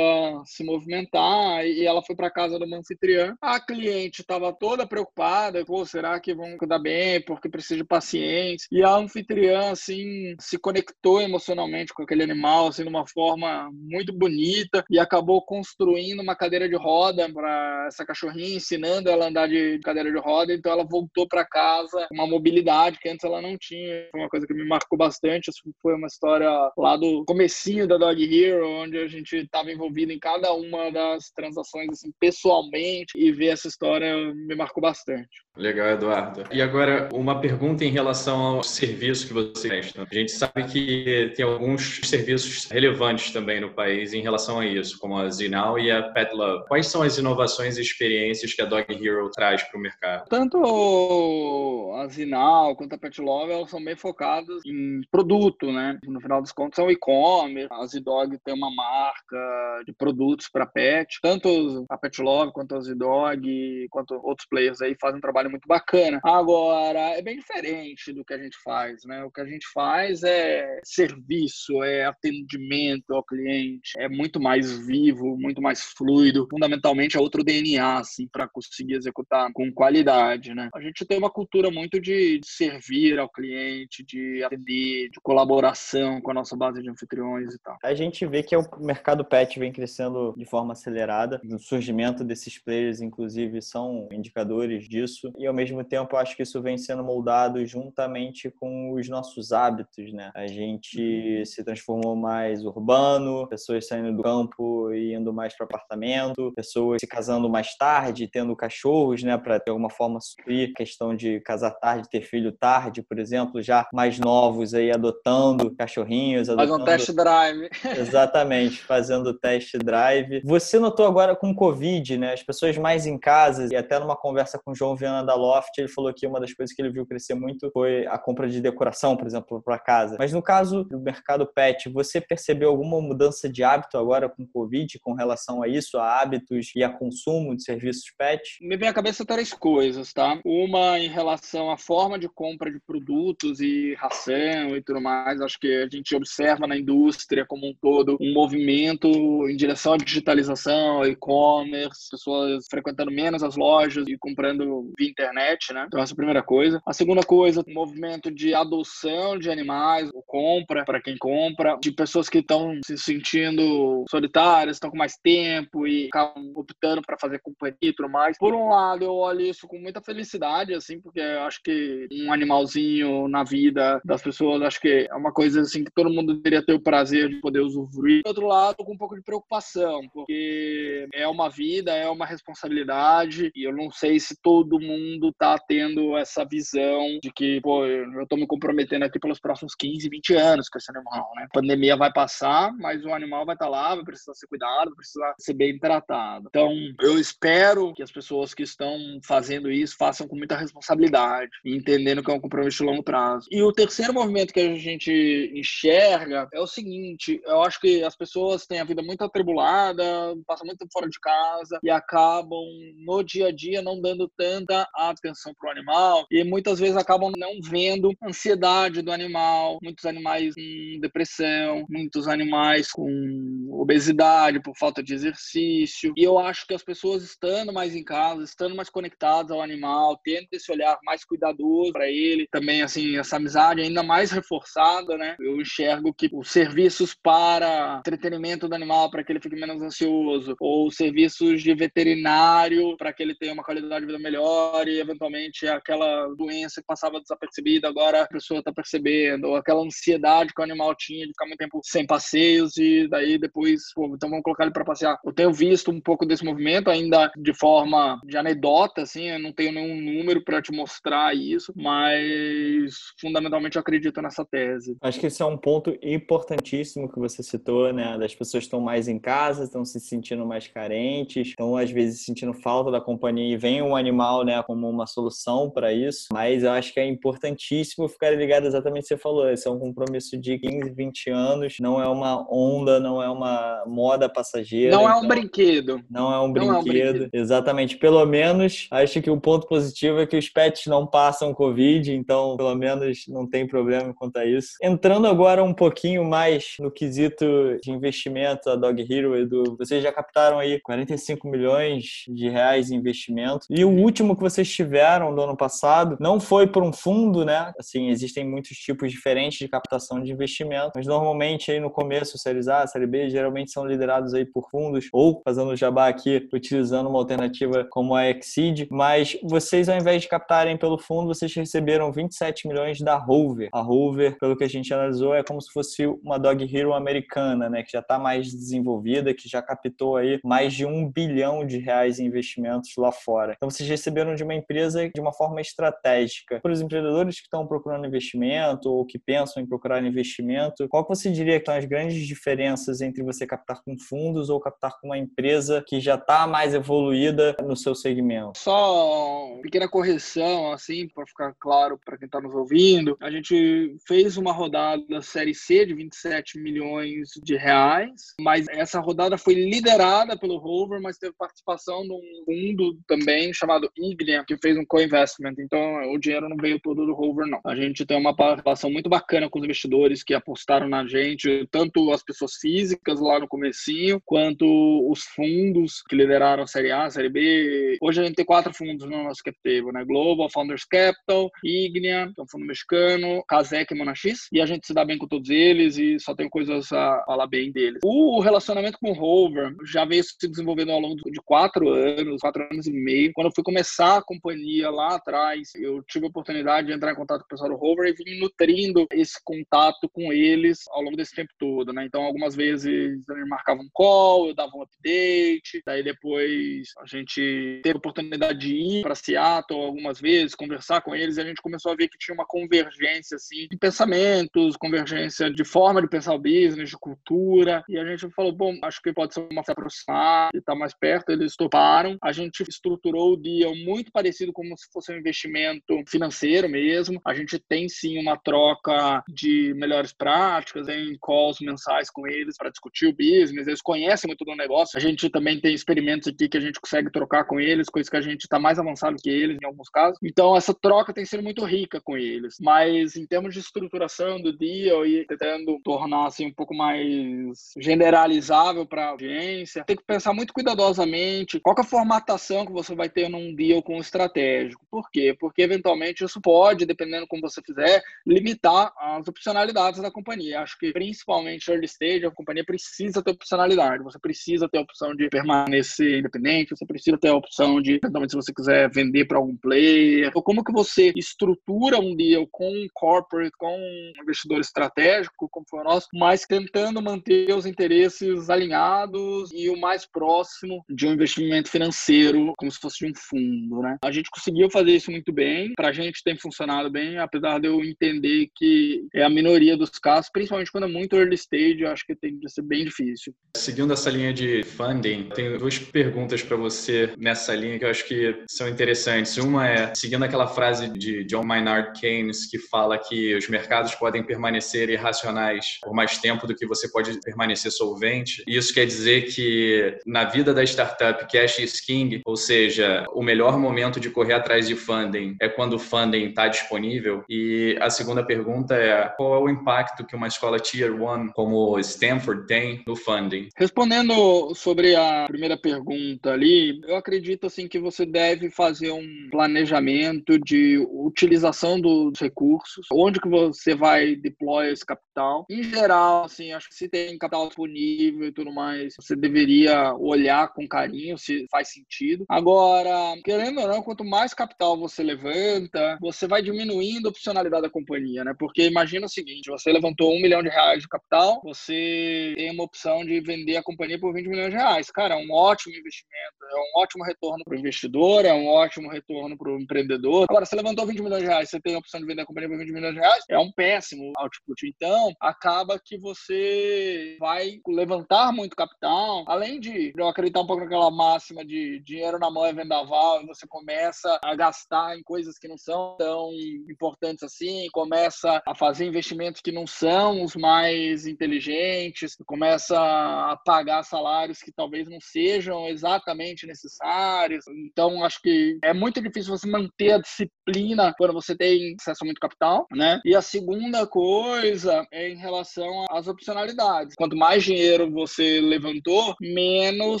se 0.45 0.63
movimentar 0.63 1.65
e 1.65 1.85
ela 1.85 2.01
foi 2.03 2.15
para 2.21 2.29
casa 2.29 2.59
de 2.59 2.65
uma 2.65 2.77
anfitriã. 2.77 3.35
A 3.41 3.59
cliente 3.59 4.21
estava 4.21 4.53
toda 4.53 4.85
preocupada, 4.85 5.65
pô, 5.65 5.83
será 5.83 6.19
que 6.19 6.35
vão 6.35 6.55
cuidar 6.55 6.77
bem? 6.77 7.19
Porque 7.25 7.49
precisa 7.49 7.77
de 7.77 7.83
paciência. 7.83 8.67
E 8.71 8.83
a 8.83 8.95
anfitriã, 8.95 9.71
assim, 9.71 10.35
se 10.39 10.59
conectou 10.59 11.19
emocionalmente 11.19 11.93
com 11.93 12.03
aquele 12.03 12.21
animal, 12.21 12.67
assim, 12.67 12.83
de 12.83 12.89
uma 12.89 13.07
forma 13.07 13.71
muito 13.73 14.13
bonita 14.13 14.85
e 14.87 14.99
acabou 14.99 15.43
construindo 15.43 16.21
uma 16.21 16.35
cadeira 16.35 16.69
de 16.69 16.75
roda 16.75 17.27
para 17.33 17.85
essa 17.87 18.05
cachorrinha, 18.05 18.57
ensinando 18.57 19.09
ela 19.09 19.25
a 19.25 19.29
andar 19.29 19.47
de 19.47 19.79
cadeira 19.79 20.11
de 20.11 20.19
roda. 20.19 20.53
Então 20.53 20.71
ela 20.71 20.85
voltou 20.85 21.27
para 21.27 21.43
casa 21.43 22.05
com 22.07 22.15
uma 22.15 22.27
mobilidade 22.27 22.99
que 22.99 23.09
antes 23.09 23.23
ela 23.23 23.41
não 23.41 23.57
tinha. 23.57 24.07
Foi 24.11 24.19
uma 24.19 24.29
coisa 24.29 24.45
que 24.45 24.53
me 24.53 24.67
marcou 24.67 24.95
bastante. 24.95 25.49
Isso 25.49 25.61
foi 25.81 25.95
uma 25.95 26.07
história 26.07 26.49
lá 26.77 26.95
do 26.95 27.25
comecinho 27.25 27.87
da 27.87 27.97
Dog 27.97 28.21
Hero, 28.21 28.69
onde 28.69 28.99
a 28.99 29.07
gente 29.07 29.37
estava 29.37 29.71
envolvido 29.71 30.11
em 30.11 30.19
cada 30.19 30.53
uma 30.53 30.91
das 30.91 31.31
transações 31.31 31.89
assim, 31.89 32.10
pessoalmente 32.19 33.17
e 33.17 33.31
ver 33.31 33.47
essa 33.47 33.67
história 33.67 34.15
me 34.33 34.55
marcou 34.55 34.81
bastante. 34.81 35.29
Legal, 35.55 35.87
Eduardo. 35.89 36.43
E 36.51 36.61
agora, 36.61 37.09
uma 37.13 37.41
pergunta 37.41 37.83
em 37.83 37.91
relação 37.91 38.39
ao 38.39 38.63
serviço 38.63 39.27
que 39.27 39.33
você 39.33 39.67
presta. 39.67 40.07
A 40.09 40.15
gente 40.15 40.31
sabe 40.31 40.63
que 40.63 41.33
tem 41.35 41.43
alguns 41.43 41.99
serviços 42.03 42.69
relevantes 42.71 43.31
também 43.31 43.59
no 43.59 43.73
país 43.73 44.13
em 44.13 44.21
relação 44.21 44.59
a 44.59 44.65
isso, 44.65 44.97
como 44.97 45.17
a 45.17 45.29
Zinal 45.29 45.77
e 45.77 45.91
a 45.91 46.03
Pet 46.03 46.33
Love. 46.33 46.65
Quais 46.67 46.87
são 46.87 47.01
as 47.01 47.17
inovações 47.17 47.77
e 47.77 47.81
experiências 47.81 48.53
que 48.53 48.61
a 48.61 48.65
Dog 48.65 48.85
Hero 48.89 49.29
traz 49.31 49.61
para 49.63 49.77
o 49.77 49.81
mercado? 49.81 50.25
Tanto 50.29 51.91
a 51.97 52.07
Zinal 52.07 52.75
quanto 52.75 52.93
a 52.93 52.97
Pet 52.97 53.21
Love, 53.21 53.51
elas 53.51 53.69
são 53.69 53.83
bem 53.83 53.95
focadas 53.95 54.61
em 54.65 55.01
produto, 55.11 55.71
né? 55.71 55.99
No 56.05 56.21
final 56.21 56.41
dos 56.41 56.53
contos, 56.53 56.77
são 56.77 56.89
e-commerce. 56.89 57.67
A 57.71 57.85
Z-Dog 57.85 58.37
tem 58.43 58.53
uma 58.53 58.73
marca 58.73 59.83
de 59.85 59.93
produtos 59.93 60.47
para 60.47 60.65
pet. 60.65 61.19
Tanto 61.21 61.85
a 61.89 61.97
Pet 62.01 62.21
Love 62.21 62.51
quanto 62.51 62.75
a 62.75 62.81
Z-Dog, 62.81 63.87
quanto 63.89 64.13
outros 64.23 64.47
players 64.47 64.81
aí 64.81 64.95
fazem 64.99 65.17
um 65.17 65.21
trabalho 65.21 65.49
muito 65.49 65.67
bacana. 65.67 66.19
Agora, 66.23 66.99
é 66.99 67.21
bem 67.21 67.37
diferente 67.37 68.11
do 68.11 68.25
que 68.25 68.33
a 68.33 68.37
gente 68.37 68.57
faz, 68.63 69.03
né? 69.05 69.23
O 69.23 69.31
que 69.31 69.41
a 69.41 69.45
gente 69.45 69.67
faz 69.73 70.23
é 70.23 70.79
serviço, 70.83 71.83
é 71.83 72.05
atendimento 72.05 73.13
ao 73.13 73.23
cliente, 73.23 73.91
é 73.97 74.09
muito 74.09 74.39
mais 74.39 74.71
vivo, 74.85 75.37
muito 75.37 75.61
mais 75.61 75.81
fluido. 75.97 76.47
Fundamentalmente 76.49 77.17
é 77.17 77.19
outro 77.19 77.43
DNA, 77.43 77.99
assim, 77.99 78.27
para 78.27 78.47
conseguir 78.47 78.95
executar 78.95 79.51
com 79.53 79.71
qualidade, 79.71 80.53
né? 80.53 80.69
A 80.73 80.81
gente 80.81 81.05
tem 81.05 81.17
uma 81.17 81.29
cultura 81.29 81.69
muito 81.69 81.99
de, 81.99 82.39
servir 82.43 83.19
ao 83.19 83.29
cliente, 83.29 84.03
de 84.03 84.43
atender, 84.43 85.09
de 85.09 85.19
colaboração 85.21 86.21
com 86.21 86.31
a 86.31 86.33
nossa 86.33 86.55
base 86.55 86.81
de 86.81 86.89
anfitriões 86.89 87.53
e 87.53 87.59
tal. 87.59 87.77
A 87.83 87.93
gente 87.93 88.25
vê 88.25 88.43
que 88.43 88.55
o 88.55 88.63
mercado 88.79 89.23
pet 89.23 89.59
vem 89.59 89.71
crescendo 89.71 90.33
de 90.37 90.45
forma 90.45 90.73
acelerada. 90.73 91.41
O 91.43 91.59
surgimento 91.91 92.23
desses 92.23 92.57
players, 92.57 93.01
inclusive, 93.01 93.61
são 93.61 94.07
indicadores 94.11 94.87
disso 94.87 95.31
e 95.37 95.45
ao 95.45 95.53
mesmo 95.53 95.83
tempo 95.83 96.15
acho 96.15 96.35
que 96.35 96.43
isso 96.43 96.61
vem 96.61 96.77
sendo 96.77 97.03
moldado 97.03 97.63
juntamente 97.65 98.49
com 98.49 98.93
os 98.93 99.09
nossos 99.09 99.51
hábitos, 99.51 100.13
né? 100.13 100.31
A 100.33 100.47
gente 100.47 101.39
uhum. 101.39 101.45
se 101.45 101.63
transformou 101.63 102.15
mais 102.15 102.63
urbano, 102.63 103.47
pessoas 103.47 103.87
saindo 103.87 104.15
do 104.15 104.23
campo 104.23 104.93
e 104.93 105.13
indo 105.13 105.33
mais 105.33 105.55
para 105.55 105.65
apartamento, 105.65 106.53
pessoas 106.55 106.99
se 107.01 107.07
casando 107.07 107.49
mais 107.49 107.75
tarde, 107.75 108.29
tendo 108.31 108.55
cachorros, 108.55 109.21
né, 109.21 109.37
para 109.37 109.57
de 109.57 109.69
alguma 109.69 109.89
forma 109.89 110.19
suprir 110.21 110.69
a 110.69 110.77
questão 110.77 111.15
de 111.15 111.41
casar 111.41 111.71
tarde, 111.71 112.09
ter 112.09 112.21
filho 112.21 112.51
tarde, 112.53 113.03
por 113.03 113.19
exemplo, 113.19 113.61
já 113.61 113.87
mais 113.93 114.17
novos 114.17 114.73
aí 114.73 114.91
adotando 114.91 115.75
cachorrinhos, 115.75 116.49
adotando... 116.49 116.69
Faz 116.69 116.81
um 116.81 116.85
test 116.85 117.15
drive. 117.15 117.69
Exatamente, 117.99 118.81
fazendo 118.83 119.37
test 119.37 119.77
drive. 119.77 120.41
Você 120.45 120.79
notou 120.79 121.05
agora 121.05 121.35
com 121.35 121.51
o 121.51 121.55
Covid, 121.55 121.80
né, 122.17 122.33
as 122.33 122.43
pessoas 122.43 122.77
mais 122.77 123.05
em 123.05 123.17
casa 123.17 123.67
e 123.71 123.75
até 123.75 123.99
numa 123.99 124.15
conversa 124.15 124.59
com 124.63 124.71
o 124.71 124.75
João 124.75 124.95
Viana 124.95 125.25
da 125.25 125.35
Loft, 125.35 125.77
ele 125.77 125.87
falou 125.87 126.13
que 126.13 126.27
uma 126.27 126.39
das 126.39 126.53
coisas 126.53 126.75
que 126.75 126.81
ele 126.81 126.91
viu 126.91 127.05
crescer 127.05 127.33
muito 127.33 127.69
foi 127.71 128.05
a 128.07 128.17
compra 128.17 128.47
de 128.47 128.61
decoração, 128.61 129.17
por 129.17 129.25
exemplo, 129.25 129.61
para 129.61 129.79
casa. 129.79 130.15
Mas 130.19 130.31
no 130.31 130.41
caso 130.41 130.83
do 130.83 130.99
mercado 130.99 131.45
pet, 131.45 131.89
você 131.89 132.21
percebeu 132.21 132.69
alguma 132.69 133.01
mudança 133.01 133.49
de 133.49 133.63
hábito 133.63 133.97
agora 133.97 134.29
com 134.29 134.43
o 134.43 134.47
Covid 134.47 134.99
com 134.99 135.13
relação 135.13 135.63
a 135.63 135.67
isso, 135.67 135.97
a 135.97 136.21
hábitos 136.21 136.71
e 136.75 136.83
a 136.83 136.89
consumo 136.89 137.55
de 137.55 137.63
serviços 137.63 138.11
pet? 138.17 138.57
Me 138.61 138.77
vem 138.77 138.89
à 138.89 138.93
cabeça 138.93 139.25
três 139.25 139.53
coisas, 139.53 140.13
tá? 140.13 140.39
Uma 140.45 140.99
em 140.99 141.09
relação 141.09 141.71
à 141.71 141.77
forma 141.77 142.19
de 142.19 142.29
compra 142.29 142.71
de 142.71 142.79
produtos 142.79 143.59
e 143.59 143.95
ração 143.95 144.75
e 144.75 144.81
tudo 144.81 145.01
mais. 145.01 145.41
Acho 145.41 145.59
que 145.59 145.83
a 145.83 145.89
gente 145.89 146.15
observa 146.15 146.67
na 146.67 146.77
indústria 146.77 147.45
como 147.45 147.67
um 147.67 147.73
todo 147.81 148.17
um 148.19 148.33
movimento 148.33 149.07
em 149.49 149.55
direção 149.55 149.93
à 149.93 149.97
digitalização, 149.97 151.05
e-commerce, 151.05 151.70
pessoas 152.09 152.65
frequentando 152.69 153.11
menos 153.11 153.43
as 153.43 153.55
lojas 153.55 154.07
e 154.07 154.17
comprando 154.17 154.91
via 154.97 155.09
internet, 155.09 155.73
né? 155.73 155.85
Então, 155.87 156.01
essa 156.01 156.13
é 156.13 156.15
a 156.15 156.15
primeira 156.15 156.43
coisa. 156.43 156.81
A 156.85 156.93
segunda 156.93 157.21
coisa, 157.21 157.63
movimento 157.67 158.31
de 158.31 158.53
adoção 158.53 159.37
de 159.37 159.49
animais, 159.49 160.09
compra, 160.27 160.85
para 160.85 161.01
quem 161.01 161.17
compra, 161.17 161.77
de 161.81 161.91
pessoas 161.91 162.29
que 162.29 162.39
estão 162.39 162.79
se 162.85 162.97
sentindo 162.97 164.05
solitárias, 164.09 164.77
estão 164.77 164.89
com 164.89 164.97
mais 164.97 165.17
tempo 165.17 165.85
e 165.85 166.07
acabam 166.07 166.51
optando 166.55 167.01
para 167.01 167.17
fazer 167.19 167.39
companhia 167.39 167.77
e 167.81 167.93
tudo 167.93 168.09
mais. 168.09 168.37
Por 168.37 168.53
um 168.53 168.69
lado, 168.69 169.03
eu 169.03 169.13
olho 169.13 169.41
isso 169.41 169.67
com 169.67 169.77
muita 169.77 170.01
felicidade, 170.01 170.73
assim, 170.73 170.99
porque 171.01 171.19
eu 171.19 171.41
acho 171.41 171.59
que 171.63 172.07
um 172.11 172.31
animalzinho 172.31 173.27
na 173.27 173.43
vida 173.43 174.01
das 174.05 174.21
pessoas, 174.21 174.61
acho 174.61 174.79
que 174.79 175.07
é 175.09 175.15
uma 175.15 175.33
coisa, 175.33 175.61
assim, 175.61 175.83
que 175.83 175.91
todo 175.93 176.09
mundo 176.09 176.35
deveria 176.35 176.65
ter 176.65 176.73
o 176.73 176.81
prazer 176.81 177.29
de 177.29 177.41
poder 177.41 177.59
usufruir. 177.59 178.23
Por 178.23 178.29
outro 178.29 178.47
lado, 178.47 178.77
com 178.77 178.93
um 178.93 178.97
pouco 178.97 179.15
de 179.15 179.21
preocupação, 179.21 180.01
porque 180.13 181.07
é 181.13 181.27
uma 181.27 181.49
vida, 181.51 181.91
é 181.91 182.09
uma 182.09 182.25
responsabilidade 182.25 183.51
e 183.55 183.67
eu 183.67 183.75
não 183.75 183.91
sei 183.91 184.19
se 184.19 184.35
todo 184.41 184.79
mundo 184.79 185.33
tá 185.37 185.57
tendo 185.57 186.17
essa 186.17 186.45
visão 186.45 187.19
de 187.21 187.31
que, 187.31 187.59
pô, 187.61 187.85
eu 187.85 188.25
tô 188.27 188.35
me 188.35 188.47
comprometendo 188.47 189.03
aqui 189.03 189.19
pelos 189.19 189.39
próximos 189.39 189.75
15, 189.75 190.09
20 190.09 190.33
anos 190.35 190.69
com 190.69 190.77
esse 190.77 190.91
animal, 190.91 191.31
né? 191.35 191.45
A 191.45 191.53
pandemia 191.53 191.97
vai 191.97 192.11
passar, 192.11 192.73
mas 192.79 193.03
o 193.05 193.13
animal 193.13 193.45
vai 193.45 193.55
estar 193.55 193.65
tá 193.65 193.71
lá, 193.71 193.95
vai 193.95 194.03
precisar 194.03 194.33
ser 194.33 194.47
cuidado, 194.47 194.85
vai 194.85 194.95
precisar 194.95 195.33
ser 195.37 195.53
bem 195.53 195.77
tratado. 195.77 196.45
Então, 196.49 196.71
eu 197.01 197.19
espero 197.19 197.93
que 197.93 198.03
as 198.03 198.11
pessoas 198.11 198.53
que 198.53 198.63
estão 198.63 198.97
fazendo 199.25 199.71
isso 199.71 199.95
façam 199.97 200.27
com 200.27 200.35
muita 200.35 200.55
responsabilidade, 200.57 201.51
entendendo 201.65 202.23
que 202.23 202.31
é 202.31 202.33
um 202.33 202.39
compromisso 202.39 202.79
de 202.79 202.89
longo 202.89 203.03
prazo. 203.03 203.47
E 203.51 203.61
o 203.61 203.73
terceiro 203.73 204.13
movimento 204.13 204.53
que 204.53 204.59
a 204.59 204.75
gente 204.75 205.51
enxerga 205.53 206.47
é 206.53 206.59
o 206.59 206.67
seguinte, 206.67 207.41
eu 207.45 207.61
acho 207.61 207.79
que 207.79 208.03
as 208.03 208.15
pessoas 208.15 208.65
têm 208.65 208.79
a 208.79 208.85
vida 208.85 209.01
muito 209.01 209.23
atribulada, 209.23 210.03
passam 210.47 210.65
muito 210.65 210.85
fora 210.91 211.09
de 211.09 211.19
casa 211.19 211.40
e 211.83 211.89
acabam 211.89 212.63
no 213.05 213.23
dia 213.23 213.47
a 213.47 213.51
dia 213.51 213.81
não 213.81 214.01
dando 214.01 214.31
tanta 214.37 214.87
atenção 214.95 215.53
para 215.57 215.69
o 215.69 215.71
animal 215.71 216.25
e 216.31 216.43
muitas 216.43 216.79
vezes 216.79 216.97
acabam 216.97 217.31
não 217.37 217.59
vendo 217.63 218.11
a 218.21 218.27
ansiedade 218.27 219.01
do 219.01 219.11
animal, 219.11 219.77
muitos 219.81 220.05
animais 220.05 220.53
com 220.55 220.99
depressão, 220.99 221.85
muitos 221.89 222.27
animais 222.27 222.91
com 222.91 223.69
obesidade 223.71 224.61
por 224.61 224.75
falta 224.77 225.01
de 225.03 225.13
exercício. 225.13 226.13
E 226.15 226.23
eu 226.23 226.37
acho 226.39 226.65
que 226.65 226.73
as 226.73 226.83
pessoas 226.83 227.23
estando 227.23 227.73
mais 227.73 227.95
em 227.95 228.03
casa, 228.03 228.43
estando 228.43 228.75
mais 228.75 228.89
conectadas 228.89 229.51
ao 229.51 229.61
animal, 229.61 230.19
tendo 230.23 230.47
esse 230.51 230.71
olhar 230.71 230.97
mais 231.03 231.23
cuidadoso 231.23 231.91
para 231.91 232.09
ele, 232.09 232.47
também 232.51 232.81
assim 232.81 233.17
essa 233.17 233.37
amizade 233.37 233.81
ainda 233.81 234.03
mais 234.03 234.31
reforçada, 234.31 235.17
né? 235.17 235.35
Eu 235.39 235.59
enxergo 235.59 236.13
que 236.13 236.29
os 236.31 236.49
serviços 236.49 237.13
para 237.13 237.99
entretenimento 237.99 238.67
do 238.67 238.75
animal 238.75 239.09
para 239.09 239.23
que 239.23 239.31
ele 239.31 239.41
fique 239.41 239.55
menos 239.55 239.81
ansioso 239.81 240.55
ou 240.59 240.91
serviços 240.91 241.30
serviços 241.31 241.63
de 241.63 241.73
veterinário 241.73 242.95
para 242.97 243.13
que 243.13 243.23
ele 243.23 243.35
tenha 243.35 243.53
uma 243.53 243.63
qualidade 243.63 244.01
de 244.01 244.11
vida 244.11 244.19
melhor 244.19 244.87
e 244.87 244.99
eventualmente 244.99 245.67
aquela 245.67 246.27
doença 246.35 246.81
que 246.81 246.87
passava 246.87 247.19
desapercebida 247.19 247.87
agora 247.87 248.21
a 248.21 248.27
pessoa 248.27 248.59
está 248.59 248.71
percebendo, 248.71 249.47
ou 249.47 249.55
aquela 249.55 249.81
ansiedade 249.81 250.53
que 250.53 250.61
o 250.61 250.63
animal 250.63 250.93
tinha 250.95 251.25
de 251.25 251.31
ficar 251.31 251.45
muito 251.45 251.57
tempo 251.57 251.79
sem 251.83 252.05
passeios 252.05 252.77
e 252.77 253.07
daí 253.07 253.37
depois, 253.37 253.93
pô, 253.93 254.13
então 254.13 254.29
vamos 254.29 254.43
colocar 254.43 254.63
ele 254.63 254.73
para 254.73 254.85
passear. 254.85 255.17
Eu 255.25 255.33
tenho 255.33 255.51
visto 255.51 255.91
um 255.91 256.01
pouco 256.01 256.25
desse 256.25 256.43
movimento 256.43 256.89
ainda 256.89 257.31
de 257.37 257.53
forma 257.53 258.19
de 258.25 258.37
anedota, 258.37 259.01
assim, 259.01 259.29
eu 259.29 259.39
não 259.39 259.53
tenho 259.53 259.71
nenhum 259.71 260.01
número 260.01 260.43
para 260.43 260.61
te 260.61 260.71
mostrar 260.71 261.35
isso, 261.35 261.73
mas 261.75 262.95
fundamentalmente 263.19 263.75
eu 263.75 263.81
acredito 263.81 264.21
nessa 264.21 264.45
tese. 264.45 264.97
Acho 265.01 265.19
que 265.19 265.27
esse 265.27 265.41
é 265.41 265.45
um 265.45 265.57
ponto 265.57 265.97
importantíssimo 266.01 267.11
que 267.11 267.19
você 267.19 267.43
citou, 267.43 267.93
né? 267.93 268.17
Das 268.17 268.35
pessoas 268.35 268.63
estão 268.63 268.79
mais 268.79 269.07
em 269.07 269.19
casa, 269.19 269.63
estão 269.63 269.85
se 269.85 269.99
sentindo 269.99 270.45
mais 270.45 270.67
carentes, 270.67 271.20
estão 271.25 271.75
às 271.75 271.91
vezes 271.91 272.23
sentindo 272.25 272.53
falta 272.53 272.91
da 272.91 273.01
companhia 273.01 273.53
e 273.53 273.57
vem 273.57 273.81
um 273.81 273.95
animal, 273.95 274.43
né, 274.43 274.61
como 274.63 274.89
uma 274.89 275.07
solução 275.07 275.69
para 275.69 275.93
isso. 275.93 276.27
Mas 276.33 276.63
eu 276.63 276.71
acho 276.71 276.93
que 276.93 276.99
é 276.99 277.05
importantíssimo 277.05 278.07
ficar 278.07 278.31
ligado 278.31 278.65
exatamente 278.65 279.01
o 279.01 279.07
que 279.07 279.07
você 279.09 279.17
falou. 279.17 279.49
Esse 279.49 279.67
é 279.67 279.71
um 279.71 279.79
compromisso 279.79 280.37
de 280.37 280.57
15, 280.57 280.91
20 280.91 281.29
anos, 281.29 281.75
não 281.79 282.01
é 282.01 282.07
uma 282.07 282.45
onda, 282.51 282.99
não 282.99 283.21
é 283.21 283.29
uma 283.29 283.83
moda 283.85 284.27
passageira. 284.29 284.95
Não 284.95 285.09
é 285.09 285.13
um 285.13 285.17
então 285.17 285.27
brinquedo. 285.27 286.03
Não 286.09 286.33
é 286.33 286.39
um, 286.39 286.51
brinquedo. 286.51 286.75
É 286.75 286.79
um 286.79 286.83
brinquedo. 286.83 287.29
Exatamente. 287.33 287.97
Pelo 287.97 288.25
menos, 288.25 288.87
acho 288.91 289.21
que 289.21 289.29
o 289.29 289.39
ponto 289.39 289.67
positivo 289.67 290.19
é 290.19 290.25
que 290.25 290.37
os 290.37 290.49
pets 290.49 290.87
não 290.87 291.05
passam 291.05 291.53
Covid, 291.53 292.13
então 292.13 292.57
pelo 292.57 292.75
menos 292.75 293.25
não 293.27 293.47
tem 293.47 293.67
problema 293.67 294.13
quanto 294.13 294.37
a 294.37 294.45
isso. 294.45 294.71
Entrando 294.81 295.27
agora 295.27 295.63
um 295.63 295.73
pouquinho 295.73 296.23
mais 296.23 296.75
no 296.79 296.91
quesito 296.91 297.45
de 297.81 297.91
investimento 297.91 298.65
da 298.65 298.75
Dog 298.75 299.01
Hero, 299.01 299.35
Edu, 299.35 299.75
vocês 299.77 300.03
já 300.03 300.11
captaram 300.11 300.59
aí 300.59 300.79
45 301.11 301.47
milhões 301.47 302.23
de 302.27 302.49
reais 302.49 302.91
em 302.91 302.95
investimento. 302.95 303.65
E 303.69 303.83
o 303.83 303.89
último 303.89 304.35
que 304.35 304.41
vocês 304.41 304.69
tiveram 304.69 305.33
do 305.33 305.41
ano 305.41 305.57
passado 305.57 306.17
não 306.19 306.39
foi 306.39 306.67
por 306.67 306.83
um 306.83 306.93
fundo, 306.93 307.43
né? 307.43 307.73
Assim, 307.79 308.09
existem 308.09 308.47
muitos 308.47 308.77
tipos 308.77 309.11
diferentes 309.11 309.59
de 309.59 309.67
captação 309.67 310.21
de 310.21 310.31
investimento, 310.31 310.91
mas 310.95 311.07
normalmente 311.07 311.71
aí 311.71 311.79
no 311.79 311.89
começo, 311.89 312.37
séries 312.37 312.67
A, 312.67 312.85
série 312.87 313.07
B, 313.07 313.29
geralmente 313.29 313.71
são 313.71 313.85
liderados 313.85 314.33
aí 314.33 314.45
por 314.45 314.69
fundos 314.69 315.07
ou 315.11 315.41
fazendo 315.43 315.75
jabá 315.75 316.07
aqui, 316.07 316.47
utilizando 316.53 317.09
uma 317.09 317.19
alternativa 317.19 317.85
como 317.89 318.15
a 318.15 318.29
Exceed, 318.29 318.87
mas 318.89 319.37
vocês 319.43 319.89
ao 319.89 319.97
invés 319.97 320.21
de 320.21 320.27
captarem 320.27 320.77
pelo 320.77 320.97
fundo, 320.97 321.27
vocês 321.27 321.53
receberam 321.53 322.11
27 322.11 322.67
milhões 322.67 322.99
da 322.99 323.15
Rover. 323.15 323.69
A 323.73 323.81
Rover, 323.81 324.37
pelo 324.39 324.55
que 324.55 324.63
a 324.63 324.69
gente 324.69 324.93
analisou, 324.93 325.33
é 325.33 325.43
como 325.43 325.61
se 325.61 325.71
fosse 325.71 326.05
uma 326.23 326.37
Dog 326.37 326.63
Hero 326.63 326.93
americana, 326.93 327.69
né, 327.69 327.83
que 327.83 327.91
já 327.91 327.99
está 327.99 328.17
mais 328.17 328.51
desenvolvida, 328.51 329.33
que 329.33 329.49
já 329.49 329.61
captou 329.61 330.15
aí 330.17 330.39
mais 330.43 330.73
de 330.73 330.85
um 330.85 331.00
bilhão 331.09 331.65
de 331.65 331.77
reais 331.77 332.19
em 332.19 332.25
investimentos 332.25 332.91
lá 332.97 333.11
fora. 333.11 333.53
Então 333.55 333.69
vocês 333.69 333.87
receberam 333.87 334.35
de 334.35 334.43
uma 334.43 334.53
empresa 334.53 335.09
de 335.09 335.21
uma 335.21 335.33
forma 335.33 335.61
estratégica. 335.61 336.59
Para 336.61 336.71
os 336.71 336.81
empreendedores 336.81 337.37
que 337.37 337.45
estão 337.45 337.67
procurando 337.67 338.05
investimento 338.05 338.89
ou 338.89 339.05
que 339.05 339.19
pensam 339.19 339.61
em 339.61 339.67
procurar 339.67 340.03
investimento, 340.03 340.87
qual 340.87 341.03
que 341.05 341.15
você 341.15 341.31
diria 341.31 341.59
que 341.59 341.65
são 341.65 341.75
as 341.75 341.85
grandes 341.85 342.25
diferenças 342.25 343.01
entre 343.01 343.23
você 343.23 343.45
captar 343.45 343.81
com 343.83 343.97
fundos 343.97 344.49
ou 344.49 344.59
captar 344.59 344.99
com 344.99 345.07
uma 345.07 345.17
empresa 345.17 345.83
que 345.85 345.99
já 345.99 346.15
está 346.15 346.47
mais 346.47 346.73
evoluída 346.73 347.55
no 347.63 347.75
seu 347.75 347.95
segmento? 347.95 348.57
Só 348.57 349.45
uma 349.51 349.61
pequena 349.61 349.87
correção, 349.87 350.71
assim, 350.71 351.07
para 351.07 351.25
ficar 351.25 351.53
claro 351.59 351.99
para 352.03 352.17
quem 352.17 352.25
está 352.25 352.41
nos 352.41 352.53
ouvindo. 352.53 353.17
A 353.21 353.29
gente 353.29 353.95
fez 354.07 354.37
uma 354.37 354.51
rodada 354.51 355.21
Série 355.21 355.53
C 355.53 355.85
de 355.85 355.93
27 355.93 356.59
milhões 356.59 357.29
de 357.43 357.55
reais, 357.55 358.33
mas 358.39 358.65
essa 358.69 358.99
rodada 358.99 359.37
foi 359.37 359.53
liderada 359.53 360.37
pelo 360.37 360.57
Rover, 360.57 360.90
mas 360.99 361.17
teve 361.17 361.33
participação 361.37 362.01
de 362.03 362.11
um 362.11 362.21
fundo 362.45 362.97
também 363.07 363.53
chamado 363.53 363.89
Ignia, 363.97 364.43
que 364.45 364.57
fez 364.57 364.77
um 364.77 364.85
co-investment. 364.85 365.53
Então, 365.59 366.11
o 366.11 366.17
dinheiro 366.17 366.49
não 366.49 366.57
veio 366.57 366.79
todo 366.79 367.05
do 367.05 367.13
Rover, 367.13 367.47
não. 367.47 367.59
A 367.65 367.75
gente 367.75 368.05
tem 368.05 368.17
uma 368.17 368.35
participação 368.35 368.91
muito 368.91 369.09
bacana 369.09 369.49
com 369.49 369.59
os 369.59 369.65
investidores 369.65 370.23
que 370.23 370.33
apostaram 370.33 370.87
na 370.87 371.05
gente, 371.05 371.67
tanto 371.71 372.11
as 372.11 372.23
pessoas 372.23 372.55
físicas 372.55 373.19
lá 373.19 373.39
no 373.39 373.47
comecinho, 373.47 374.21
quanto 374.25 374.65
os 375.09 375.23
fundos 375.23 376.01
que 376.09 376.15
lideraram 376.15 376.63
a 376.63 376.67
Série 376.67 376.91
A, 376.91 377.05
a 377.05 377.09
Série 377.09 377.29
B. 377.29 377.97
Hoje 378.01 378.21
a 378.21 378.23
gente 378.25 378.35
tem 378.35 378.45
quatro 378.45 378.73
fundos 378.73 379.07
no 379.07 379.23
nosso 379.23 379.43
cap 379.43 379.57
table, 379.63 379.91
né? 379.91 380.03
Global, 380.03 380.49
Founders 380.49 380.85
Capital, 380.85 381.49
Ignia, 381.63 382.31
que 382.33 382.41
é 382.41 382.43
um 382.43 382.47
fundo 382.47 382.65
mexicano, 382.65 383.43
Kazek 383.47 383.93
e 383.93 383.97
Monax, 383.97 384.21
e 384.51 384.61
a 384.61 384.65
gente 384.65 384.87
se 384.87 384.93
dá 384.93 385.05
bem 385.05 385.17
com 385.17 385.27
todos 385.27 385.49
eles 385.49 385.97
e 385.97 386.19
só 386.19 386.35
tem 386.35 386.49
coisas 386.49 386.91
a 386.91 387.23
falar 387.25 387.47
bem 387.47 387.71
deles. 387.71 387.99
O 388.03 388.39
relacionamento 388.39 388.97
com 388.99 389.11
o 389.11 389.13
Rover 389.13 389.75
já 389.85 390.05
veio 390.05 390.23
se 390.23 390.37
desenvolvendo 390.81 390.91
ao 390.91 390.99
longo 390.99 391.15
de 391.15 391.41
quatro 391.43 391.89
anos, 391.89 392.41
quatro 392.41 392.63
anos 392.71 392.87
e 392.87 392.91
meio. 392.91 393.31
Quando 393.33 393.47
eu 393.47 393.53
fui 393.53 393.63
começar 393.63 394.17
a 394.17 394.23
companhia 394.23 394.89
lá 394.89 395.15
atrás, 395.15 395.73
eu 395.75 396.01
tive 396.03 396.25
a 396.25 396.29
oportunidade 396.29 396.87
de 396.87 396.93
entrar 396.93 397.11
em 397.11 397.15
contato 397.15 397.41
com 397.41 397.45
o 397.45 397.49
pessoal 397.49 397.69
do 397.69 397.75
Rover 397.75 398.07
e 398.09 398.23
vim 398.23 398.39
nutrindo 398.39 399.07
esse 399.11 399.39
contato 399.43 400.09
com 400.09 400.33
eles 400.33 400.79
ao 400.89 401.01
longo 401.01 401.17
desse 401.17 401.35
tempo 401.35 401.51
todo, 401.57 401.93
né? 401.93 402.05
Então, 402.05 402.23
algumas 402.23 402.55
vezes 402.55 403.27
eles 403.29 403.47
marcavam 403.47 403.83
um 403.83 403.89
call, 403.93 404.47
eu 404.47 404.55
dava 404.55 404.71
um 404.75 404.81
update, 404.81 405.81
daí 405.85 406.03
depois 406.03 406.89
a 406.99 407.05
gente 407.05 407.79
teve 407.83 407.95
a 407.95 407.97
oportunidade 407.97 408.59
de 408.59 408.75
ir 408.75 409.01
para 409.03 409.15
Seattle 409.15 409.79
algumas 409.79 410.19
vezes, 410.19 410.55
conversar 410.55 411.01
com 411.01 411.15
eles, 411.15 411.37
e 411.37 411.41
a 411.41 411.45
gente 411.45 411.61
começou 411.61 411.91
a 411.91 411.95
ver 411.95 412.07
que 412.07 412.17
tinha 412.17 412.33
uma 412.33 412.45
convergência, 412.45 413.35
assim, 413.35 413.67
de 413.69 413.77
pensamentos, 413.77 414.75
convergência 414.77 415.51
de 415.51 415.63
forma 415.63 416.01
de 416.01 416.09
pensar 416.09 416.33
o 416.33 416.39
business, 416.39 416.89
de 416.89 416.97
cultura, 416.97 417.83
e 417.87 417.97
a 417.97 418.05
gente 418.05 418.29
falou, 418.33 418.51
bom, 418.51 418.77
acho 418.83 419.01
que 419.01 419.13
pode 419.13 419.33
ser 419.33 419.47
uma 419.51 419.63
se 419.63 419.71
aproximar 419.71 420.49
e 420.53 420.60
estar 420.61 420.73
tá 420.73 420.79
mais 420.79 420.93
perto, 420.93 421.31
eles 421.31 421.55
toparam. 421.55 422.17
A 422.21 422.31
gente 422.31 422.63
estruturou 422.67 423.33
o 423.33 423.37
deal 423.37 423.75
muito 423.75 424.11
parecido 424.11 424.53
como 424.53 424.77
se 424.77 424.87
fosse 424.91 425.11
um 425.11 425.17
investimento 425.17 426.01
financeiro 426.07 426.69
mesmo. 426.69 427.21
A 427.25 427.33
gente 427.33 427.59
tem 427.59 427.87
sim 427.89 428.17
uma 428.17 428.37
troca 428.37 429.23
de 429.27 429.73
melhores 429.75 430.13
práticas, 430.13 430.87
em 430.87 431.17
calls 431.19 431.59
mensais 431.59 432.09
com 432.09 432.27
eles 432.27 432.57
para 432.57 432.69
discutir 432.69 433.07
o 433.07 433.13
business. 433.13 433.67
Eles 433.67 433.81
conhecem 433.81 434.27
muito 434.27 434.45
do 434.45 434.55
negócio. 434.55 434.97
A 434.97 435.01
gente 435.01 435.29
também 435.29 435.59
tem 435.59 435.73
experimentos 435.73 436.27
aqui 436.27 436.47
que 436.47 436.57
a 436.57 436.61
gente 436.61 436.79
consegue 436.79 437.11
trocar 437.11 437.45
com 437.45 437.59
eles, 437.59 437.89
coisas 437.89 438.09
que 438.09 438.17
a 438.17 438.21
gente 438.21 438.41
está 438.41 438.59
mais 438.59 438.79
avançado 438.79 439.17
que 439.21 439.29
eles 439.29 439.57
em 439.61 439.65
alguns 439.65 439.89
casos. 439.89 440.17
Então 440.23 440.55
essa 440.55 440.73
troca 440.73 441.13
tem 441.13 441.25
sido 441.25 441.43
muito 441.43 441.63
rica 441.65 441.99
com 442.01 442.17
eles. 442.17 442.55
Mas 442.59 443.15
em 443.15 443.25
termos 443.25 443.53
de 443.53 443.59
estruturação 443.59 444.41
do 444.41 444.55
deal 444.55 445.05
e 445.05 445.25
tentando 445.25 445.79
tornar 445.83 446.27
assim 446.27 446.47
um 446.47 446.53
pouco 446.53 446.73
mais 446.73 447.73
generalizável 447.77 448.85
para 448.85 449.05
a 449.05 449.09
audiência, 449.09 449.83
tem 449.85 449.95
que 449.95 450.03
pensar 450.03 450.33
muito 450.33 450.50
cuidadosamente 450.51 451.59
qual 451.59 451.75
é 451.77 451.81
a 451.81 451.83
formatação 451.83 452.65
que 452.65 452.71
você 452.71 452.93
vai 452.95 453.09
ter 453.09 453.29
num 453.29 453.55
deal 453.55 453.81
com 453.81 453.97
o 453.97 454.01
estratégico. 454.01 454.85
Por 454.89 455.09
quê? 455.09 455.35
Porque 455.39 455.61
eventualmente 455.61 456.23
isso 456.23 456.41
pode, 456.41 456.85
dependendo 456.85 457.27
como 457.27 457.41
você 457.41 457.61
fizer, 457.61 458.03
limitar 458.25 458.91
as 458.97 459.27
opcionalidades 459.27 460.01
da 460.01 460.11
companhia. 460.11 460.61
Acho 460.61 460.77
que 460.77 460.91
principalmente 460.91 461.69
early 461.69 461.85
stage, 461.85 462.25
a 462.25 462.31
companhia 462.31 462.63
precisa 462.65 463.23
ter 463.23 463.31
opcionalidade. 463.31 464.03
Você 464.03 464.19
precisa 464.19 464.67
ter 464.69 464.77
a 464.77 464.81
opção 464.81 465.15
de 465.15 465.29
permanecer 465.29 466.19
independente, 466.19 466.75
você 466.75 466.85
precisa 466.85 467.17
ter 467.17 467.29
a 467.29 467.35
opção 467.35 467.81
de, 467.81 467.95
eventualmente, 467.95 468.31
se 468.31 468.37
você 468.37 468.53
quiser 468.53 468.89
vender 468.89 469.25
para 469.25 469.37
algum 469.37 469.55
player. 469.55 470.31
Ou 470.33 470.43
como 470.43 470.63
que 470.63 470.71
você 470.71 471.13
estrutura 471.15 471.99
um 471.99 472.15
deal 472.15 472.47
com 472.51 472.69
um 472.69 472.87
corporate, 472.93 473.51
com 473.57 473.77
um 473.77 474.13
investidor 474.21 474.59
estratégico, 474.59 475.49
como 475.49 475.65
foi 475.69 475.81
o 475.81 475.83
nosso, 475.83 476.07
mas 476.13 476.45
tentando 476.45 477.01
manter 477.01 477.53
os 477.55 477.65
interesses 477.65 478.49
alinhados 478.49 479.51
e 479.53 479.69
o 479.69 479.79
mais 479.79 480.05
próximo 480.05 480.40
de 480.89 481.07
um 481.07 481.13
investimento 481.13 481.69
financeiro, 481.69 482.53
como 482.57 482.71
se 482.71 482.79
fosse 482.79 483.05
um 483.05 483.11
fundo, 483.15 483.81
né? 483.81 483.97
A 484.03 484.11
gente 484.11 484.29
conseguiu 484.29 484.69
fazer 484.69 484.91
isso 484.91 485.11
muito 485.11 485.31
bem. 485.31 485.73
Para 485.75 485.89
a 485.89 485.93
gente 485.93 486.23
tem 486.23 486.37
funcionado 486.37 486.89
bem, 486.89 487.17
apesar 487.17 487.59
de 487.59 487.67
eu 487.67 487.83
entender 487.83 488.47
que 488.55 489.05
é 489.13 489.23
a 489.23 489.29
minoria 489.29 489.77
dos 489.77 489.91
casos, 489.91 490.29
principalmente 490.31 490.71
quando 490.71 490.85
é 490.85 490.87
muito 490.87 491.15
early 491.15 491.35
stage, 491.35 491.81
eu 491.81 491.91
acho 491.91 492.05
que 492.05 492.15
tem 492.15 492.37
de 492.37 492.51
ser 492.51 492.61
bem 492.61 492.85
difícil. 492.85 493.33
Seguindo 493.55 493.93
essa 493.93 494.09
linha 494.09 494.33
de 494.33 494.63
funding, 494.63 495.29
tenho 495.35 495.57
duas 495.57 495.77
perguntas 495.77 496.41
para 496.41 496.57
você 496.57 497.13
nessa 497.17 497.53
linha 497.55 497.77
que 497.77 497.85
eu 497.85 497.89
acho 497.89 498.07
que 498.07 498.43
são 498.47 498.67
interessantes. 498.67 499.37
Uma 499.37 499.67
é, 499.67 499.93
seguindo 499.95 500.23
aquela 500.23 500.47
frase 500.47 500.89
de 500.89 501.23
John 501.25 501.43
Maynard 501.43 501.99
Keynes, 501.99 502.49
que 502.49 502.57
fala 502.57 502.97
que 502.97 503.35
os 503.35 503.47
mercados 503.47 503.95
podem 503.95 504.23
permanecer 504.23 504.89
irracionais 504.89 505.77
por 505.81 505.93
mais 505.93 506.17
tempo 506.17 506.47
do 506.47 506.55
que 506.55 506.65
você 506.65 506.89
pode 506.89 507.19
permanecer 507.21 507.71
solvente. 507.71 508.43
Isso 508.47 508.73
quer 508.73 508.85
dizer 508.85 509.33
que 509.33 509.97
na 510.05 510.25
vida 510.31 510.53
da 510.53 510.63
startup, 510.63 511.27
cash 511.27 511.59
is 511.59 511.79
king, 511.79 512.21
ou 512.25 512.35
seja, 512.35 513.05
o 513.13 513.21
melhor 513.21 513.59
momento 513.59 513.99
de 513.99 514.09
correr 514.09 514.33
atrás 514.33 514.67
de 514.67 514.75
funding 514.75 515.35
é 515.41 515.49
quando 515.49 515.73
o 515.73 515.79
funding 515.79 516.29
está 516.29 516.47
disponível. 516.47 517.23
E 517.29 517.77
a 517.81 517.89
segunda 517.89 518.25
pergunta 518.25 518.75
é 518.75 519.07
qual 519.17 519.35
é 519.35 519.39
o 519.39 519.49
impacto 519.49 520.05
que 520.05 520.15
uma 520.15 520.27
escola 520.27 520.59
Tier 520.59 520.93
1 520.93 521.29
como 521.33 521.77
Stanford 521.79 522.47
tem 522.47 522.83
no 522.87 522.95
funding? 522.95 523.49
Respondendo 523.57 524.53
sobre 524.55 524.95
a 524.95 525.25
primeira 525.27 525.57
pergunta 525.57 526.31
ali, 526.31 526.81
eu 526.87 526.95
acredito 526.95 527.47
assim 527.47 527.67
que 527.67 527.79
você 527.79 528.05
deve 528.05 528.49
fazer 528.49 528.91
um 528.91 529.27
planejamento 529.29 530.39
de 530.39 530.77
utilização 530.89 531.79
dos 531.79 532.19
recursos, 532.19 532.87
onde 532.91 533.19
que 533.19 533.29
você 533.29 533.75
vai 533.75 534.15
deploy 534.15 534.71
esse 534.71 534.85
capital. 534.85 535.45
Em 535.49 535.63
geral, 535.63 536.25
assim, 536.25 536.53
acho 536.53 536.69
que 536.69 536.75
se 536.75 536.87
tem 536.87 537.17
capital 537.17 537.47
disponível 537.47 538.27
e 538.27 538.31
tudo 538.31 538.51
mais, 538.51 538.93
você 538.99 539.15
deveria 539.15 539.93
olhar 539.95 540.20
olhar 540.21 540.53
com 540.53 540.67
carinho 540.67 541.17
se 541.17 541.45
faz 541.49 541.69
sentido. 541.69 542.25
Agora, 542.29 543.15
querendo 543.23 543.61
ou 543.61 543.67
não, 543.67 543.81
quanto 543.81 544.05
mais 544.05 544.33
capital 544.33 544.77
você 544.77 545.03
levanta, 545.03 545.97
você 545.99 546.27
vai 546.27 546.41
diminuindo 546.41 547.07
a 547.07 547.09
opcionalidade 547.09 547.63
da 547.63 547.69
companhia, 547.69 548.23
né? 548.23 548.33
Porque 548.37 548.67
imagina 548.67 549.07
o 549.07 549.09
seguinte: 549.09 549.49
você 549.49 549.71
levantou 549.71 550.13
um 550.13 550.21
milhão 550.21 550.43
de 550.43 550.49
reais 550.49 550.81
de 550.81 550.87
capital, 550.87 551.41
você 551.43 552.33
tem 552.37 552.51
uma 552.51 552.63
opção 552.63 553.03
de 553.03 553.19
vender 553.21 553.57
a 553.57 553.63
companhia 553.63 553.99
por 553.99 554.13
20 554.13 554.27
milhões 554.27 554.51
de 554.51 554.57
reais. 554.57 554.91
Cara, 554.91 555.15
é 555.15 555.17
um 555.17 555.31
ótimo 555.31 555.75
investimento, 555.75 556.35
é 556.51 556.55
um 556.55 556.81
ótimo 556.81 557.03
retorno 557.03 557.43
para 557.43 557.55
o 557.55 557.59
investidor, 557.59 558.25
é 558.25 558.33
um 558.33 558.47
ótimo 558.47 558.89
retorno 558.89 559.37
para 559.37 559.51
o 559.51 559.59
empreendedor. 559.59 560.27
Agora, 560.29 560.45
você 560.45 560.55
levantou 560.55 560.85
20 560.85 561.01
milhões 561.01 561.21
de 561.21 561.27
reais, 561.27 561.49
você 561.49 561.59
tem 561.59 561.75
a 561.75 561.79
opção 561.79 561.99
de 561.99 562.05
vender 562.05 562.21
a 562.21 562.25
companhia 562.25 562.49
por 562.49 562.57
20 562.57 562.71
milhões 562.71 562.93
de 562.93 562.99
reais, 562.99 563.23
é 563.29 563.39
um 563.39 563.51
péssimo 563.51 564.11
output. 564.17 564.67
Então, 564.67 565.11
acaba 565.19 565.79
que 565.83 565.97
você 565.97 567.17
vai 567.19 567.59
levantar 567.67 568.31
muito 568.31 568.55
capital, 568.55 569.23
além 569.27 569.59
de 569.59 569.93
eu 569.97 570.07
acreditar 570.11 570.41
um 570.41 570.47
pouco 570.47 570.63
naquela 570.63 570.91
máxima 570.91 571.43
de 571.43 571.81
dinheiro 571.83 572.19
na 572.19 572.29
mão 572.29 572.45
é 572.45 572.53
vendaval, 572.53 573.21
e 573.21 573.25
você 573.25 573.47
começa 573.47 574.19
a 574.23 574.35
gastar 574.35 574.97
em 574.97 575.03
coisas 575.03 575.37
que 575.37 575.47
não 575.47 575.57
são 575.57 575.95
tão 575.97 576.31
importantes 576.69 577.23
assim, 577.23 577.67
começa 577.71 578.41
a 578.45 578.55
fazer 578.55 578.85
investimentos 578.85 579.41
que 579.41 579.51
não 579.51 579.65
são 579.65 580.23
os 580.23 580.35
mais 580.35 581.05
inteligentes, 581.07 582.15
começa 582.25 582.77
a 582.77 583.37
pagar 583.45 583.83
salários 583.83 584.39
que 584.39 584.51
talvez 584.51 584.87
não 584.87 584.99
sejam 585.01 585.67
exatamente 585.67 586.45
necessários. 586.45 587.45
Então, 587.47 588.03
acho 588.03 588.21
que 588.21 588.57
é 588.63 588.73
muito 588.73 589.01
difícil 589.01 589.35
você 589.35 589.47
manter 589.47 589.93
a 589.93 589.97
disciplina 589.99 590.93
quando 590.97 591.13
você 591.13 591.35
tem 591.35 591.75
acesso 591.79 592.03
a 592.03 592.05
muito 592.05 592.19
capital, 592.19 592.67
né? 592.71 592.99
E 593.05 593.15
a 593.15 593.21
segunda 593.21 593.87
coisa 593.87 594.85
é 594.91 595.09
em 595.09 595.17
relação 595.17 595.85
às 595.89 596.07
opcionalidades. 596.07 596.95
Quanto 596.95 597.15
mais 597.15 597.43
dinheiro 597.43 597.91
você 597.91 598.39
levantou, 598.41 599.15
menos 599.19 600.00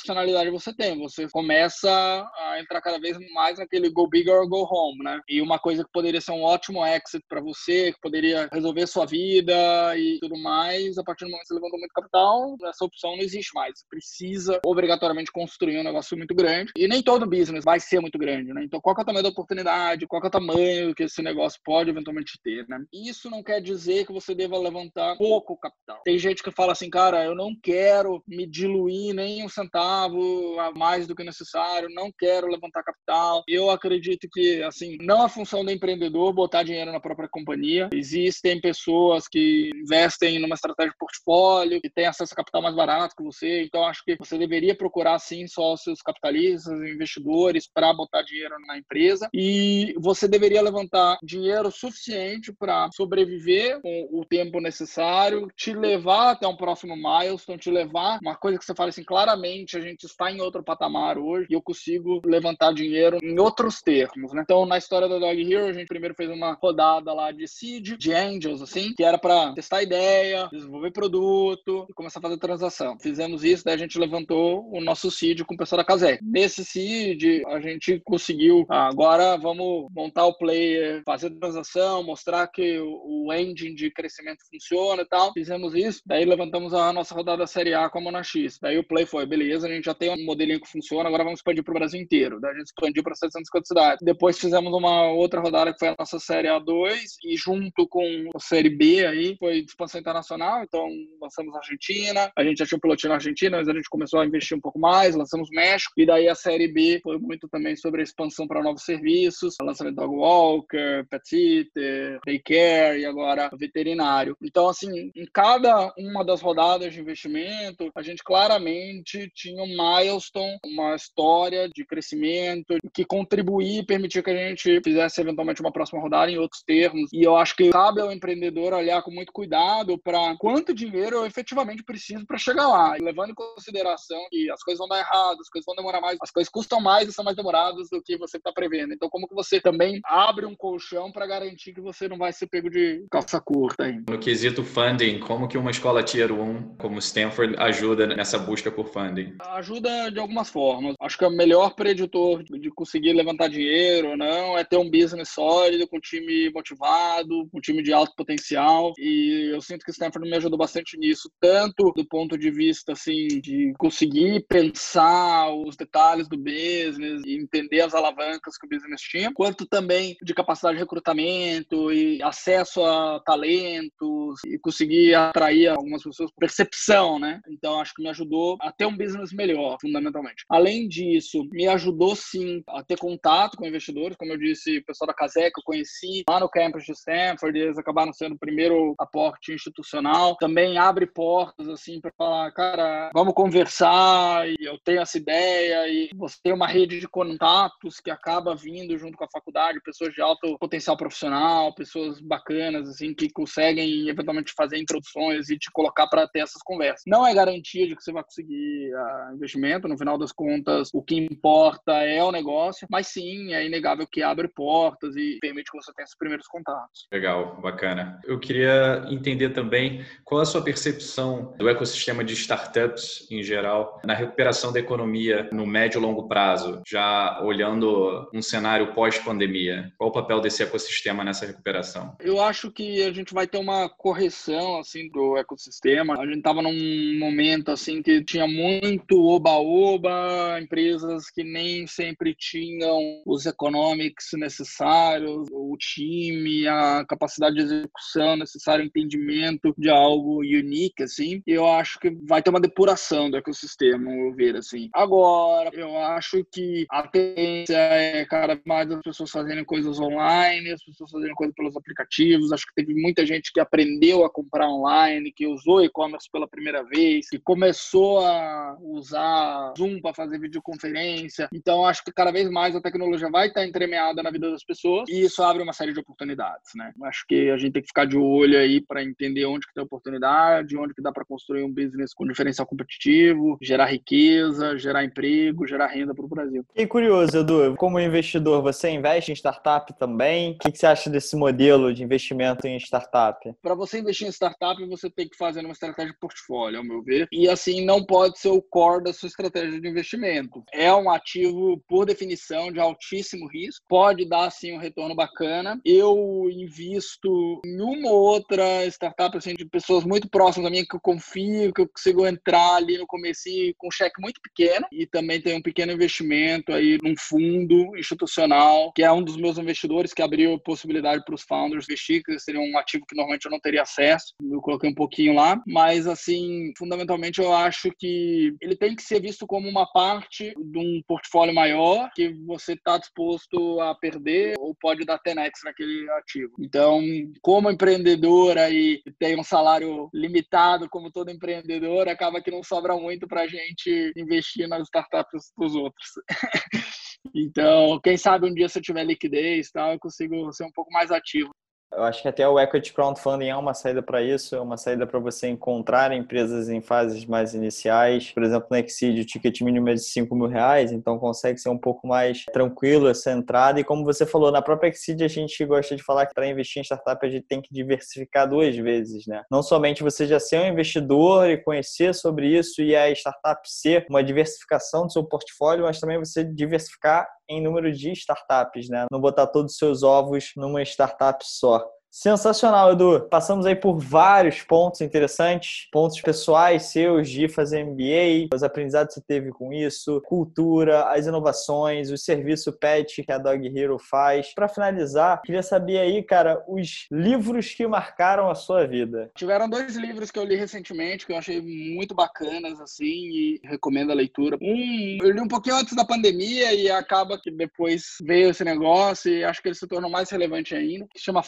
opcionalidade 0.00 0.50
você 0.50 0.74
tem. 0.74 0.98
Você 0.98 1.28
começa 1.28 1.90
a 1.90 2.60
entrar 2.60 2.80
cada 2.80 2.98
vez 2.98 3.16
mais 3.32 3.58
naquele 3.58 3.90
go 3.90 4.08
big 4.08 4.28
or 4.30 4.48
go 4.48 4.66
home, 4.70 5.02
né? 5.02 5.20
E 5.28 5.40
uma 5.40 5.58
coisa 5.58 5.84
que 5.84 5.90
poderia 5.92 6.20
ser 6.20 6.32
um 6.32 6.42
ótimo 6.42 6.84
exit 6.84 7.24
para 7.28 7.40
você, 7.40 7.92
que 7.92 8.00
poderia 8.00 8.48
resolver 8.52 8.86
sua 8.86 9.06
vida 9.06 9.54
e 9.96 10.18
tudo 10.20 10.36
mais, 10.40 10.98
a 10.98 11.04
partir 11.04 11.24
do 11.24 11.30
momento 11.30 11.42
que 11.42 11.48
você 11.48 11.54
levantou 11.54 11.78
muito 11.78 11.92
capital, 11.92 12.56
essa 12.64 12.84
opção 12.84 13.16
não 13.16 13.22
existe 13.22 13.54
mais. 13.54 13.78
Você 13.78 13.86
precisa 13.88 14.60
obrigatoriamente 14.64 15.32
construir 15.32 15.78
um 15.78 15.84
negócio 15.84 16.16
muito 16.16 16.34
grande. 16.34 16.72
E 16.76 16.88
nem 16.88 17.02
todo 17.02 17.28
business 17.28 17.64
vai 17.64 17.80
ser 17.80 18.00
muito 18.00 18.18
grande, 18.18 18.52
né? 18.52 18.62
Então, 18.64 18.80
qual 18.80 18.96
é 18.96 19.02
o 19.02 19.04
tamanho 19.04 19.22
da 19.22 19.30
oportunidade? 19.30 20.06
Qual 20.06 20.22
é 20.22 20.26
o 20.26 20.30
tamanho 20.30 20.94
que 20.94 21.04
esse 21.04 21.22
negócio 21.22 21.60
pode 21.64 21.90
eventualmente 21.90 22.38
ter, 22.42 22.66
né? 22.68 22.78
Isso 22.92 23.30
não 23.30 23.42
quer 23.42 23.60
dizer 23.60 24.06
que 24.06 24.12
você 24.12 24.34
deva 24.34 24.58
levantar 24.58 25.16
pouco 25.16 25.58
capital. 25.58 26.00
Tem 26.04 26.18
gente 26.18 26.42
que 26.42 26.50
fala 26.50 26.72
assim, 26.72 26.90
cara, 26.90 27.24
eu 27.24 27.34
não 27.34 27.54
quero 27.62 28.22
me 28.26 28.46
diluir 28.46 29.14
nem 29.14 29.44
um 29.44 29.48
centavo 29.48 29.75
a 29.80 30.72
mais 30.74 31.06
do 31.06 31.14
que 31.14 31.24
necessário, 31.24 31.88
não 31.90 32.10
quero 32.16 32.46
levantar 32.46 32.82
capital. 32.82 33.42
Eu 33.48 33.70
acredito 33.70 34.28
que, 34.32 34.62
assim, 34.62 34.96
não 35.00 35.24
é 35.24 35.28
função 35.28 35.64
do 35.64 35.70
empreendedor 35.70 36.32
botar 36.32 36.62
dinheiro 36.62 36.92
na 36.92 37.00
própria 37.00 37.28
companhia. 37.28 37.88
Existem 37.92 38.60
pessoas 38.60 39.28
que 39.28 39.70
investem 39.74 40.38
numa 40.38 40.54
estratégia 40.54 40.92
de 40.92 40.98
portfólio, 40.98 41.80
que 41.80 41.90
têm 41.90 42.06
acesso 42.06 42.32
a 42.32 42.36
capital 42.36 42.62
mais 42.62 42.74
barato 42.74 43.14
que 43.16 43.24
você. 43.24 43.64
Então, 43.64 43.84
acho 43.84 44.02
que 44.04 44.16
você 44.16 44.38
deveria 44.38 44.76
procurar, 44.76 45.18
sim, 45.18 45.46
sócios 45.46 46.00
capitalistas, 46.02 46.72
investidores, 46.80 47.68
para 47.72 47.92
botar 47.92 48.22
dinheiro 48.22 48.54
na 48.66 48.78
empresa. 48.78 49.28
E 49.32 49.94
você 49.98 50.28
deveria 50.28 50.62
levantar 50.62 51.18
dinheiro 51.22 51.70
suficiente 51.70 52.52
para 52.52 52.88
sobreviver 52.92 53.80
com 53.80 54.08
o 54.12 54.24
tempo 54.24 54.60
necessário, 54.60 55.48
te 55.56 55.72
levar 55.72 56.32
até 56.32 56.46
um 56.46 56.56
próximo 56.56 56.96
milestone, 56.96 57.58
te 57.58 57.70
levar 57.70 58.18
uma 58.22 58.36
coisa 58.36 58.58
que 58.58 58.64
você 58.64 58.74
fala 58.74 58.90
assim, 58.90 59.04
claramente, 59.04 59.65
a 59.74 59.80
gente 59.80 60.04
está 60.04 60.30
em 60.30 60.42
outro 60.42 60.62
patamar 60.62 61.16
hoje 61.16 61.46
e 61.48 61.54
eu 61.54 61.62
consigo 61.62 62.20
levantar 62.24 62.74
dinheiro 62.74 63.18
em 63.22 63.38
outros 63.38 63.80
termos, 63.80 64.34
né? 64.34 64.42
Então, 64.42 64.66
na 64.66 64.76
história 64.76 65.08
da 65.08 65.18
Dog 65.18 65.52
Hero, 65.52 65.66
a 65.66 65.72
gente 65.72 65.86
primeiro 65.86 66.14
fez 66.14 66.30
uma 66.30 66.52
rodada 66.52 67.12
lá 67.14 67.32
de 67.32 67.48
seed, 67.48 67.96
de 67.96 68.12
angels, 68.12 68.60
assim, 68.60 68.92
que 68.94 69.02
era 69.02 69.16
para 69.16 69.54
testar 69.54 69.82
ideia, 69.82 70.48
desenvolver 70.52 70.90
produto 70.90 71.86
e 71.88 71.94
começar 71.94 72.18
a 72.18 72.22
fazer 72.22 72.36
transação. 72.36 72.98
Fizemos 73.00 73.42
isso, 73.42 73.64
daí 73.64 73.74
a 73.74 73.78
gente 73.78 73.98
levantou 73.98 74.68
o 74.70 74.80
nosso 74.80 75.10
seed 75.10 75.42
com 75.44 75.54
o 75.54 75.56
pessoal 75.56 75.78
da 75.78 75.84
Casec. 75.84 76.22
Nesse 76.22 76.64
seed, 76.64 77.42
a 77.46 77.60
gente 77.60 78.00
conseguiu, 78.04 78.66
ah, 78.68 78.88
agora 78.88 79.36
vamos 79.36 79.86
montar 79.90 80.26
o 80.26 80.36
player, 80.36 81.02
fazer 81.04 81.30
transação, 81.30 82.02
mostrar 82.02 82.46
que 82.48 82.78
o 82.78 83.32
engine 83.32 83.74
de 83.74 83.90
crescimento 83.90 84.44
funciona 84.50 85.02
e 85.02 85.06
tal. 85.06 85.32
Fizemos 85.32 85.74
isso, 85.74 86.02
daí 86.04 86.24
levantamos 86.24 86.74
a 86.74 86.92
nossa 86.92 87.14
rodada 87.14 87.46
Série 87.46 87.74
A 87.74 87.88
com 87.88 87.98
a 87.98 88.02
Mona 88.02 88.22
X. 88.22 88.58
Daí 88.60 88.78
o 88.78 88.84
play 88.84 89.06
foi, 89.06 89.24
beleza, 89.26 89.45
a 89.52 89.68
gente 89.68 89.84
já 89.84 89.94
tem 89.94 90.10
um 90.10 90.24
modelinho 90.24 90.60
que 90.60 90.68
funciona, 90.68 91.08
agora 91.08 91.24
vamos 91.24 91.40
expandir 91.40 91.62
para 91.62 91.72
o 91.72 91.78
Brasil 91.78 92.00
inteiro. 92.00 92.40
Daí 92.40 92.52
a 92.52 92.58
gente 92.58 92.66
expandiu 92.66 93.02
para 93.02 93.14
750 93.14 93.66
cidades. 93.66 94.04
Depois 94.04 94.38
fizemos 94.38 94.72
uma 94.72 95.10
outra 95.12 95.40
rodada 95.40 95.72
que 95.72 95.78
foi 95.78 95.88
a 95.88 95.96
nossa 95.98 96.18
Série 96.18 96.48
A2 96.48 96.96
e 97.24 97.36
junto 97.36 97.86
com 97.88 98.30
a 98.34 98.38
Série 98.38 98.70
B 98.70 99.06
aí 99.06 99.36
foi 99.38 99.58
expansão 99.58 100.00
internacional, 100.00 100.62
então 100.62 100.88
lançamos 101.20 101.54
a 101.54 101.58
Argentina, 101.58 102.30
a 102.36 102.44
gente 102.44 102.58
já 102.58 102.66
tinha 102.66 102.76
um 102.76 102.80
pilotinho 102.80 103.10
na 103.10 103.16
Argentina, 103.16 103.56
mas 103.56 103.68
a 103.68 103.72
gente 103.72 103.88
começou 103.88 104.20
a 104.20 104.26
investir 104.26 104.56
um 104.56 104.60
pouco 104.60 104.78
mais, 104.78 105.14
lançamos 105.14 105.48
México 105.50 105.92
e 105.96 106.06
daí 106.06 106.28
a 106.28 106.34
Série 106.34 106.68
B 106.68 107.00
foi 107.02 107.18
muito 107.18 107.48
também 107.48 107.76
sobre 107.76 108.00
a 108.00 108.04
expansão 108.04 108.46
para 108.46 108.62
novos 108.62 108.82
serviços, 108.82 109.56
lançamento 109.60 109.96
Dog 109.96 110.14
Walker, 110.14 111.04
Pet 111.10 111.28
Sitter, 111.28 112.18
Daycare 112.24 113.00
e 113.00 113.06
agora 113.06 113.50
veterinário. 113.58 114.36
Então, 114.42 114.68
assim, 114.68 115.10
em 115.14 115.26
cada 115.32 115.92
uma 115.98 116.24
das 116.24 116.40
rodadas 116.40 116.92
de 116.92 117.00
investimento, 117.00 117.90
a 117.94 118.02
gente 118.02 118.22
claramente 118.22 119.30
tinha 119.36 119.62
um 119.62 119.68
milestone, 119.68 120.58
uma 120.64 120.96
história 120.96 121.68
de 121.68 121.84
crescimento 121.84 122.76
que 122.92 123.04
contribuía 123.04 123.80
e 123.80 123.86
permitia 123.86 124.22
que 124.22 124.30
a 124.30 124.48
gente 124.48 124.80
fizesse 124.82 125.20
eventualmente 125.20 125.60
uma 125.60 125.70
próxima 125.70 126.00
rodada 126.00 126.30
em 126.30 126.38
outros 126.38 126.62
termos. 126.62 127.10
E 127.12 127.22
eu 127.22 127.36
acho 127.36 127.54
que 127.54 127.70
cabe 127.70 128.00
ao 128.00 128.10
empreendedor 128.10 128.72
olhar 128.72 129.02
com 129.02 129.10
muito 129.10 129.32
cuidado 129.32 129.98
para 129.98 130.34
quanto 130.38 130.74
dinheiro 130.74 131.16
eu 131.16 131.26
efetivamente 131.26 131.84
preciso 131.84 132.26
para 132.26 132.38
chegar 132.38 132.66
lá, 132.66 132.96
levando 132.98 133.30
em 133.30 133.34
consideração 133.34 134.18
que 134.30 134.50
as 134.50 134.62
coisas 134.62 134.78
vão 134.78 134.88
dar 134.88 135.00
errado, 135.00 135.40
as 135.40 135.48
coisas 135.50 135.66
vão 135.66 135.76
demorar 135.76 136.00
mais, 136.00 136.16
as 136.22 136.30
coisas 136.30 136.50
custam 136.50 136.80
mais 136.80 137.08
e 137.08 137.12
são 137.12 137.24
mais 137.24 137.36
demoradas 137.36 137.90
do 137.90 138.02
que 138.02 138.16
você 138.16 138.38
está 138.38 138.50
prevendo. 138.50 138.94
Então, 138.94 139.10
como 139.10 139.28
que 139.28 139.34
você 139.34 139.60
também 139.60 140.00
abre 140.04 140.46
um 140.46 140.56
colchão 140.56 141.12
para 141.12 141.26
garantir 141.26 141.74
que 141.74 141.80
você 141.80 142.08
não 142.08 142.16
vai 142.16 142.32
ser 142.32 142.46
pego 142.46 142.70
de 142.70 143.04
calça 143.10 143.40
curta 143.40 143.84
ainda? 143.84 144.10
No 144.10 144.18
quesito 144.18 144.64
funding, 144.64 145.20
como 145.20 145.46
que 145.46 145.58
uma 145.58 145.70
escola 145.70 146.02
Tier 146.02 146.32
1 146.32 146.76
como 146.78 146.98
Stanford 146.98 147.56
ajuda 147.58 148.06
nessa 148.06 148.38
busca 148.38 148.70
por 148.70 148.88
funding? 148.88 149.25
Ajuda 149.40 150.10
de 150.10 150.18
algumas 150.18 150.48
formas. 150.48 150.94
Acho 151.00 151.18
que 151.18 151.24
o 151.24 151.30
melhor 151.30 151.74
preditor 151.74 152.42
de 152.42 152.70
conseguir 152.70 153.12
levantar 153.12 153.48
dinheiro 153.48 154.10
ou 154.10 154.16
não 154.16 154.56
é 154.56 154.64
ter 154.64 154.76
um 154.76 154.90
business 154.90 155.30
sólido, 155.30 155.86
com 155.88 155.96
um 155.96 156.00
time 156.00 156.50
motivado, 156.50 157.48
um 157.52 157.60
time 157.60 157.82
de 157.82 157.92
alto 157.92 158.12
potencial. 158.16 158.92
E 158.98 159.50
eu 159.52 159.60
sinto 159.60 159.84
que 159.84 159.90
Stanford 159.90 160.28
me 160.28 160.36
ajudou 160.36 160.58
bastante 160.58 160.96
nisso, 160.98 161.30
tanto 161.40 161.92
do 161.92 162.06
ponto 162.06 162.36
de 162.38 162.50
vista 162.50 162.92
assim 162.92 163.26
de 163.40 163.72
conseguir 163.78 164.44
pensar 164.48 165.50
os 165.52 165.76
detalhes 165.76 166.28
do 166.28 166.36
business 166.36 167.22
e 167.24 167.36
entender 167.36 167.80
as 167.80 167.94
alavancas 167.94 168.56
que 168.58 168.66
o 168.66 168.68
business 168.68 169.00
tinha, 169.00 169.32
quanto 169.32 169.66
também 169.66 170.16
de 170.22 170.34
capacidade 170.34 170.76
de 170.76 170.82
recrutamento 170.82 171.92
e 171.92 172.22
acesso 172.22 172.84
a 172.84 173.20
talentos 173.24 174.40
e 174.46 174.58
conseguir 174.58 175.14
atrair 175.14 175.68
algumas 175.68 176.02
pessoas 176.02 176.30
percepção, 176.38 177.18
né? 177.18 177.40
Então 177.48 177.80
acho 177.80 177.94
que 177.94 178.02
me 178.02 178.08
ajudou 178.08 178.56
a 178.60 178.70
ter 178.70 178.86
um 178.86 178.96
business 178.96 179.15
melhor, 179.32 179.76
fundamentalmente. 179.80 180.44
Além 180.48 180.88
disso, 180.88 181.46
me 181.50 181.66
ajudou 181.68 182.14
sim 182.16 182.62
a 182.68 182.82
ter 182.82 182.98
contato 182.98 183.56
com 183.56 183.66
investidores, 183.66 184.16
como 184.16 184.32
eu 184.32 184.38
disse, 184.38 184.78
o 184.78 184.84
pessoal 184.84 185.06
da 185.06 185.14
Casec 185.14 185.52
eu 185.56 185.64
conheci 185.64 186.24
lá 186.28 186.40
no 186.40 186.48
campus 186.48 186.84
de 186.84 186.92
Stanford, 186.92 187.58
eles 187.58 187.78
acabaram 187.78 188.12
sendo 188.12 188.34
o 188.34 188.38
primeiro 188.38 188.94
aporte 188.98 189.52
institucional. 189.52 190.36
Também 190.36 190.78
abre 190.78 191.06
portas 191.06 191.68
assim 191.68 192.00
para 192.00 192.12
falar, 192.16 192.50
cara, 192.52 193.10
vamos 193.14 193.34
conversar 193.34 194.48
e 194.48 194.56
eu 194.60 194.78
tenho 194.84 195.00
essa 195.00 195.18
ideia 195.18 195.88
e 195.88 196.10
você 196.14 196.36
tem 196.42 196.52
uma 196.52 196.66
rede 196.66 197.00
de 197.00 197.08
contatos 197.08 198.00
que 198.00 198.10
acaba 198.10 198.54
vindo 198.54 198.96
junto 198.98 199.16
com 199.16 199.24
a 199.24 199.30
faculdade, 199.30 199.80
pessoas 199.82 200.12
de 200.12 200.20
alto 200.20 200.56
potencial 200.58 200.96
profissional, 200.96 201.74
pessoas 201.74 202.20
bacanas 202.20 202.88
assim 202.88 203.14
que 203.14 203.30
conseguem 203.30 204.08
eventualmente 204.08 204.52
fazer 204.56 204.78
introduções 204.78 205.48
e 205.50 205.58
te 205.58 205.70
colocar 205.70 206.06
para 206.06 206.26
ter 206.28 206.40
essas 206.40 206.62
conversas. 206.62 207.02
Não 207.06 207.26
é 207.26 207.34
garantia 207.34 207.86
de 207.86 207.96
que 207.96 208.02
você 208.02 208.12
vai 208.12 208.22
conseguir 208.22 208.90
investimento, 209.34 209.88
no 209.88 209.98
final 209.98 210.18
das 210.18 210.32
contas, 210.32 210.90
o 210.92 211.02
que 211.02 211.16
importa 211.16 211.92
é 211.92 212.22
o 212.22 212.32
negócio, 212.32 212.86
mas 212.90 213.08
sim, 213.08 213.52
é 213.52 213.66
inegável 213.66 214.06
que 214.06 214.22
abre 214.22 214.48
portas 214.48 215.16
e 215.16 215.38
permite 215.40 215.70
que 215.70 215.76
você 215.76 215.92
tenha 215.92 216.04
esses 216.04 216.16
primeiros 216.16 216.46
contatos. 216.46 217.06
Legal, 217.12 217.60
bacana. 217.60 218.20
Eu 218.24 218.38
queria 218.38 219.04
entender 219.08 219.50
também 219.50 220.04
qual 220.24 220.40
é 220.40 220.42
a 220.42 220.46
sua 220.46 220.62
percepção 220.62 221.54
do 221.58 221.68
ecossistema 221.68 222.24
de 222.24 222.34
startups 222.34 223.26
em 223.30 223.42
geral 223.42 224.00
na 224.04 224.14
recuperação 224.14 224.72
da 224.72 224.80
economia 224.80 225.48
no 225.52 225.66
médio 225.66 225.98
e 225.98 226.02
longo 226.02 226.28
prazo, 226.28 226.82
já 226.86 227.40
olhando 227.42 228.28
um 228.32 228.42
cenário 228.42 228.92
pós-pandemia. 228.92 229.92
Qual 229.98 230.10
o 230.10 230.12
papel 230.12 230.40
desse 230.40 230.62
ecossistema 230.62 231.24
nessa 231.24 231.46
recuperação? 231.46 232.16
Eu 232.20 232.40
acho 232.40 232.70
que 232.70 233.02
a 233.02 233.12
gente 233.12 233.34
vai 233.34 233.46
ter 233.46 233.58
uma 233.58 233.88
correção 233.88 234.78
assim 234.78 235.08
do 235.10 235.36
ecossistema. 235.36 236.18
A 236.18 236.26
gente 236.26 236.38
estava 236.38 236.62
num 236.62 237.18
momento 237.18 237.70
assim 237.70 238.02
que 238.02 238.22
tinha 238.24 238.46
muito 238.46 238.95
muito 238.96 239.22
oba-oba, 239.22 240.58
empresas 240.60 241.30
que 241.30 241.44
nem 241.44 241.86
sempre 241.86 242.34
tinham 242.34 243.22
os 243.26 243.44
economics 243.44 244.30
necessários, 244.34 245.48
o 245.52 245.76
time, 245.76 246.66
a 246.66 247.04
capacidade 247.06 247.56
de 247.56 247.62
execução 247.62 248.36
necessária, 248.36 248.82
o 248.82 248.86
entendimento 248.86 249.74
de 249.76 249.90
algo 249.90 250.40
unique, 250.40 251.02
assim. 251.02 251.42
Eu 251.46 251.66
acho 251.66 251.98
que 252.00 252.10
vai 252.26 252.42
ter 252.42 252.50
uma 252.50 252.60
depuração 252.60 253.30
do 253.30 253.36
ecossistema, 253.36 254.10
eu 254.10 254.34
ver, 254.34 254.56
assim. 254.56 254.88
Agora, 254.94 255.70
eu 255.74 255.96
acho 255.98 256.42
que 256.50 256.86
a 256.90 257.06
tendência 257.06 257.76
é 257.76 258.24
cada 258.24 258.54
vez 258.54 258.64
mais 258.66 258.90
as 258.90 259.02
pessoas 259.02 259.30
fazendo 259.30 259.64
coisas 259.64 260.00
online, 260.00 260.72
as 260.72 260.82
pessoas 260.82 261.10
fazendo 261.10 261.34
coisas 261.34 261.54
pelos 261.54 261.76
aplicativos. 261.76 262.52
Acho 262.52 262.66
que 262.66 262.74
teve 262.74 262.94
muita 262.94 263.26
gente 263.26 263.52
que 263.52 263.60
aprendeu 263.60 264.24
a 264.24 264.30
comprar 264.30 264.68
online, 264.68 265.32
que 265.32 265.46
usou 265.46 265.84
e-commerce 265.84 266.28
pela 266.30 266.48
primeira 266.48 266.82
vez, 266.84 267.28
que 267.28 267.38
começou 267.38 268.20
a 268.20 268.76
usar 268.92 269.72
Zoom 269.76 270.00
para 270.00 270.14
fazer 270.14 270.38
videoconferência. 270.38 271.48
Então, 271.52 271.84
acho 271.84 272.04
que 272.04 272.12
cada 272.12 272.30
vez 272.30 272.50
mais 272.50 272.74
a 272.74 272.80
tecnologia 272.80 273.30
vai 273.30 273.48
estar 273.48 273.66
entremeada 273.66 274.22
na 274.22 274.30
vida 274.30 274.50
das 274.50 274.64
pessoas 274.64 275.08
e 275.08 275.22
isso 275.22 275.42
abre 275.42 275.62
uma 275.62 275.72
série 275.72 275.92
de 275.92 276.00
oportunidades, 276.00 276.72
né? 276.74 276.92
Acho 277.04 277.24
que 277.26 277.50
a 277.50 277.56
gente 277.56 277.72
tem 277.72 277.82
que 277.82 277.88
ficar 277.88 278.06
de 278.06 278.16
olho 278.16 278.58
aí 278.58 278.80
para 278.80 279.02
entender 279.02 279.44
onde 279.46 279.66
que 279.66 279.74
tem 279.74 279.82
oportunidade, 279.82 280.76
onde 280.76 280.94
que 280.94 281.02
dá 281.02 281.12
para 281.12 281.24
construir 281.24 281.62
um 281.62 281.72
business 281.72 282.14
com 282.14 282.26
diferencial 282.26 282.66
competitivo, 282.66 283.58
gerar 283.60 283.86
riqueza, 283.86 284.78
gerar 284.78 285.04
emprego, 285.04 285.66
gerar 285.66 285.88
renda 285.88 286.14
para 286.14 286.24
o 286.24 286.28
Brasil. 286.28 286.64
E 286.74 286.86
curioso, 286.86 287.38
Edu, 287.38 287.74
como 287.76 288.00
investidor, 288.00 288.62
você 288.62 288.90
investe 288.90 289.30
em 289.32 289.34
startup 289.34 289.92
também? 289.98 290.52
O 290.52 290.58
que 290.58 290.76
você 290.76 290.86
acha 290.86 291.10
desse 291.10 291.36
modelo 291.36 291.92
de 291.92 292.02
investimento 292.02 292.66
em 292.66 292.76
startup? 292.78 293.38
Para 293.62 293.74
você 293.74 293.98
investir 293.98 294.26
em 294.26 294.32
startup, 294.32 294.84
você 294.86 295.10
tem 295.10 295.28
que 295.28 295.36
fazer 295.36 295.60
uma 295.60 295.72
estratégia 295.72 296.12
de 296.12 296.18
portfólio, 296.18 296.78
ao 296.78 296.84
meu 296.84 297.02
ver. 297.02 297.26
E 297.32 297.48
assim, 297.48 297.84
não 297.84 298.04
pode 298.04 298.38
ser 298.38 298.48
o 298.48 298.62
core 298.76 299.04
da 299.04 299.12
sua 299.14 299.28
estratégia 299.28 299.80
de 299.80 299.88
investimento. 299.88 300.62
É 300.70 300.92
um 300.92 301.08
ativo, 301.08 301.82
por 301.88 302.04
definição, 302.04 302.70
de 302.70 302.78
altíssimo 302.78 303.48
risco. 303.48 303.82
Pode 303.88 304.28
dar, 304.28 304.50
sim, 304.50 304.74
um 304.74 304.78
retorno 304.78 305.14
bacana. 305.14 305.80
Eu 305.82 306.46
invisto 306.50 307.62
em 307.64 307.80
uma 307.80 308.10
ou 308.10 308.20
outra 308.20 308.84
startup, 308.84 309.34
assim, 309.34 309.54
de 309.54 309.64
pessoas 309.64 310.04
muito 310.04 310.28
próximas 310.28 310.70
a 310.70 310.70
mim, 310.70 310.84
que 310.84 310.94
eu 310.94 311.00
confio, 311.00 311.72
que 311.72 311.80
eu 311.80 311.88
consigo 311.88 312.26
entrar 312.26 312.74
ali 312.74 312.98
no 312.98 313.06
começo 313.06 313.44
com 313.78 313.88
um 313.88 313.90
cheque 313.90 314.20
muito 314.20 314.42
pequeno. 314.42 314.86
E 314.92 315.06
também 315.06 315.40
tem 315.40 315.56
um 315.56 315.62
pequeno 315.62 315.92
investimento 315.92 316.70
aí 316.70 316.98
num 317.02 317.14
fundo 317.16 317.96
institucional, 317.96 318.92
que 318.92 319.02
é 319.02 319.10
um 319.10 319.22
dos 319.22 319.38
meus 319.38 319.56
investidores, 319.56 320.12
que 320.12 320.20
abriu 320.20 320.58
possibilidade 320.58 321.24
para 321.24 321.34
os 321.34 321.44
founders 321.44 321.86
investir, 321.88 322.22
que 322.22 322.38
seria 322.38 322.60
um 322.60 322.76
ativo 322.76 323.06
que 323.08 323.16
normalmente 323.16 323.46
eu 323.46 323.50
não 323.50 323.60
teria 323.60 323.82
acesso. 323.82 324.34
Eu 324.38 324.60
coloquei 324.60 324.90
um 324.90 324.94
pouquinho 324.94 325.34
lá. 325.34 325.62
Mas, 325.66 326.06
assim, 326.06 326.74
fundamentalmente, 326.76 327.40
eu 327.40 327.54
acho 327.54 327.90
que 327.98 328.54
ele 328.60 328.76
tem 328.76 328.94
que 328.94 329.02
ser 329.02 329.20
visto 329.20 329.46
como 329.46 329.68
uma 329.68 329.86
parte 329.92 330.54
de 330.56 330.78
um 330.78 331.02
portfólio 331.06 331.54
maior 331.54 332.10
que 332.14 332.32
você 332.44 332.72
está 332.72 332.98
disposto 332.98 333.80
a 333.80 333.94
perder 333.94 334.54
ou 334.58 334.74
pode 334.74 335.04
dar 335.04 335.20
10x 335.20 335.50
naquele 335.64 336.10
ativo. 336.12 336.52
Então, 336.60 337.00
como 337.42 337.70
empreendedor 337.70 338.58
aí 338.58 339.00
tem 339.18 339.38
um 339.38 339.44
salário 339.44 340.08
limitado, 340.12 340.88
como 340.88 341.10
todo 341.10 341.30
empreendedor, 341.30 342.08
acaba 342.08 342.40
que 342.40 342.50
não 342.50 342.62
sobra 342.62 342.96
muito 342.96 343.26
para 343.26 343.42
a 343.42 343.46
gente 343.46 344.12
investir 344.16 344.68
nas 344.68 344.82
startups 344.84 345.52
dos 345.56 345.74
outros. 345.74 346.08
então, 347.34 348.00
quem 348.02 348.16
sabe 348.16 348.46
um 348.46 348.54
dia 348.54 348.68
se 348.68 348.78
eu 348.78 348.82
tiver 348.82 349.04
liquidez, 349.04 349.70
tal, 349.70 349.92
eu 349.92 349.98
consigo 349.98 350.52
ser 350.52 350.64
um 350.64 350.72
pouco 350.72 350.92
mais 350.92 351.10
ativo. 351.10 351.50
Eu 351.96 352.04
acho 352.04 352.20
que 352.20 352.28
até 352.28 352.46
o 352.46 352.60
equity 352.60 352.92
crowdfunding 352.92 353.48
é 353.48 353.56
uma 353.56 353.72
saída 353.72 354.02
para 354.02 354.20
isso, 354.20 354.54
é 354.54 354.60
uma 354.60 354.76
saída 354.76 355.06
para 355.06 355.18
você 355.18 355.48
encontrar 355.48 356.12
empresas 356.12 356.68
em 356.68 356.82
fases 356.82 357.24
mais 357.24 357.54
iniciais. 357.54 358.30
Por 358.32 358.42
exemplo, 358.42 358.68
no 358.70 358.76
Exceed, 358.76 359.18
o 359.18 359.24
ticket 359.24 359.62
mínimo 359.62 359.88
é 359.88 359.94
de 359.94 360.02
5 360.02 360.34
mil 360.36 360.46
reais, 360.46 360.92
então 360.92 361.18
consegue 361.18 361.58
ser 361.58 361.70
um 361.70 361.78
pouco 361.78 362.06
mais 362.06 362.44
tranquilo 362.52 363.08
essa 363.08 363.32
entrada. 363.32 363.80
E 363.80 363.84
como 363.84 364.04
você 364.04 364.26
falou, 364.26 364.52
na 364.52 364.60
própria 364.60 364.90
Exceed 364.90 365.22
a 365.22 365.28
gente 365.28 365.64
gosta 365.64 365.96
de 365.96 366.02
falar 366.02 366.26
que 366.26 366.34
para 366.34 366.46
investir 366.46 366.80
em 366.80 366.84
startup 366.84 367.26
a 367.26 367.30
gente 367.30 367.46
tem 367.46 367.62
que 367.62 367.72
diversificar 367.72 368.46
duas 368.46 368.76
vezes, 368.76 369.26
né? 369.26 369.42
Não 369.50 369.62
somente 369.62 370.02
você 370.02 370.26
já 370.26 370.38
ser 370.38 370.60
um 370.60 370.68
investidor 370.68 371.48
e 371.48 371.56
conhecer 371.56 372.14
sobre 372.14 372.46
isso 372.48 372.82
e 372.82 372.94
a 372.94 373.10
startup 373.10 373.60
ser 373.64 374.04
uma 374.10 374.22
diversificação 374.22 375.06
do 375.06 375.12
seu 375.12 375.24
portfólio, 375.24 375.84
mas 375.84 375.98
também 375.98 376.18
você 376.18 376.44
diversificar 376.44 377.26
em 377.48 377.62
número 377.62 377.92
de 377.92 378.12
startups, 378.12 378.88
né? 378.88 379.06
Não 379.10 379.20
botar 379.20 379.46
todos 379.46 379.72
os 379.72 379.78
seus 379.78 380.02
ovos 380.02 380.52
numa 380.56 380.82
startup 380.82 381.42
só. 381.44 381.85
Sensacional, 382.18 382.92
Edu. 382.92 383.28
Passamos 383.28 383.66
aí 383.66 383.76
por 383.76 383.98
vários 383.98 384.62
pontos 384.62 385.02
interessantes, 385.02 385.86
pontos 385.92 386.18
pessoais 386.22 386.84
seus 386.84 387.28
de 387.28 387.46
fazer 387.46 387.84
MBA, 387.84 388.48
os 388.54 388.62
aprendizados 388.62 389.12
que 389.12 389.20
você 389.20 389.26
teve 389.28 389.50
com 389.50 389.70
isso, 389.70 390.22
cultura, 390.24 391.10
as 391.10 391.26
inovações, 391.26 392.10
o 392.10 392.16
serviço 392.16 392.72
pet 392.72 393.22
que 393.22 393.30
a 393.30 393.36
Dog 393.36 393.70
Hero 393.78 393.98
faz. 393.98 394.54
Para 394.54 394.66
finalizar, 394.66 395.42
queria 395.42 395.62
saber 395.62 395.98
aí, 395.98 396.22
cara, 396.22 396.64
os 396.66 397.06
livros 397.12 397.74
que 397.74 397.86
marcaram 397.86 398.50
a 398.50 398.54
sua 398.54 398.86
vida. 398.86 399.30
Tiveram 399.34 399.68
dois 399.68 399.94
livros 399.94 400.30
que 400.30 400.38
eu 400.38 400.44
li 400.44 400.56
recentemente 400.56 401.26
que 401.26 401.34
eu 401.34 401.36
achei 401.36 401.60
muito 401.60 402.14
bacanas 402.14 402.80
assim 402.80 403.04
e 403.04 403.60
recomendo 403.62 404.10
a 404.10 404.14
leitura. 404.14 404.56
Um, 404.62 405.18
eu 405.20 405.32
li 405.32 405.40
um 405.42 405.48
pouquinho 405.48 405.76
antes 405.76 405.94
da 405.94 406.02
pandemia 406.02 406.72
e 406.72 406.90
acaba 406.90 407.38
que 407.38 407.50
depois 407.50 408.16
veio 408.22 408.48
esse 408.48 408.64
negócio 408.64 409.30
e 409.30 409.44
acho 409.44 409.60
que 409.60 409.68
ele 409.68 409.74
se 409.74 409.86
tornou 409.86 410.10
mais 410.10 410.30
relevante 410.30 410.74
ainda, 410.74 411.06
que 411.12 411.20
chama 411.20 411.42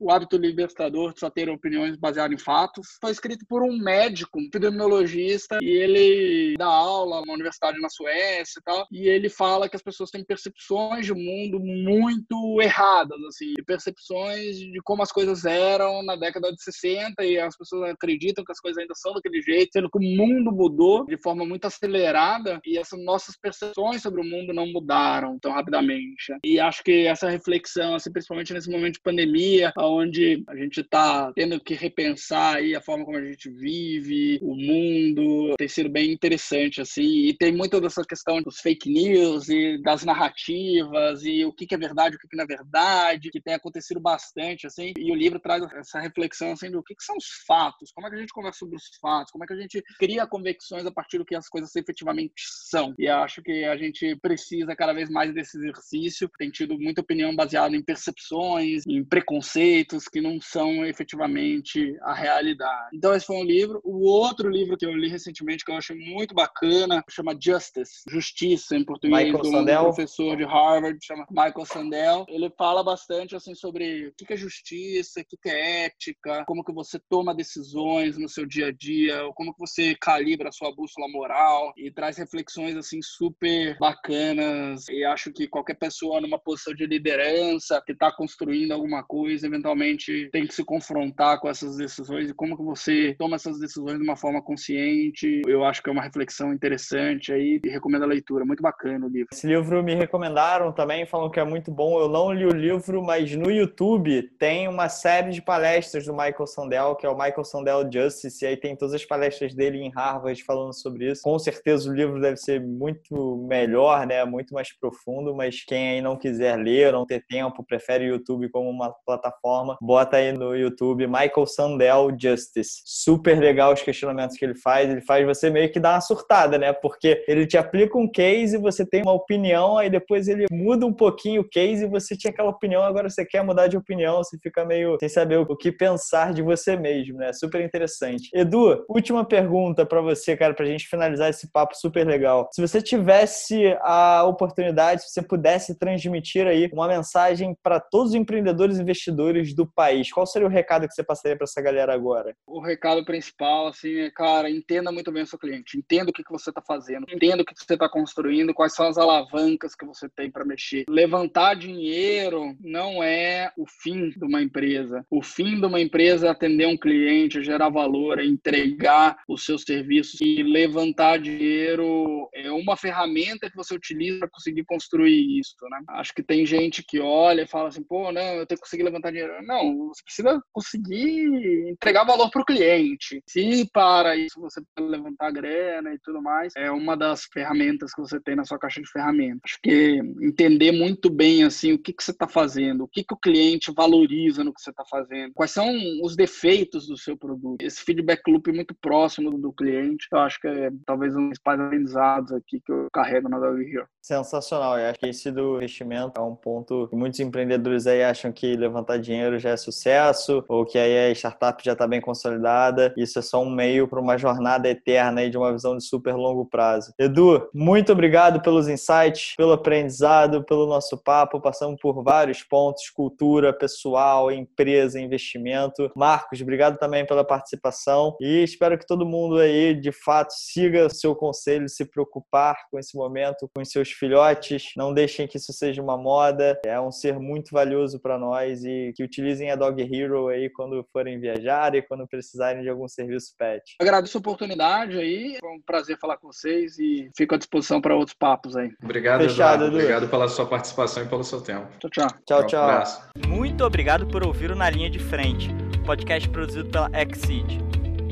O 0.00 0.10
hábito 0.10 0.36
libertador 0.36 1.12
de 1.14 1.20
só 1.20 1.30
ter 1.30 1.48
opiniões 1.48 1.96
baseadas 1.96 2.32
em 2.32 2.42
fatos. 2.42 2.98
Foi 3.00 3.10
escrito 3.10 3.44
por 3.48 3.62
um 3.62 3.76
médico, 3.76 4.38
um 4.38 4.44
epidemiologista, 4.44 5.58
e 5.62 5.68
ele 5.68 6.56
dá 6.56 6.66
aula 6.66 7.20
numa 7.20 7.34
universidade 7.34 7.80
na 7.80 7.88
Suécia 7.88 8.58
e 8.58 8.62
tal, 8.62 8.86
e 8.90 9.08
ele 9.08 9.28
fala 9.28 9.68
que 9.68 9.76
as 9.76 9.82
pessoas 9.82 10.10
têm 10.10 10.24
percepções 10.24 11.06
de 11.06 11.14
mundo 11.14 11.60
muito 11.60 12.60
erradas, 12.60 13.18
assim, 13.24 13.54
percepções 13.66 14.58
de 14.58 14.80
como 14.84 15.02
as 15.02 15.12
coisas 15.12 15.44
eram 15.44 16.02
na 16.02 16.16
década 16.16 16.52
de 16.52 16.62
60 16.62 17.24
e 17.24 17.38
as 17.38 17.56
pessoas 17.56 17.90
acreditam 17.90 18.44
que 18.44 18.52
as 18.52 18.60
coisas 18.60 18.78
ainda 18.78 18.94
são 18.94 19.12
daquele 19.12 19.40
jeito, 19.42 19.70
sendo 19.72 19.90
que 19.90 19.98
o 19.98 20.16
mundo 20.16 20.52
mudou 20.52 21.04
de 21.06 21.20
forma 21.20 21.44
muito 21.44 21.66
acelerada 21.66 22.60
e 22.64 22.78
essas 22.78 23.02
nossas 23.02 23.36
percepções 23.36 24.02
sobre 24.02 24.20
o 24.20 24.24
mundo 24.24 24.52
não 24.52 24.66
mudaram 24.66 25.38
tão 25.38 25.52
rapidamente. 25.52 26.34
E 26.44 26.58
acho 26.58 26.82
que 26.82 27.06
essa 27.06 27.28
reflexão, 27.28 27.94
assim, 27.94 28.12
principalmente 28.12 28.52
nesse 28.52 28.70
momento 28.70 28.94
de 28.94 29.02
pandemia, 29.02 29.67
onde 29.76 30.42
a 30.46 30.56
gente 30.56 30.80
está 30.80 31.32
tendo 31.32 31.60
que 31.60 31.74
repensar 31.74 32.56
aí 32.56 32.74
a 32.74 32.80
forma 32.80 33.04
como 33.04 33.16
a 33.16 33.24
gente 33.24 33.50
vive, 33.50 34.38
o 34.42 34.54
mundo. 34.54 35.54
Tem 35.56 35.68
sido 35.68 35.88
bem 35.88 36.12
interessante, 36.12 36.80
assim. 36.80 37.26
E 37.26 37.34
tem 37.34 37.52
muita 37.52 37.80
dessa 37.80 38.02
questão 38.04 38.42
dos 38.42 38.60
fake 38.60 38.90
news 38.90 39.48
e 39.48 39.80
das 39.82 40.04
narrativas 40.04 41.24
e 41.24 41.44
o 41.44 41.52
que, 41.52 41.74
é 41.74 41.78
verdade, 41.78 42.16
o 42.16 42.18
que, 42.18 42.36
não 42.36 42.44
é 42.44 42.46
verdade, 42.46 43.30
que 43.30 43.40
tem 43.40 43.54
acontecido 43.54 44.00
bastante, 44.00 44.66
assim. 44.66 44.92
E 44.96 45.10
o 45.10 45.14
livro 45.14 45.40
traz 45.40 45.62
essa 45.74 46.00
reflexão, 46.00 46.52
assim, 46.52 46.70
do 46.70 46.82
que, 46.82 46.94
que 46.94 47.04
são 47.04 47.16
os 47.16 47.26
fatos, 47.46 47.90
como 47.92 48.06
é 48.06 48.10
que 48.10 48.16
a 48.16 48.20
gente 48.20 48.32
conversa 48.32 48.58
sobre 48.60 48.76
os 48.76 48.84
fatos, 49.00 49.30
como 49.30 49.44
é 49.44 49.46
que 49.46 49.52
a 49.52 49.60
gente 49.60 49.82
cria 49.98 50.26
convicções 50.26 50.86
a 50.86 50.90
partir 50.90 51.18
do 51.18 51.24
que 51.24 51.34
as 51.34 51.48
coisas 51.48 51.74
efetivamente 51.76 52.42
são. 52.70 52.94
E 52.98 53.08
acho 53.08 53.42
que 53.42 53.64
a 53.64 53.76
gente 53.76 54.16
precisa 54.16 54.74
cada 54.76 54.92
vez 54.92 55.10
mais 55.10 55.32
desse 55.34 55.58
exercício. 55.58 56.30
Tem 56.38 56.50
tido 56.50 56.78
muita 56.78 57.00
opinião 57.00 57.34
baseada 57.34 57.76
em 57.76 57.82
percepções, 57.82 58.84
em 58.86 59.04
preconceitos 59.04 59.47
conceitos 59.48 60.08
que 60.08 60.20
não 60.20 60.38
são 60.40 60.84
efetivamente 60.84 61.96
a 62.02 62.12
realidade. 62.12 62.90
Então, 62.92 63.14
esse 63.14 63.26
foi 63.26 63.36
um 63.36 63.44
livro. 63.44 63.80
O 63.82 64.06
outro 64.06 64.50
livro 64.50 64.76
que 64.76 64.84
eu 64.84 64.92
li 64.92 65.08
recentemente, 65.08 65.64
que 65.64 65.72
eu 65.72 65.76
achei 65.76 65.96
muito 65.96 66.34
bacana, 66.34 67.02
chama 67.08 67.36
Justice, 67.40 68.02
Justiça 68.08 68.76
em 68.76 68.84
português, 68.84 69.24
Michael 69.24 69.42
do 69.42 69.50
Sandel. 69.50 69.82
professor 69.84 70.36
de 70.36 70.44
Harvard, 70.44 70.98
chama 71.02 71.26
Michael 71.30 71.64
Sandel. 71.64 72.26
Ele 72.28 72.50
fala 72.58 72.84
bastante 72.84 73.34
assim 73.34 73.54
sobre 73.54 74.08
o 74.08 74.12
que 74.14 74.32
é 74.32 74.36
justiça, 74.36 75.20
o 75.20 75.24
que 75.24 75.48
é 75.48 75.86
ética, 75.86 76.44
como 76.46 76.62
que 76.62 76.72
você 76.72 77.00
toma 77.08 77.34
decisões 77.34 78.18
no 78.18 78.28
seu 78.28 78.44
dia 78.44 78.66
a 78.66 78.72
dia, 78.72 79.18
como 79.34 79.54
que 79.54 79.60
você 79.60 79.94
calibra 79.94 80.50
a 80.50 80.52
sua 80.52 80.74
bússola 80.74 81.08
moral 81.08 81.72
e 81.76 81.90
traz 81.90 82.18
reflexões 82.18 82.76
assim 82.76 83.00
super 83.02 83.78
bacanas. 83.78 84.86
E 84.88 85.04
acho 85.04 85.32
que 85.32 85.48
qualquer 85.48 85.74
pessoa 85.74 86.20
numa 86.20 86.38
posição 86.38 86.74
de 86.74 86.86
liderança 86.86 87.82
que 87.86 87.92
está 87.92 88.12
construindo 88.12 88.72
alguma 88.72 89.02
coisa 89.02 89.37
eventualmente 89.42 90.28
tem 90.32 90.46
que 90.46 90.54
se 90.54 90.64
confrontar 90.64 91.40
com 91.40 91.48
essas 91.48 91.76
decisões 91.76 92.30
e 92.30 92.34
como 92.34 92.56
que 92.56 92.62
você 92.62 93.14
toma 93.18 93.36
essas 93.36 93.58
decisões 93.58 93.98
de 93.98 94.04
uma 94.04 94.16
forma 94.16 94.42
consciente. 94.42 95.42
Eu 95.46 95.64
acho 95.64 95.82
que 95.82 95.88
é 95.88 95.92
uma 95.92 96.02
reflexão 96.02 96.52
interessante 96.52 97.32
aí 97.32 97.60
e 97.62 97.68
recomendo 97.68 98.04
a 98.04 98.06
leitura. 98.06 98.44
Muito 98.44 98.62
bacana 98.62 99.06
o 99.06 99.08
livro. 99.08 99.28
Esse 99.32 99.46
livro 99.46 99.82
me 99.82 99.94
recomendaram 99.94 100.72
também, 100.72 101.06
falam 101.06 101.30
que 101.30 101.40
é 101.40 101.44
muito 101.44 101.70
bom. 101.70 101.98
Eu 102.00 102.08
não 102.08 102.32
li 102.32 102.46
o 102.46 102.52
livro, 102.52 103.02
mas 103.02 103.34
no 103.34 103.50
YouTube 103.50 104.22
tem 104.38 104.68
uma 104.68 104.88
série 104.88 105.30
de 105.30 105.42
palestras 105.42 106.04
do 106.04 106.12
Michael 106.12 106.46
Sandel, 106.46 106.96
que 106.96 107.06
é 107.06 107.08
o 107.08 107.16
Michael 107.16 107.44
Sandel 107.44 107.90
Justice, 107.90 108.44
e 108.44 108.48
aí 108.48 108.56
tem 108.56 108.76
todas 108.76 108.94
as 108.94 109.04
palestras 109.04 109.54
dele 109.54 109.78
em 109.78 109.90
Harvard 109.90 110.42
falando 110.44 110.72
sobre 110.72 111.10
isso. 111.10 111.22
Com 111.22 111.38
certeza 111.38 111.90
o 111.90 111.94
livro 111.94 112.20
deve 112.20 112.36
ser 112.36 112.60
muito 112.60 113.46
melhor, 113.48 114.06
né? 114.06 114.24
Muito 114.24 114.54
mais 114.54 114.72
profundo, 114.78 115.34
mas 115.34 115.64
quem 115.64 115.90
aí 115.90 116.00
não 116.00 116.16
quiser 116.16 116.56
ler, 116.56 116.92
não 116.92 117.06
ter 117.06 117.24
tempo, 117.26 117.64
prefere 117.64 118.04
o 118.04 118.14
YouTube 118.14 118.48
como 118.50 118.68
uma 118.68 118.92
plataforma 119.04 119.27
plataforma, 119.28 119.76
bota 119.80 120.16
aí 120.16 120.32
no 120.32 120.54
YouTube 120.54 121.06
Michael 121.06 121.46
Sandel 121.46 122.10
Justice. 122.18 122.82
Super 122.84 123.38
legal 123.38 123.72
os 123.72 123.82
questionamentos 123.82 124.36
que 124.36 124.44
ele 124.44 124.54
faz. 124.54 124.90
Ele 124.90 125.00
faz 125.02 125.26
você 125.26 125.50
meio 125.50 125.70
que 125.70 125.80
dar 125.80 125.94
uma 125.94 126.00
surtada, 126.00 126.58
né? 126.58 126.72
Porque 126.72 127.24
ele 127.28 127.46
te 127.46 127.56
aplica 127.56 127.96
um 127.98 128.10
case, 128.10 128.56
você 128.56 128.84
tem 128.84 129.02
uma 129.02 129.12
opinião, 129.12 129.78
aí 129.78 129.90
depois 129.90 130.28
ele 130.28 130.46
muda 130.50 130.86
um 130.86 130.92
pouquinho 130.92 131.42
o 131.42 131.48
case 131.48 131.84
e 131.84 131.88
você 131.88 132.16
tinha 132.16 132.30
aquela 132.30 132.50
opinião, 132.50 132.82
agora 132.82 133.08
você 133.08 133.24
quer 133.24 133.42
mudar 133.42 133.68
de 133.68 133.76
opinião, 133.76 134.18
você 134.18 134.38
fica 134.38 134.64
meio 134.64 134.96
sem 135.00 135.08
saber 135.08 135.38
o 135.38 135.56
que 135.56 135.70
pensar 135.70 136.32
de 136.32 136.42
você 136.42 136.76
mesmo, 136.76 137.18
né? 137.18 137.32
Super 137.32 137.62
interessante. 137.62 138.28
Edu, 138.34 138.84
última 138.88 139.24
pergunta 139.24 139.84
para 139.84 140.00
você, 140.00 140.36
cara, 140.36 140.54
pra 140.54 140.66
gente 140.66 140.88
finalizar 140.88 141.30
esse 141.30 141.50
papo 141.50 141.76
super 141.76 142.06
legal. 142.06 142.48
Se 142.52 142.60
você 142.60 142.80
tivesse 142.80 143.76
a 143.80 144.24
oportunidade, 144.24 145.02
se 145.02 145.10
você 145.10 145.22
pudesse 145.22 145.78
transmitir 145.78 146.46
aí 146.46 146.68
uma 146.72 146.88
mensagem 146.88 147.56
para 147.62 147.80
todos 147.80 148.10
os 148.10 148.14
empreendedores 148.14 148.78
e 148.78 148.82
investidores 148.82 149.17
do 149.54 149.66
país, 149.66 150.12
qual 150.12 150.26
seria 150.26 150.46
o 150.46 150.50
recado 150.50 150.86
que 150.86 150.94
você 150.94 151.02
passaria 151.02 151.36
para 151.36 151.44
essa 151.44 151.60
galera 151.60 151.92
agora? 151.92 152.34
O 152.46 152.60
recado 152.60 153.04
principal, 153.04 153.66
assim, 153.68 153.96
é, 153.96 154.10
cara, 154.10 154.48
entenda 154.48 154.92
muito 154.92 155.10
bem 155.10 155.22
o 155.22 155.26
seu 155.26 155.38
cliente, 155.38 155.76
entenda 155.76 156.10
o 156.10 156.12
que, 156.12 156.22
que 156.22 156.30
você 156.30 156.50
está 156.50 156.62
fazendo, 156.62 157.06
entenda 157.10 157.42
o 157.42 157.44
que, 157.44 157.54
que 157.54 157.64
você 157.64 157.74
está 157.74 157.88
construindo, 157.88 158.54
quais 158.54 158.74
são 158.74 158.86
as 158.86 158.96
alavancas 158.96 159.74
que 159.74 159.84
você 159.84 160.08
tem 160.08 160.30
para 160.30 160.44
mexer. 160.44 160.84
Levantar 160.88 161.54
dinheiro 161.54 162.56
não 162.60 163.02
é 163.02 163.52
o 163.56 163.66
fim 163.66 164.10
de 164.10 164.24
uma 164.24 164.40
empresa. 164.40 165.04
O 165.10 165.22
fim 165.22 165.58
de 165.60 165.66
uma 165.66 165.80
empresa 165.80 166.28
é 166.28 166.30
atender 166.30 166.66
um 166.66 166.76
cliente, 166.76 167.42
gerar 167.42 167.68
valor, 167.68 168.18
é 168.18 168.24
entregar 168.24 169.16
os 169.28 169.44
seus 169.44 169.62
serviços 169.62 170.20
e 170.20 170.42
levantar 170.42 171.18
dinheiro 171.18 172.28
é 172.34 172.50
uma 172.50 172.76
ferramenta 172.76 173.50
que 173.50 173.56
você 173.56 173.74
utiliza 173.74 174.20
para 174.20 174.30
conseguir 174.30 174.64
construir 174.64 175.38
isso, 175.38 175.56
né? 175.70 175.80
Acho 175.88 176.14
que 176.14 176.22
tem 176.22 176.46
gente 176.46 176.82
que 176.82 177.00
olha 177.00 177.42
e 177.42 177.46
fala 177.46 177.68
assim, 177.68 177.82
pô, 177.82 178.12
não, 178.12 178.22
eu 178.22 178.46
tenho 178.46 178.58
que 178.58 178.64
conseguir 178.64 178.82
levantar 178.82 179.07
dinheiro. 179.10 179.42
Não, 179.42 179.88
você 179.88 180.02
precisa 180.04 180.42
conseguir 180.52 181.70
entregar 181.70 182.04
valor 182.04 182.30
para 182.30 182.42
o 182.42 182.44
cliente. 182.44 183.22
Se 183.28 183.68
para 183.72 184.16
isso 184.16 184.40
você 184.40 184.60
levantar 184.78 185.30
grana 185.32 185.94
e 185.94 185.98
tudo 185.98 186.22
mais, 186.22 186.52
é 186.56 186.70
uma 186.70 186.96
das 186.96 187.24
ferramentas 187.32 187.92
que 187.92 188.00
você 188.00 188.20
tem 188.20 188.36
na 188.36 188.44
sua 188.44 188.58
caixa 188.58 188.80
de 188.80 188.90
ferramentas. 188.90 189.40
Acho 189.44 189.58
que 189.62 190.00
entender 190.20 190.72
muito 190.72 191.10
bem 191.10 191.44
assim 191.44 191.72
o 191.72 191.78
que, 191.78 191.92
que 191.92 192.02
você 192.02 192.10
está 192.10 192.28
fazendo, 192.28 192.84
o 192.84 192.88
que, 192.88 193.04
que 193.04 193.14
o 193.14 193.18
cliente 193.18 193.72
valoriza 193.74 194.44
no 194.44 194.52
que 194.52 194.60
você 194.60 194.70
está 194.70 194.84
fazendo, 194.84 195.32
quais 195.34 195.50
são 195.50 195.68
os 196.02 196.16
defeitos 196.16 196.86
do 196.86 196.96
seu 196.96 197.16
produto. 197.16 197.62
Esse 197.62 197.82
feedback 197.82 198.22
loop 198.28 198.50
muito 198.52 198.74
próximo 198.74 199.30
do 199.38 199.52
cliente, 199.52 200.06
eu 200.12 200.18
acho 200.18 200.40
que 200.40 200.48
é 200.48 200.70
talvez 200.86 201.14
um 201.14 201.28
dos 201.28 201.38
aprendizados 201.44 202.32
aqui 202.32 202.60
que 202.60 202.72
eu 202.72 202.88
carrego 202.92 203.28
na 203.28 203.38
Dog 203.38 203.62
Hero. 203.62 203.86
Sensacional. 204.00 204.78
Eu 204.78 204.90
acho 204.90 204.98
que 204.98 205.06
esse 205.06 205.30
do 205.30 205.56
investimento 205.56 206.20
é 206.20 206.22
um 206.22 206.34
ponto 206.34 206.88
que 206.88 206.96
muitos 206.96 207.20
empreendedores 207.20 207.86
aí 207.86 208.02
acham 208.02 208.32
que 208.32 208.56
levantar 208.56 208.97
dinheiro 208.98 209.38
já 209.38 209.50
é 209.50 209.56
sucesso 209.56 210.44
ou 210.48 210.64
que 210.64 210.78
aí 210.78 211.10
a 211.10 211.12
startup 211.12 211.62
já 211.64 211.72
está 211.72 211.86
bem 211.86 212.00
consolidada. 212.00 212.92
Isso 212.96 213.18
é 213.18 213.22
só 213.22 213.42
um 213.42 213.50
meio 213.50 213.88
para 213.88 214.00
uma 214.00 214.16
jornada 214.16 214.68
eterna 214.68 215.20
aí 215.20 215.30
de 215.30 215.36
uma 215.36 215.52
visão 215.52 215.76
de 215.76 215.84
super 215.84 216.14
longo 216.14 216.46
prazo. 216.46 216.92
Edu, 216.98 217.48
muito 217.54 217.92
obrigado 217.92 218.40
pelos 218.40 218.68
insights, 218.68 219.34
pelo 219.36 219.52
aprendizado, 219.52 220.44
pelo 220.44 220.66
nosso 220.66 220.96
papo. 221.02 221.40
Passamos 221.40 221.80
por 221.80 222.02
vários 222.02 222.42
pontos: 222.42 222.90
cultura, 222.90 223.52
pessoal, 223.52 224.30
empresa, 224.30 225.00
investimento. 225.00 225.90
Marcos, 225.94 226.40
obrigado 226.40 226.78
também 226.78 227.06
pela 227.06 227.24
participação 227.24 228.16
e 228.20 228.42
espero 228.42 228.78
que 228.78 228.86
todo 228.86 229.06
mundo 229.06 229.38
aí 229.38 229.74
de 229.74 229.92
fato 229.92 230.32
siga 230.32 230.86
o 230.86 230.90
seu 230.90 231.14
conselho, 231.14 231.68
se 231.68 231.84
preocupar 231.84 232.56
com 232.70 232.78
esse 232.78 232.96
momento, 232.96 233.48
com 233.54 233.62
os 233.62 233.70
seus 233.70 233.90
filhotes. 233.90 234.72
Não 234.76 234.92
deixem 234.92 235.26
que 235.26 235.36
isso 235.36 235.52
seja 235.52 235.82
uma 235.82 235.96
moda. 235.96 236.58
É 236.64 236.80
um 236.80 236.90
ser 236.90 237.18
muito 237.18 237.50
valioso 237.52 238.00
para 238.00 238.18
nós 238.18 238.64
e 238.64 238.87
que 238.92 239.02
utilizem 239.02 239.50
a 239.50 239.56
Dog 239.56 239.80
Hero 239.82 240.28
aí 240.28 240.50
quando 240.50 240.84
forem 240.92 241.20
viajar 241.20 241.74
e 241.74 241.82
quando 241.82 242.06
precisarem 242.06 242.62
de 242.62 242.68
algum 242.68 242.88
serviço 242.88 243.34
pet. 243.38 243.76
Agradeço 243.80 244.18
a 244.18 244.20
oportunidade 244.20 244.98
aí. 244.98 245.36
Foi 245.40 245.50
um 245.50 245.60
prazer 245.60 245.98
falar 245.98 246.16
com 246.16 246.32
vocês 246.32 246.78
e 246.78 247.10
fico 247.16 247.34
à 247.34 247.38
disposição 247.38 247.80
para 247.80 247.94
outros 247.94 248.16
papos 248.16 248.56
aí. 248.56 248.70
Obrigado, 248.82 249.22
Fechado, 249.22 249.64
Eduardo. 249.64 249.76
Obrigado 249.76 250.08
pela 250.08 250.28
sua 250.28 250.46
participação 250.46 251.04
e 251.04 251.08
pelo 251.08 251.24
seu 251.24 251.40
tempo. 251.40 251.68
Tchau, 251.78 251.90
tchau. 251.90 252.08
Tchau, 252.26 252.46
tchau. 252.46 252.84
Um 253.26 253.36
Muito 253.36 253.64
obrigado 253.64 254.06
por 254.06 254.26
ouvir 254.26 254.50
o 254.50 254.56
Na 254.56 254.70
Linha 254.70 254.90
de 254.90 254.98
Frente, 254.98 255.48
podcast 255.84 256.28
produzido 256.28 256.68
pela 256.68 256.90
Exceed. 256.92 257.58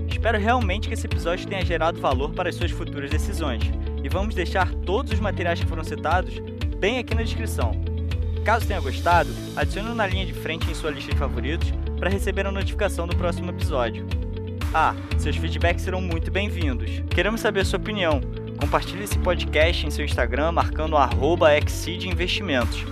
Espero 0.09 0.39
realmente 0.39 0.89
que 0.89 0.95
esse 0.95 1.07
episódio 1.07 1.47
tenha 1.47 1.64
gerado 1.64 2.01
valor 2.01 2.33
para 2.33 2.49
as 2.49 2.55
suas 2.55 2.70
futuras 2.70 3.11
decisões 3.11 3.62
e 4.03 4.09
vamos 4.09 4.35
deixar 4.35 4.72
todos 4.74 5.12
os 5.12 5.20
materiais 5.20 5.61
que 5.61 5.66
foram 5.66 5.85
citados 5.85 6.39
bem 6.79 6.99
aqui 6.99 7.14
na 7.14 7.22
descrição. 7.22 7.95
Caso 8.47 8.64
tenha 8.64 8.78
gostado, 8.78 9.28
adicione 9.57 9.92
na 9.92 10.07
linha 10.07 10.24
de 10.24 10.32
frente 10.32 10.70
em 10.70 10.74
sua 10.74 10.92
lista 10.92 11.11
de 11.11 11.18
favoritos 11.18 11.74
para 11.99 12.09
receber 12.09 12.47
a 12.47 12.53
notificação 12.53 13.05
do 13.05 13.16
próximo 13.16 13.51
episódio. 13.51 14.07
Ah, 14.72 14.94
seus 15.18 15.34
feedbacks 15.34 15.82
serão 15.82 16.01
muito 16.01 16.30
bem-vindos. 16.30 16.88
Queremos 17.11 17.40
saber 17.40 17.66
sua 17.66 17.80
opinião. 17.80 18.20
Compartilhe 18.61 19.03
esse 19.03 19.18
podcast 19.18 19.84
em 19.84 19.90
seu 19.90 20.05
Instagram 20.05 20.53
marcando 20.53 20.94
Exceed 21.59 22.05
Investimentos. 22.05 22.84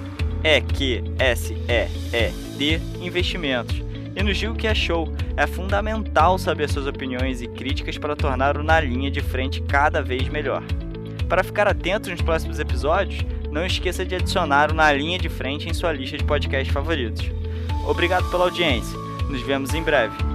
É 0.42 0.60
Q 0.60 1.04
S 1.20 1.54
E 1.68 1.88
E 2.12 2.32
D 2.58 2.80
Investimentos. 3.00 3.80
E 4.16 4.22
nos 4.24 4.36
diga 4.36 4.50
o 4.50 4.56
que 4.56 4.66
achou. 4.66 5.14
É 5.36 5.46
fundamental 5.46 6.36
saber 6.36 6.68
suas 6.68 6.88
opiniões 6.88 7.40
e 7.40 7.46
críticas 7.46 7.96
para 7.96 8.16
tornar 8.16 8.56
o 8.56 8.64
Na 8.64 8.80
Linha 8.80 9.08
de 9.08 9.20
Frente 9.20 9.62
cada 9.62 10.02
vez 10.02 10.28
melhor. 10.28 10.64
Para 11.28 11.44
ficar 11.44 11.68
atento 11.68 12.10
nos 12.10 12.20
próximos 12.20 12.58
episódios, 12.58 13.24
não 13.54 13.64
esqueça 13.64 14.04
de 14.04 14.16
adicionar 14.16 14.74
Na 14.74 14.92
Linha 14.92 15.16
de 15.16 15.28
Frente 15.28 15.68
em 15.68 15.72
sua 15.72 15.92
lista 15.92 16.18
de 16.18 16.24
podcasts 16.24 16.74
favoritos. 16.74 17.24
Obrigado 17.86 18.28
pela 18.28 18.44
audiência. 18.44 18.98
Nos 19.30 19.42
vemos 19.42 19.72
em 19.72 19.82
breve. 19.82 20.33